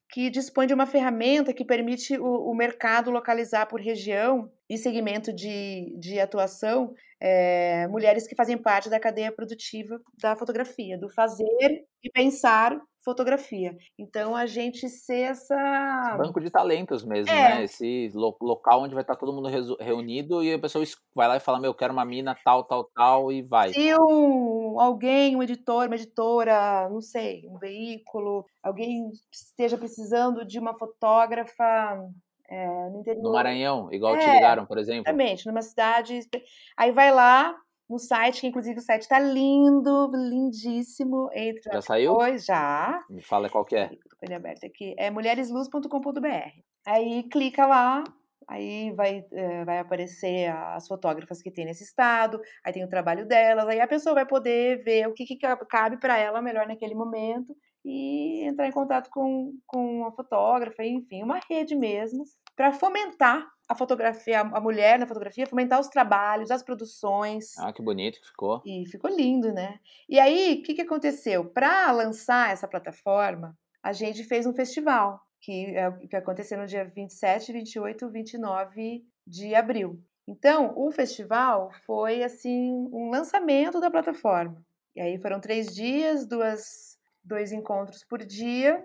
que 0.10 0.30
dispõe 0.30 0.68
de 0.68 0.74
uma 0.74 0.86
ferramenta 0.86 1.54
que 1.54 1.66
permite 1.66 2.18
o, 2.18 2.52
o 2.52 2.56
mercado 2.56 3.12
localizar 3.12 3.68
por 3.68 3.82
região 3.82 4.52
e 4.70 4.78
segmento 4.78 5.34
de, 5.34 5.96
de 6.00 6.20
atuação 6.20 6.94
é, 7.22 7.88
mulheres 7.88 8.28
que 8.28 8.36
fazem 8.36 8.58
parte 8.58 8.90
da 8.90 9.00
cadeia 9.00 9.32
produtiva 9.32 10.00
da 10.22 10.36
fotografia, 10.36 10.98
do 10.98 11.10
fazer 11.10 11.86
e 12.04 12.10
pensar 12.12 12.80
fotografia. 13.04 13.78
Então 13.98 14.36
a 14.36 14.48
gente 14.48 14.90
ser 14.90 15.32
essa 15.32 16.18
banco 16.18 16.42
de 16.42 16.50
talentos 16.50 17.06
mesmo, 17.06 17.32
é. 17.32 17.56
né? 17.56 17.64
Esse 17.64 18.10
lo 18.14 18.36
local 18.42 18.82
onde 18.82 18.96
vai 18.96 19.04
estar 19.04 19.16
todo 19.16 19.32
mundo 19.32 19.48
reunido 19.80 20.44
e 20.44 20.54
a 20.54 20.60
pessoa 20.60 20.84
vai 21.14 21.28
lá 21.28 21.38
e 21.38 21.40
fala: 21.40 21.60
"Meu, 21.60 21.70
eu 21.70 21.76
quero 21.76 21.94
uma 21.94 22.04
mina 22.04 22.36
tal, 22.44 22.64
tal, 22.64 22.90
tal" 22.96 23.32
e 23.32 23.44
vai. 23.44 23.72
Se 23.72 23.96
um, 23.96 24.80
alguém, 24.80 25.36
um 25.36 25.44
editor, 25.44 25.86
uma 25.86 25.96
editora, 25.96 26.90
não 26.90 27.02
sei, 27.02 27.48
um 27.48 27.60
veículo, 27.60 28.44
alguém 28.64 29.12
esteja 29.32 29.78
precisando 29.78 30.44
de 30.44 30.60
uma 30.60 30.78
fotógrafa 30.78 31.98
é, 32.50 32.68
no, 32.90 33.04
no 33.22 33.32
Maranhão, 33.32 33.92
igual 33.92 34.16
é, 34.16 34.20
te 34.20 34.30
ligaram, 34.30 34.66
por 34.66 34.78
exemplo. 34.78 35.02
Exatamente, 35.02 35.46
numa 35.48 35.62
cidade. 35.62 36.20
Aí 36.78 36.92
vai 36.92 37.12
lá, 37.12 37.56
no 37.90 38.00
site, 38.00 38.42
que 38.42 38.48
inclusive 38.48 38.80
o 38.80 38.82
site 38.82 39.04
está 39.04 39.20
lindo, 39.20 40.12
lindíssimo. 40.14 41.30
Entra 41.34 41.74
já 41.74 41.82
saiu? 41.82 42.14
Depois, 42.14 42.46
já. 42.46 43.04
Me 43.10 43.22
fala 43.22 43.50
qual 43.50 43.66
que 43.66 43.76
é. 43.76 43.86
Estou 43.86 44.18
com 44.20 44.26
ele 44.26 44.34
aberto 44.34 44.66
aqui. 44.66 44.96
É 44.98 45.10
mulheresluz.com.br. 45.10 46.50
Aí 46.86 47.24
clica 47.24 47.66
lá, 47.66 48.04
aí 48.48 48.92
vai, 48.92 49.26
é, 49.32 49.66
vai 49.66 49.80
aparecer 49.80 50.52
as 50.52 50.88
fotógrafas 50.88 51.42
que 51.42 51.52
tem 51.52 51.66
nesse 51.66 51.84
estado, 51.84 52.40
aí 52.64 52.72
tem 52.72 52.84
o 52.84 52.90
trabalho 52.90 53.28
delas, 53.28 53.68
aí 53.68 53.80
a 53.80 53.88
pessoa 53.88 54.14
vai 54.14 54.26
poder 54.26 54.84
ver 54.84 55.08
o 55.08 55.14
que, 55.14 55.26
que 55.26 55.38
cabe 55.68 55.98
para 55.98 56.18
ela 56.18 56.42
melhor 56.44 56.68
naquele 56.68 56.94
momento 56.94 57.56
e 57.86 58.44
entrar 58.44 58.68
em 58.68 58.72
contato 58.72 59.12
com, 59.12 59.54
com 59.68 60.06
a 60.06 60.12
fotógrafa, 60.12 60.84
enfim, 60.84 61.22
uma 61.22 61.40
rede 61.48 61.76
mesmo, 61.76 62.24
para 62.56 62.74
fomentar 62.74 63.48
a 63.70 63.76
fotografia, 63.76 64.42
a 64.42 64.60
mulher 64.60 64.98
na 64.98 65.06
fotografia, 65.06 65.46
fomentar 65.46 65.80
os 65.80 65.88
trabalhos, 65.88 66.50
as 66.50 66.64
produções. 66.64 67.58
Ah, 67.60 67.72
que 67.72 67.84
bonito 67.84 68.20
que 68.20 68.28
ficou. 68.28 68.62
E 68.66 68.86
ficou 68.88 69.10
lindo, 69.10 69.54
né? 69.54 69.80
E 70.10 70.20
aí, 70.20 70.60
o 70.60 70.64
que, 70.64 70.74
que 70.74 70.82
aconteceu? 70.82 71.46
Para 71.46 71.92
lançar 71.92 72.52
essa 72.52 72.68
plataforma, 72.68 73.56
a 73.84 73.94
gente 73.94 74.24
fez 74.24 74.48
um 74.48 74.54
festival, 74.54 75.22
que, 75.40 75.76
é, 75.76 75.92
que 76.08 76.16
aconteceu 76.16 76.58
no 76.58 76.66
dia 76.66 76.86
27, 76.86 77.52
28 77.54 78.10
29 78.10 79.04
de 79.28 79.54
abril. 79.54 80.00
Então, 80.28 80.74
o 80.76 80.92
festival 80.92 81.72
foi, 81.86 82.24
assim, 82.24 82.72
um 82.92 83.10
lançamento 83.12 83.80
da 83.80 83.92
plataforma. 83.92 84.64
E 84.96 85.02
aí 85.02 85.20
foram 85.20 85.40
três 85.40 85.68
dias, 85.68 86.26
duas 86.26 86.95
dois 87.26 87.52
encontros 87.52 88.04
por 88.04 88.24
dia. 88.24 88.84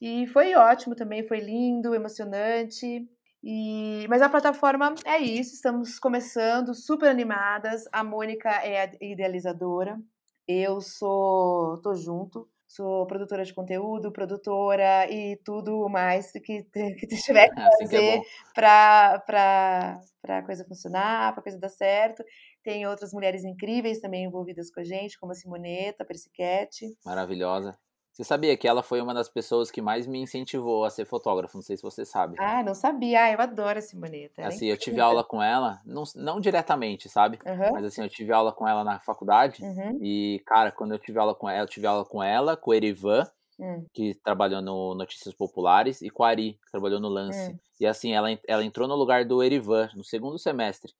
E 0.00 0.26
foi 0.28 0.54
ótimo 0.54 0.96
também, 0.96 1.26
foi 1.26 1.38
lindo, 1.38 1.94
emocionante. 1.94 3.08
E, 3.44 4.06
mas 4.08 4.22
a 4.22 4.28
plataforma 4.28 4.94
é 5.04 5.18
isso, 5.18 5.54
estamos 5.54 5.98
começando, 5.98 6.74
super 6.74 7.08
animadas. 7.08 7.84
A 7.92 8.02
Mônica 8.04 8.48
é 8.48 8.84
a 8.84 8.90
idealizadora, 9.00 10.00
eu 10.46 10.80
sou, 10.80 11.80
tô 11.82 11.94
junto, 11.94 12.48
sou 12.68 13.06
produtora 13.06 13.44
de 13.44 13.52
conteúdo, 13.52 14.12
produtora 14.12 15.10
e 15.10 15.36
tudo 15.44 15.88
mais 15.88 16.32
que, 16.32 16.62
que 16.62 17.06
tiver 17.22 17.48
que 17.48 17.60
assim 17.60 17.84
fazer 17.84 18.16
é 18.16 18.22
para 18.54 20.00
a 20.28 20.42
coisa 20.42 20.64
funcionar, 20.64 21.32
para 21.32 21.40
a 21.40 21.42
coisa 21.42 21.58
dar 21.58 21.68
certo. 21.68 22.24
Tem 22.62 22.86
outras 22.86 23.12
mulheres 23.12 23.44
incríveis 23.44 24.00
também 24.00 24.24
envolvidas 24.24 24.70
com 24.70 24.80
a 24.80 24.84
gente, 24.84 25.18
como 25.18 25.32
a 25.32 25.34
Simoneta, 25.34 26.02
a 26.02 26.06
Persiquete. 26.06 26.96
Maravilhosa. 27.04 27.76
Você 28.12 28.24
sabia 28.24 28.54
que 28.58 28.68
ela 28.68 28.82
foi 28.82 29.00
uma 29.00 29.14
das 29.14 29.28
pessoas 29.30 29.70
que 29.70 29.80
mais 29.80 30.06
me 30.06 30.20
incentivou 30.20 30.84
a 30.84 30.90
ser 30.90 31.06
fotógrafo? 31.06 31.56
Não 31.56 31.62
sei 31.62 31.78
se 31.78 31.82
você 31.82 32.04
sabe. 32.04 32.36
Ah, 32.38 32.62
não 32.62 32.74
sabia. 32.74 33.24
Ah, 33.24 33.32
eu 33.32 33.40
adoro 33.40 33.78
a 33.78 33.82
Simoneta. 33.82 34.46
Assim, 34.46 34.66
eu 34.66 34.76
tive 34.76 35.00
aula 35.00 35.24
com 35.24 35.42
ela, 35.42 35.80
não, 35.86 36.04
não 36.14 36.38
diretamente, 36.38 37.08
sabe? 37.08 37.38
Uhum. 37.46 37.72
Mas 37.72 37.86
assim, 37.86 38.02
eu 38.02 38.10
tive 38.10 38.30
aula 38.30 38.52
com 38.52 38.68
ela 38.68 38.84
na 38.84 39.00
faculdade. 39.00 39.64
Uhum. 39.64 39.98
E, 40.02 40.42
cara, 40.44 40.70
quando 40.70 40.92
eu 40.92 40.98
tive 40.98 41.18
aula 41.18 41.34
com 41.34 41.48
ela, 41.48 41.64
eu 41.64 41.68
tive 41.68 41.86
aula 41.86 42.04
com 42.04 42.22
ela, 42.22 42.54
com 42.54 42.70
o 42.70 42.74
Erivan, 42.74 43.26
uhum. 43.58 43.86
que 43.94 44.14
trabalhou 44.22 44.60
no 44.60 44.94
Notícias 44.94 45.34
Populares, 45.34 46.02
e 46.02 46.10
com 46.10 46.22
a 46.22 46.28
Ari, 46.28 46.58
que 46.62 46.70
trabalhou 46.70 47.00
no 47.00 47.08
Lance. 47.08 47.50
Hum. 47.50 47.58
E 47.80 47.86
assim, 47.86 48.12
ela, 48.12 48.28
ela 48.46 48.62
entrou 48.62 48.86
no 48.86 48.94
lugar 48.94 49.24
do 49.24 49.42
Erivan, 49.42 49.88
no 49.96 50.04
segundo 50.04 50.38
semestre. 50.38 50.92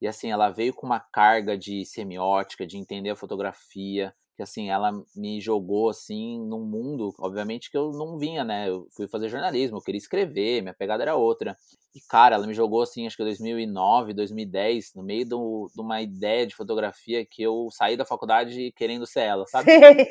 E 0.00 0.08
assim, 0.08 0.30
ela 0.30 0.50
veio 0.50 0.74
com 0.74 0.86
uma 0.86 1.00
carga 1.00 1.56
de 1.56 1.84
semiótica, 1.84 2.66
de 2.66 2.78
entender 2.78 3.10
a 3.10 3.16
fotografia, 3.16 4.14
que 4.40 4.42
assim, 4.42 4.70
ela 4.70 4.90
me 5.14 5.38
jogou 5.38 5.90
assim 5.90 6.40
num 6.40 6.64
mundo, 6.64 7.14
obviamente 7.18 7.70
que 7.70 7.76
eu 7.76 7.92
não 7.92 8.18
vinha, 8.18 8.42
né? 8.42 8.70
Eu 8.70 8.86
fui 8.96 9.06
fazer 9.06 9.28
jornalismo, 9.28 9.76
eu 9.76 9.82
queria 9.82 9.98
escrever, 9.98 10.62
minha 10.62 10.72
pegada 10.72 11.02
era 11.02 11.14
outra. 11.14 11.54
E 11.94 12.00
cara, 12.08 12.36
ela 12.36 12.46
me 12.46 12.54
jogou 12.54 12.80
assim, 12.80 13.06
acho 13.06 13.16
que 13.16 13.24
2009, 13.24 14.14
2010, 14.14 14.92
no 14.94 15.02
meio 15.02 15.28
do, 15.28 15.70
de 15.74 15.82
uma 15.82 16.00
ideia 16.00 16.46
de 16.46 16.54
fotografia 16.54 17.26
que 17.26 17.42
eu 17.42 17.68
saí 17.70 17.96
da 17.96 18.04
faculdade 18.04 18.72
querendo 18.76 19.06
ser 19.06 19.22
ela, 19.22 19.44
sabe? 19.46 19.66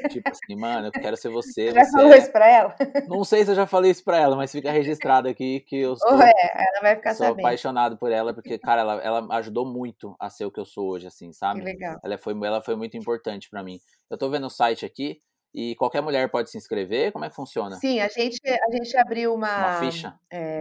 tipo 0.09 0.29
assim, 0.29 0.55
mano, 0.59 0.87
eu 0.87 0.91
quero 0.91 1.17
ser 1.17 1.29
você. 1.33 1.69
Você 1.69 1.73
já 1.73 1.85
você 1.85 1.91
falou 1.91 2.13
é... 2.13 2.17
isso 2.17 2.31
pra 2.31 2.47
ela? 2.47 2.75
Não 3.07 3.23
sei 3.23 3.45
se 3.45 3.51
eu 3.51 3.55
já 3.55 3.65
falei 3.65 3.91
isso 3.91 4.03
pra 4.03 4.19
ela, 4.19 4.35
mas 4.35 4.51
fica 4.51 4.71
registrado 4.71 5.27
aqui 5.27 5.61
que 5.61 5.77
eu 5.77 5.95
sou, 5.95 6.17
oh, 6.17 6.21
é, 6.21 6.31
ela 6.53 6.81
vai 6.81 6.95
ficar 6.97 7.15
sou 7.15 7.25
sabendo. 7.25 7.45
apaixonado 7.45 7.97
por 7.97 8.11
ela, 8.11 8.33
porque, 8.33 8.59
cara, 8.59 8.81
ela, 8.81 9.01
ela 9.01 9.37
ajudou 9.37 9.65
muito 9.65 10.15
a 10.19 10.29
ser 10.29 10.45
o 10.45 10.51
que 10.51 10.59
eu 10.59 10.65
sou 10.65 10.89
hoje, 10.89 11.07
assim, 11.07 11.31
sabe? 11.31 11.61
Que 11.61 11.65
legal. 11.65 11.97
Ela 12.03 12.17
foi, 12.17 12.33
ela 12.45 12.61
foi 12.61 12.75
muito 12.75 12.95
importante 12.95 13.49
para 13.49 13.63
mim. 13.63 13.79
Eu 14.09 14.17
tô 14.17 14.29
vendo 14.29 14.47
o 14.47 14.49
site 14.49 14.85
aqui, 14.85 15.19
e 15.53 15.75
qualquer 15.75 16.01
mulher 16.01 16.29
pode 16.29 16.49
se 16.49 16.57
inscrever? 16.57 17.11
Como 17.11 17.25
é 17.25 17.29
que 17.29 17.35
funciona? 17.35 17.75
Sim, 17.75 17.99
a 17.99 18.07
gente, 18.07 18.39
a 18.47 18.75
gente 18.75 18.97
abriu 18.97 19.33
uma. 19.33 19.57
Uma 19.57 19.79
ficha? 19.79 20.19
É, 20.31 20.59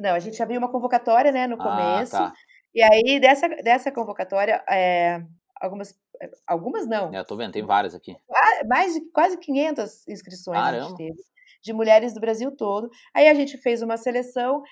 não, 0.00 0.14
a 0.14 0.18
gente 0.18 0.42
abriu 0.42 0.58
uma 0.58 0.70
convocatória, 0.70 1.30
né, 1.32 1.46
no 1.46 1.56
Ah, 1.60 1.62
começo. 1.62 2.12
tá. 2.12 2.32
E 2.74 2.82
aí, 2.82 3.20
dessa, 3.20 3.48
dessa 3.48 3.92
convocatória, 3.92 4.62
é, 4.68 5.22
algumas, 5.60 5.94
é, 6.20 6.30
algumas 6.46 6.86
não, 6.86 7.14
É, 7.14 7.18
eu 7.20 7.24
tô 7.24 7.36
vendo, 7.36 7.52
tem 7.52 7.64
várias 7.64 7.94
aqui. 7.94 8.16
qua- 8.26 8.64
mais 8.68 8.94
de 8.94 9.00
quase 9.12 9.38
500 9.38 10.06
inscrições 10.08 10.58
a 10.60 10.80
gente 10.80 10.96
teve, 10.96 11.16
de 11.62 11.72
mulheres 11.72 12.12
do 12.12 12.20
Brasil 12.20 12.50
todo. 12.56 12.90
Aí 13.14 13.28
a 13.28 13.34
gente 13.34 13.56
fez 13.58 13.80
uma 13.80 13.96
seleção 13.96 14.62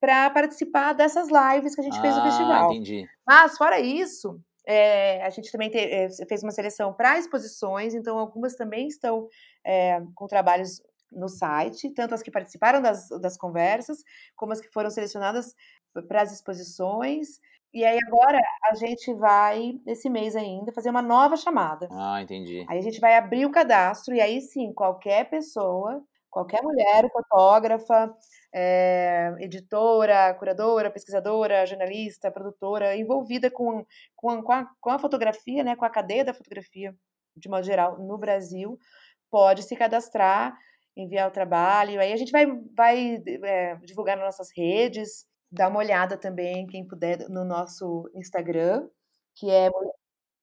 para 0.00 0.30
participar 0.30 0.92
dessas 0.92 1.28
lives 1.28 1.74
que 1.74 1.80
a 1.80 1.84
gente 1.84 2.00
fez 2.00 2.14
no 2.14 2.20
Ah, 2.20 2.24
festival. 2.24 2.72
entendi. 2.72 3.08
Mas, 3.26 3.58
fora 3.58 3.80
isso, 3.80 4.40
é, 4.68 5.22
a 5.24 5.30
gente 5.30 5.50
também 5.50 5.70
te- 5.70 5.78
é, 5.78 6.08
fez 6.28 6.42
uma 6.42 6.52
seleção 6.52 6.92
para 6.92 7.18
exposições, 7.18 7.94
então 7.94 8.18
algumas 8.18 8.54
também 8.54 8.86
estão 8.86 9.28
é, 9.64 10.00
com 10.14 10.26
trabalhos 10.26 10.82
no 11.10 11.26
site, 11.28 11.90
tanto 11.94 12.14
as 12.14 12.22
que 12.22 12.30
participaram 12.30 12.82
das, 12.82 13.08
das 13.08 13.38
conversas, 13.38 14.04
como 14.36 14.52
as 14.52 14.60
que 14.60 14.68
foram 14.68 14.90
selecionadas 14.90 15.54
para 16.06 16.20
as 16.22 16.32
exposições. 16.32 17.40
E 17.72 17.84
aí 17.84 17.98
agora 18.06 18.38
a 18.70 18.74
gente 18.74 19.12
vai, 19.14 19.80
esse 19.86 20.10
mês 20.10 20.36
ainda, 20.36 20.72
fazer 20.72 20.90
uma 20.90 21.02
nova 21.02 21.36
chamada. 21.36 21.88
Ah, 21.90 22.20
entendi. 22.22 22.64
Aí 22.68 22.78
a 22.78 22.82
gente 22.82 23.00
vai 23.00 23.16
abrir 23.16 23.46
o 23.46 23.50
cadastro 23.50 24.14
e 24.14 24.20
aí 24.20 24.40
sim, 24.42 24.72
qualquer 24.72 25.28
pessoa, 25.30 26.02
qualquer 26.30 26.62
mulher, 26.62 27.10
fotógrafa, 27.10 28.14
eh, 28.52 29.34
editora, 29.40 30.34
curadora, 30.34 30.90
pesquisadora, 30.90 31.66
jornalista, 31.66 32.30
produtora, 32.30 32.96
envolvida 32.96 33.50
com, 33.50 33.84
com, 34.16 34.42
com, 34.42 34.52
a, 34.52 34.66
com 34.80 34.90
a 34.90 34.98
fotografia, 34.98 35.64
né, 35.64 35.76
com 35.76 35.84
a 35.84 35.90
cadeia 35.90 36.24
da 36.24 36.34
fotografia, 36.34 36.94
de 37.36 37.48
modo 37.48 37.64
geral, 37.64 37.98
no 37.98 38.18
Brasil, 38.18 38.78
pode 39.30 39.62
se 39.62 39.76
cadastrar, 39.76 40.56
enviar 40.96 41.28
o 41.28 41.32
trabalho. 41.32 42.00
Aí 42.00 42.12
a 42.12 42.16
gente 42.16 42.32
vai, 42.32 42.46
vai 42.76 43.22
eh, 43.26 43.76
divulgar 43.84 44.16
nas 44.16 44.26
nossas 44.26 44.48
redes, 44.56 45.26
dar 45.50 45.68
uma 45.68 45.78
olhada 45.78 46.16
também, 46.16 46.66
quem 46.66 46.86
puder, 46.86 47.28
no 47.28 47.44
nosso 47.44 48.10
Instagram, 48.14 48.88
que 49.36 49.50
é 49.50 49.70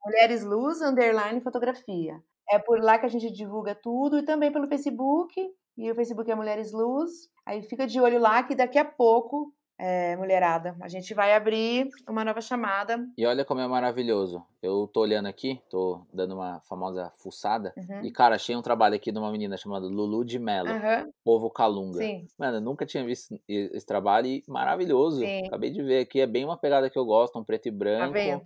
Mulheres 0.06 0.44
Luz 0.44 0.82
Underline 0.82 1.42
Fotografia. 1.42 2.22
É 2.50 2.60
por 2.60 2.80
lá 2.80 3.00
que 3.00 3.06
a 3.06 3.10
gente 3.10 3.32
divulga 3.32 3.76
tudo 3.76 4.20
e 4.20 4.24
também 4.24 4.52
pelo 4.52 4.68
Facebook. 4.68 5.34
E 5.78 5.92
o 5.92 5.96
Facebook 5.96 6.30
é 6.30 6.36
Mulheres 6.36 6.72
Luz. 6.72 7.30
Aí 7.46 7.62
fica 7.64 7.86
de 7.86 8.00
olho 8.00 8.20
lá 8.20 8.42
que 8.44 8.56
daqui 8.56 8.78
a 8.78 8.86
pouco 8.86 9.54
é, 9.78 10.16
mulherada. 10.16 10.76
A 10.82 10.88
gente 10.88 11.14
vai 11.14 11.34
abrir 11.34 11.90
uma 12.08 12.24
nova 12.24 12.40
chamada. 12.42 13.06
E 13.18 13.26
olha 13.26 13.44
como 13.44 13.60
é 13.60 13.68
maravilhoso. 13.68 14.44
Eu 14.62 14.88
tô 14.88 15.02
olhando 15.02 15.28
aqui, 15.28 15.62
tô 15.70 16.02
dando 16.14 16.34
uma 16.36 16.62
famosa 16.62 17.12
fuçada. 17.22 17.74
Uhum. 17.78 18.02
E, 18.04 18.12
cara, 18.12 18.36
achei 18.36 18.56
um 18.56 18.62
trabalho 18.62 18.96
aqui 18.96 19.12
de 19.12 19.20
uma 19.20 19.32
menina 19.32 19.58
chamada 19.58 19.86
Lulu 19.86 20.24
de 20.24 20.40
Mello, 20.40 20.70
Aham, 20.70 21.10
Povo 21.24 21.50
Calunga. 21.50 22.00
Sim, 22.00 22.26
Mano, 22.38 22.58
eu 22.58 22.62
nunca 22.62 22.86
tinha 22.86 23.04
visto 23.04 23.40
esse 23.48 23.86
trabalho 23.86 24.28
e 24.28 24.44
maravilhoso. 24.48 25.20
Sim. 25.20 25.46
Acabei 25.46 25.70
de 25.70 25.84
ver 25.84 26.00
aqui, 26.00 26.22
é 26.22 26.28
bem 26.28 26.46
uma 26.46 26.58
pegada 26.58 26.90
que 26.90 26.98
eu 26.98 27.06
gosto, 27.06 27.38
um 27.38 27.44
preto 27.44 27.68
e 27.68 27.72
tá 27.72 27.78
branco. 27.78 28.14
vendo? 28.14 28.44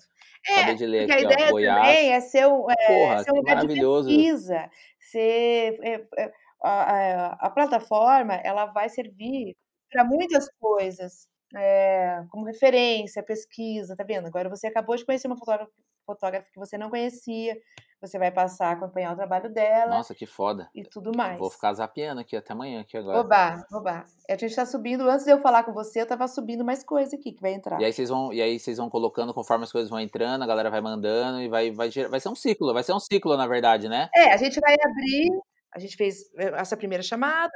Acabei 0.52 0.76
de 0.76 0.86
ler 0.86 1.08
Porque 1.08 1.14
a 1.14 1.16
aqui, 1.16 1.26
ó, 1.26 1.32
ideia 1.32 1.52
Goiás. 1.52 1.80
também 1.80 2.12
é 2.12 2.20
ser 2.22 2.38
é, 2.40 2.48
Porra, 2.48 3.24
ser 3.24 3.32
um 3.32 3.36
lugar 3.36 3.56
de 3.58 3.68
maravilhoso. 3.68 4.10
pesquisa. 4.10 4.70
Ser, 5.00 5.80
é, 5.84 6.08
é, 6.18 6.32
a, 6.64 6.70
a- 6.84 7.38
a 7.40 7.50
plataforma 7.50 8.34
ela 8.36 8.66
vai 8.68 8.90
servir 8.90 9.56
para 9.92 10.04
muitas 10.04 10.48
coisas, 10.60 11.28
é, 11.56 12.24
como 12.30 12.46
referência, 12.46 13.24
pesquisa, 13.24 13.96
tá 13.96 14.04
vendo? 14.04 14.28
Agora 14.28 14.50
você 14.50 14.68
acabou 14.68 14.96
de 14.96 15.06
conhecer 15.06 15.28
uma 15.28 15.38
fotógrafa, 15.38 15.72
fotógrafa 16.06 16.48
que 16.54 16.60
você 16.60 16.78
não 16.78 16.90
conhecia, 16.90 17.58
você 18.02 18.18
vai 18.18 18.32
passar 18.32 18.68
a 18.68 18.72
acompanhar 18.72 19.12
o 19.14 19.16
trabalho 19.16 19.52
dela 19.52 19.98
Nossa, 19.98 20.16
que 20.16 20.26
foda. 20.26 20.70
e 20.74 20.84
tudo 20.84 21.12
mais. 21.16 21.38
Vou 21.38 21.50
ficar 21.50 21.74
zapeando 21.74 22.22
aqui 22.22 22.36
até 22.36 22.54
amanhã 22.54 22.82
aqui 22.82 22.96
agora. 22.98 23.20
Oba, 23.20 23.66
oba. 23.74 24.06
A 24.30 24.36
gente 24.38 24.56
tá 24.56 24.66
subindo, 24.66 25.10
antes 25.10 25.26
de 25.26 25.32
eu 25.32 25.42
falar 25.42 25.64
com 25.64 25.74
você, 25.74 26.02
eu 26.02 26.08
tava 26.08 26.28
subindo 26.28 26.64
mais 26.64 26.84
coisa 26.84 27.16
aqui 27.16 27.34
que 27.34 27.42
vai 27.42 27.54
entrar. 27.54 27.82
E 27.82 27.86
aí 27.86 27.92
vocês 27.92 28.10
vão, 28.10 28.32
e 28.32 28.42
aí 28.42 28.58
vocês 28.60 28.78
vão 28.78 28.90
colocando 28.90 29.34
conforme 29.34 29.66
as 29.66 29.72
coisas 29.72 29.90
vão 29.90 30.00
entrando, 30.00 30.44
a 30.44 30.48
galera 30.48 30.70
vai 30.70 30.80
mandando 30.82 31.42
e 31.42 31.50
vai 31.50 31.72
vai 31.72 31.90
vai 31.90 32.20
ser 32.20 32.30
um 32.30 32.36
ciclo, 32.36 32.74
vai 32.74 32.84
ser 32.84 32.94
um 32.94 33.00
ciclo 33.00 33.36
na 33.36 33.48
verdade, 33.48 33.90
né? 33.90 34.08
É, 34.16 34.32
a 34.32 34.38
gente 34.38 34.60
vai 34.62 34.74
abrir. 34.74 35.30
A 35.74 35.80
gente 35.80 35.96
fez 35.98 36.24
eh, 36.38 36.52
essa 36.56 36.78
primeira 36.78 37.04
chamada, 37.04 37.52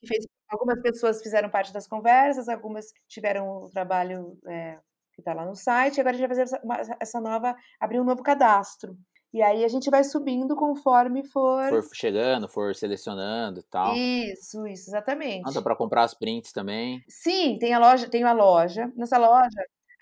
que 0.00 0.06
fez, 0.06 0.24
algumas 0.48 0.80
pessoas 0.82 1.22
fizeram 1.22 1.48
parte 1.50 1.72
das 1.72 1.86
conversas, 1.86 2.48
algumas 2.48 2.86
tiveram 3.08 3.64
o 3.64 3.70
trabalho 3.70 4.38
eh, 4.46 4.78
que 5.14 5.20
está 5.20 5.32
lá 5.32 5.44
no 5.46 5.54
site, 5.54 6.00
agora 6.00 6.16
a 6.16 6.18
gente 6.18 6.28
vai 6.28 6.36
fazer 6.36 6.42
essa, 6.42 6.60
uma- 6.64 6.96
essa 7.00 7.20
nova, 7.20 7.54
abrir 7.80 8.00
um 8.00 8.04
novo 8.04 8.22
cadastro. 8.22 8.96
E 9.32 9.42
aí 9.42 9.64
a 9.64 9.68
gente 9.68 9.90
vai 9.90 10.04
subindo 10.04 10.54
conforme 10.54 11.24
for. 11.24 11.68
For 11.68 11.82
chegando, 11.94 12.48
for 12.48 12.74
selecionando 12.74 13.60
e 13.60 13.62
tal. 13.64 13.94
Isso, 13.96 14.66
isso, 14.66 14.90
exatamente. 14.90 15.48
Ah, 15.48 15.52
dá 15.52 15.60
pra 15.62 15.76
comprar 15.76 16.04
as 16.04 16.14
prints 16.14 16.52
também. 16.52 17.02
Sim, 17.08 17.58
tem 17.58 17.74
a 17.74 17.78
loja, 17.78 18.08
tem 18.08 18.22
uma 18.24 18.32
loja. 18.32 18.90
Nessa 18.96 19.18
loja 19.18 19.48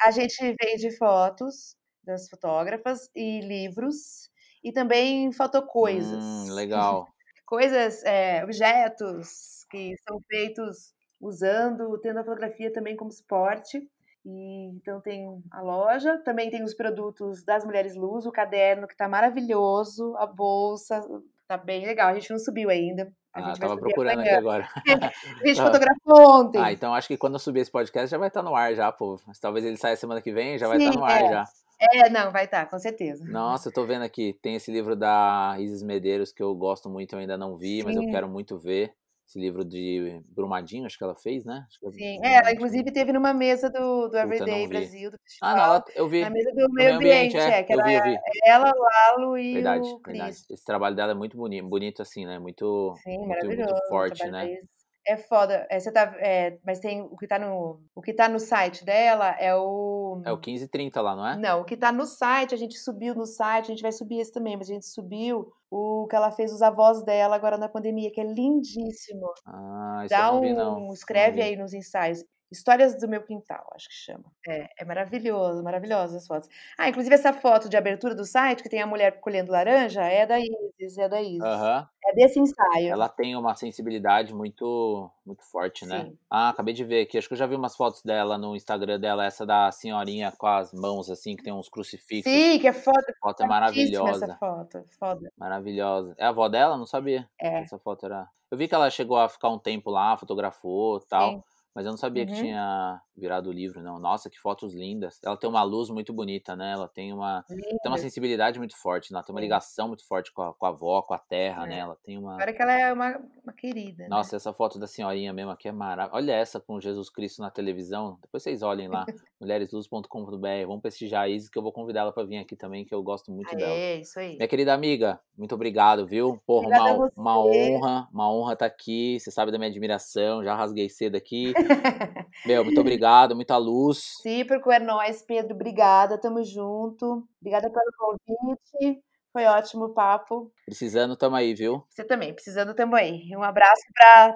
a 0.03 0.11
gente 0.11 0.37
vende 0.63 0.91
fotos 0.97 1.77
das 2.05 2.29
fotógrafas 2.29 3.09
e 3.15 3.41
livros 3.41 4.29
e 4.63 4.73
também 4.73 5.33
fotocoisas. 5.33 6.23
Hum, 6.23 6.45
legal. 6.55 7.12
Coisas, 7.53 8.03
é, 8.05 8.43
objetos 8.43 9.67
que 9.71 9.95
são 10.09 10.19
feitos 10.27 10.95
usando, 11.21 11.99
tendo 11.99 12.19
a 12.19 12.25
fotografia 12.25 12.73
também 12.73 12.97
como 12.97 13.11
suporte. 13.13 13.79
E, 14.25 14.69
então 14.77 15.03
tem 15.03 15.27
a 15.51 15.61
loja, 15.61 16.17
também 16.25 16.49
tem 16.51 16.63
os 16.65 16.73
produtos 16.73 17.45
das 17.45 17.63
Mulheres 17.63 17.95
Luz, 17.95 18.25
o 18.25 18.33
caderno 18.33 18.87
que 18.87 18.95
está 18.95 19.07
maravilhoso, 19.07 20.17
a 20.17 20.25
bolsa 20.25 21.03
tá 21.47 21.59
bem 21.59 21.85
legal. 21.85 22.09
A 22.09 22.15
gente 22.15 22.31
não 22.31 22.39
subiu 22.39 22.71
ainda. 22.71 23.13
A 23.35 23.51
Ah, 23.51 23.55
tava 23.59 23.77
procurando 23.77 24.21
aqui 24.21 24.31
amanhã. 24.31 24.39
agora. 24.39 24.69
A 25.45 25.47
gente 25.47 25.57
Tá. 25.61 25.67
fotografou 25.67 26.41
ontem. 26.41 26.59
Ah, 26.59 26.73
então 26.73 26.95
acho 26.95 27.09
que 27.09 27.19
quando 27.19 27.35
eu 27.35 27.39
subir 27.39 27.61
esse 27.61 27.71
podcast 27.71 28.11
já 28.11 28.17
vai 28.17 28.29
estar 28.29 28.43
no 28.43 28.57
ar 28.57 28.75
já, 28.75 28.91
pô. 28.91 29.21
Mas 29.27 29.39
talvez 29.39 29.63
ele 29.67 29.77
saia 29.77 29.95
semana 29.97 30.23
que 30.23 30.33
vem, 30.33 30.57
já 30.59 30.69
vai 30.69 30.79
Sim, 30.79 30.87
estar 30.89 30.99
no 30.99 31.05
ar 31.05 31.23
é. 31.23 31.29
já. 31.29 31.45
É, 31.91 32.09
não, 32.11 32.31
vai 32.31 32.45
estar, 32.45 32.69
com 32.69 32.79
certeza. 32.79 33.25
Nossa, 33.27 33.69
eu 33.69 33.73
tô 33.73 33.85
vendo 33.85 34.03
aqui, 34.03 34.39
tem 34.41 34.55
esse 34.55 34.71
livro 34.71 34.95
da 34.95 35.57
Isis 35.59 35.83
Medeiros 35.83 36.33
que 36.33 36.43
eu 36.43 36.55
gosto 36.55 36.89
muito, 36.89 37.15
eu 37.15 37.19
ainda 37.19 37.37
não 37.37 37.57
vi, 37.57 37.83
mas 37.83 37.97
eu 37.97 38.03
Sim. 38.03 38.11
quero 38.11 38.29
muito 38.29 38.59
ver. 38.59 38.95
Esse 39.27 39.39
livro 39.39 39.65
de 39.65 40.21
Brumadinho, 40.27 40.85
acho 40.85 40.99
que 40.99 41.05
ela 41.05 41.15
fez, 41.17 41.45
né? 41.45 41.67
Que 41.81 41.87
é 41.87 41.91
Sim, 41.93 42.21
é, 42.23 42.35
ela 42.37 42.53
inclusive 42.53 42.93
teve 42.93 43.13
numa 43.13 43.33
mesa 43.33 43.71
do, 43.71 44.09
do 44.09 44.17
Everyday 44.19 44.63
não 44.63 44.69
vi. 44.69 44.69
Brasil, 44.69 45.11
do 45.11 45.17
Ah, 45.41 45.55
festival. 45.55 45.57
não, 45.57 45.65
ela- 45.65 45.85
eu 45.97 46.09
vi. 46.09 46.21
Na 46.21 46.31
mesa 46.31 46.51
do 46.55 46.73
meio 46.73 46.95
ambiente, 46.97 47.37
é, 47.39 47.63
que 47.63 47.73
eu 47.73 47.81
ela, 47.81 47.89
vi, 47.89 47.95
eu 47.95 48.03
vi. 48.03 48.19
ela, 48.45 48.73
o 48.77 48.83
Lalo 48.83 49.39
e 49.39 49.55
Verdade, 49.55 49.81
o 49.89 50.01
Cris. 50.01 50.17
verdade. 50.19 50.37
Esse 50.51 50.65
trabalho 50.65 50.97
dela 50.97 51.13
é 51.13 51.15
muito 51.15 51.37
bonito, 51.37 51.67
bonito 51.69 52.03
assim, 52.03 52.27
né? 52.27 52.39
Muito, 52.39 52.95
Sim, 53.03 53.19
muito, 53.19 53.29
maravilhoso. 53.29 53.73
muito 53.73 53.89
forte, 53.89 54.31
né? 54.31 54.47
deles. 54.47 54.69
É 55.07 55.17
foda. 55.17 55.67
É, 55.69 55.81
você 55.81 55.91
tá, 55.91 56.15
é, 56.19 56.59
mas 56.65 56.79
tem 56.79 57.01
o 57.03 57.17
que 57.17 57.27
tá 57.27 57.39
no 57.39 57.81
o 57.95 58.01
que 58.01 58.13
tá 58.13 58.29
no 58.29 58.39
site 58.39 58.85
dela 58.85 59.31
é 59.39 59.55
o 59.55 60.23
É 60.25 60.33
o 60.33 60.37
1530 60.37 61.01
lá, 61.01 61.17
não 61.17 61.27
é? 61.27 61.37
não, 61.37 61.61
o 61.61 61.65
que 61.65 61.77
tá 61.77 61.91
no 61.91 62.07
site, 62.07 62.55
a 62.55 62.59
gente 62.59 62.79
subiu 62.79 63.15
no 63.15 63.27
site, 63.27 63.67
a 63.67 63.69
gente 63.69 63.83
vai 63.83 63.93
subir 63.93 64.21
esse 64.21 64.33
também, 64.33 64.57
mas 64.57 64.71
a 64.71 64.75
gente 64.75 64.87
subiu 64.87 65.53
o 65.71 66.07
que 66.09 66.15
ela 66.15 66.31
fez 66.31 66.53
os 66.53 66.63
avós 66.63 67.03
dela 67.03 67.35
agora 67.35 67.57
na 67.59 67.69
pandemia, 67.69 68.13
que 68.13 68.21
é 68.21 68.25
lindíssimo. 68.25 69.33
Ah, 69.47 70.03
isso 70.05 70.15
eu 70.15 70.19
Dá 70.19 70.33
não 70.33 70.41
vi, 70.41 70.53
um, 70.53 70.57
não. 70.57 70.81
Não 70.81 70.93
escreve 70.93 71.37
vi. 71.37 71.43
aí 71.43 71.57
nos 71.57 71.73
ensaios. 71.73 72.25
Histórias 72.53 72.99
do 72.99 73.09
meu 73.09 73.23
quintal, 73.23 73.67
acho 73.75 73.89
que 73.89 73.95
chama. 73.95 74.25
É, 74.47 74.69
é 74.79 74.85
maravilhoso, 74.85 75.63
maravilhosas 75.63 76.17
as 76.17 76.27
fotos. 76.27 76.49
Ah, 76.77 76.89
inclusive 76.89 77.15
essa 77.15 77.33
foto 77.33 77.69
de 77.69 77.77
abertura 77.77 78.15
do 78.15 78.27
site, 78.27 78.63
que 78.63 78.69
tem 78.69 78.83
a 78.83 78.87
mulher 78.87 79.21
colhendo 79.21 79.51
laranja, 79.51 80.03
é 80.03 80.27
da 80.27 80.39
Isis, 80.39 80.99
é 80.99 81.09
da 81.09 81.23
Isis. 81.23 81.41
Aham. 81.41 81.89
É 82.05 82.15
desse 82.15 82.39
ensaio. 82.39 82.93
Ela 82.93 83.09
tem 83.09 83.37
uma 83.37 83.55
sensibilidade 83.55 84.35
muito, 84.35 85.11
muito 85.25 85.43
forte, 85.45 85.87
né? 85.87 86.05
Sim. 86.05 86.19
Ah, 86.29 86.49
acabei 86.49 86.75
de 86.75 86.85
ver 86.85 87.03
aqui. 87.03 87.17
Acho 87.17 87.29
que 87.29 87.35
eu 87.35 87.39
já 87.39 87.47
vi 87.47 87.55
umas 87.55 87.77
fotos 87.77 88.03
dela 88.03 88.37
no 88.37 88.57
Instagram 88.57 88.99
dela, 88.99 89.25
essa 89.25 89.47
da 89.47 89.71
senhorinha 89.71 90.33
com 90.37 90.47
as 90.47 90.73
mãos 90.73 91.09
assim, 91.09 91.37
que 91.37 91.45
tem 91.45 91.53
uns 91.53 91.69
crucifixos. 91.69 92.31
Sim, 92.31 92.59
que 92.59 92.67
é 92.67 92.73
foto. 92.73 93.09
A 93.09 93.29
foto 93.29 93.43
é 93.45 93.47
maravilhosa. 93.47 94.25
Essa 94.25 94.37
foto, 94.37 94.85
foda. 94.99 95.33
Maravilhosa. 95.39 96.15
É 96.19 96.25
a 96.25 96.31
avó 96.31 96.49
dela? 96.49 96.77
Não 96.77 96.87
sabia. 96.87 97.29
É. 97.41 97.61
Essa 97.61 97.79
foto 97.79 98.05
era. 98.05 98.29
Eu 98.51 98.59
vi 98.59 98.69
que 98.69 98.75
ela 98.75 98.91
chegou 98.91 99.17
a 99.17 99.29
ficar 99.29 99.49
um 99.49 99.59
tempo 99.59 99.89
lá, 99.89 100.17
fotografou 100.17 100.99
e 100.99 101.07
tal. 101.07 101.31
Sim. 101.31 101.43
Mas 101.75 101.87
eu 101.87 101.91
não 101.93 101.97
sabia 101.99 102.27
que 102.27 102.33
Uhum. 102.33 102.39
tinha 102.41 103.01
virado 103.17 103.49
o 103.51 103.53
livro, 103.53 103.83
não. 103.83 103.99
Nossa, 103.99 104.31
que 104.31 104.39
fotos 104.39 104.75
lindas. 104.75 105.19
Ela 105.25 105.37
tem 105.37 105.49
uma 105.49 105.63
luz 105.63 105.91
muito 105.91 106.13
bonita, 106.13 106.57
né? 106.57 106.73
Ela 106.73 106.89
tem 106.89 107.13
uma, 107.13 107.45
tem 107.49 107.79
uma 107.87 107.99
sensibilidade 107.99 108.59
muito 108.59 108.77
forte, 108.77 109.13
né? 109.13 109.19
Ela 109.19 109.25
tem 109.27 109.35
uma 109.35 109.41
ligação 109.41 109.89
muito 109.89 110.07
forte 110.07 110.33
com 110.33 110.43
a, 110.43 110.55
com 110.55 110.67
a 110.67 110.69
avó, 110.71 111.03
com 111.03 111.15
a 111.15 111.19
terra, 111.19 111.65
É. 111.67 111.69
né? 111.69 111.79
Ela 111.79 111.97
tem 112.03 112.17
uma. 112.19 112.35
Agora 112.35 112.53
que 112.53 112.63
ela 112.63 112.73
é 112.73 112.93
uma, 112.93 113.21
uma 113.45 113.53
querida. 113.53 114.05
né? 114.05 114.09
Nossa, 114.09 114.37
essa 114.37 114.53
foto 114.53 114.79
da 114.79 114.87
senhorinha 114.87 115.33
mesmo 115.33 115.51
aqui 115.51 115.69
é 115.69 115.73
maravilhosa. 115.73 116.17
Olha 116.17 116.33
essa 116.33 116.59
com 116.61 116.81
Jesus 116.81 117.11
Cristo 117.11 117.43
na 117.43 117.51
televisão. 117.51 118.19
Depois 118.23 118.43
vocês 118.43 118.63
olhem 118.63 118.89
lá, 118.89 119.05
mulheresluz.com.br. 119.41 120.67
Vamos 120.67 120.81
prestigiar 120.83 121.23
a 121.23 121.29
Isis, 121.29 121.49
que 121.49 121.59
eu 121.59 121.63
vou 121.63 121.73
convidar 121.73 122.01
ela 122.01 122.13
pra 122.13 122.25
vir 122.25 122.39
aqui 122.39 122.57
também, 122.57 122.85
que 122.85 122.95
eu 122.95 123.03
gosto 123.03 123.31
muito 123.33 123.55
dela. 123.57 123.73
É, 123.73 123.97
isso 124.01 124.19
aí. 124.19 124.37
Minha 124.37 124.49
querida 124.49 124.73
amiga, 124.75 125.21
muito 125.37 125.55
obrigado, 125.55 126.07
viu? 126.07 126.41
Porra, 126.47 126.69
uma, 126.69 127.11
uma 127.17 127.39
honra, 127.45 128.09
uma 128.13 128.33
honra 128.33 128.53
estar 128.55 128.67
aqui. 128.67 129.19
Você 129.21 129.31
sabe 129.31 129.51
da 129.53 129.59
minha 129.59 129.71
admiração, 129.71 130.43
já 130.45 130.55
rasguei 130.55 130.89
cedo 130.89 131.17
aqui. 131.17 131.53
Meu, 132.47 132.65
muito 132.65 132.81
obrigado, 132.81 133.02
muita 133.35 133.57
luz. 133.57 134.15
Recíproco 134.17 134.71
é 134.71 134.79
nóis, 134.79 135.23
Pedro. 135.23 135.55
Obrigada, 135.55 136.19
tamo 136.19 136.43
junto. 136.45 137.27
Obrigada 137.41 137.71
pelo 137.71 137.93
convite. 137.97 139.03
Foi 139.33 139.47
ótimo 139.47 139.87
o 139.87 139.95
papo. 139.95 140.53
Precisando, 140.67 141.17
tamo 141.17 141.37
aí, 141.37 141.55
viu? 141.55 141.83
Você 141.89 142.05
também, 142.05 142.35
precisando, 142.35 142.75
tamo 142.75 142.95
aí. 142.95 143.35
Um 143.35 143.43
abraço 143.43 143.83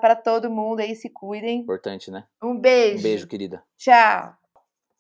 para 0.00 0.16
todo 0.16 0.50
mundo 0.50 0.80
aí, 0.80 0.96
se 0.96 1.10
cuidem. 1.10 1.60
Importante, 1.60 2.10
né? 2.10 2.24
Um 2.42 2.58
beijo. 2.58 3.00
Um 3.00 3.02
beijo, 3.02 3.28
querida. 3.28 3.62
Tchau. 3.76 4.45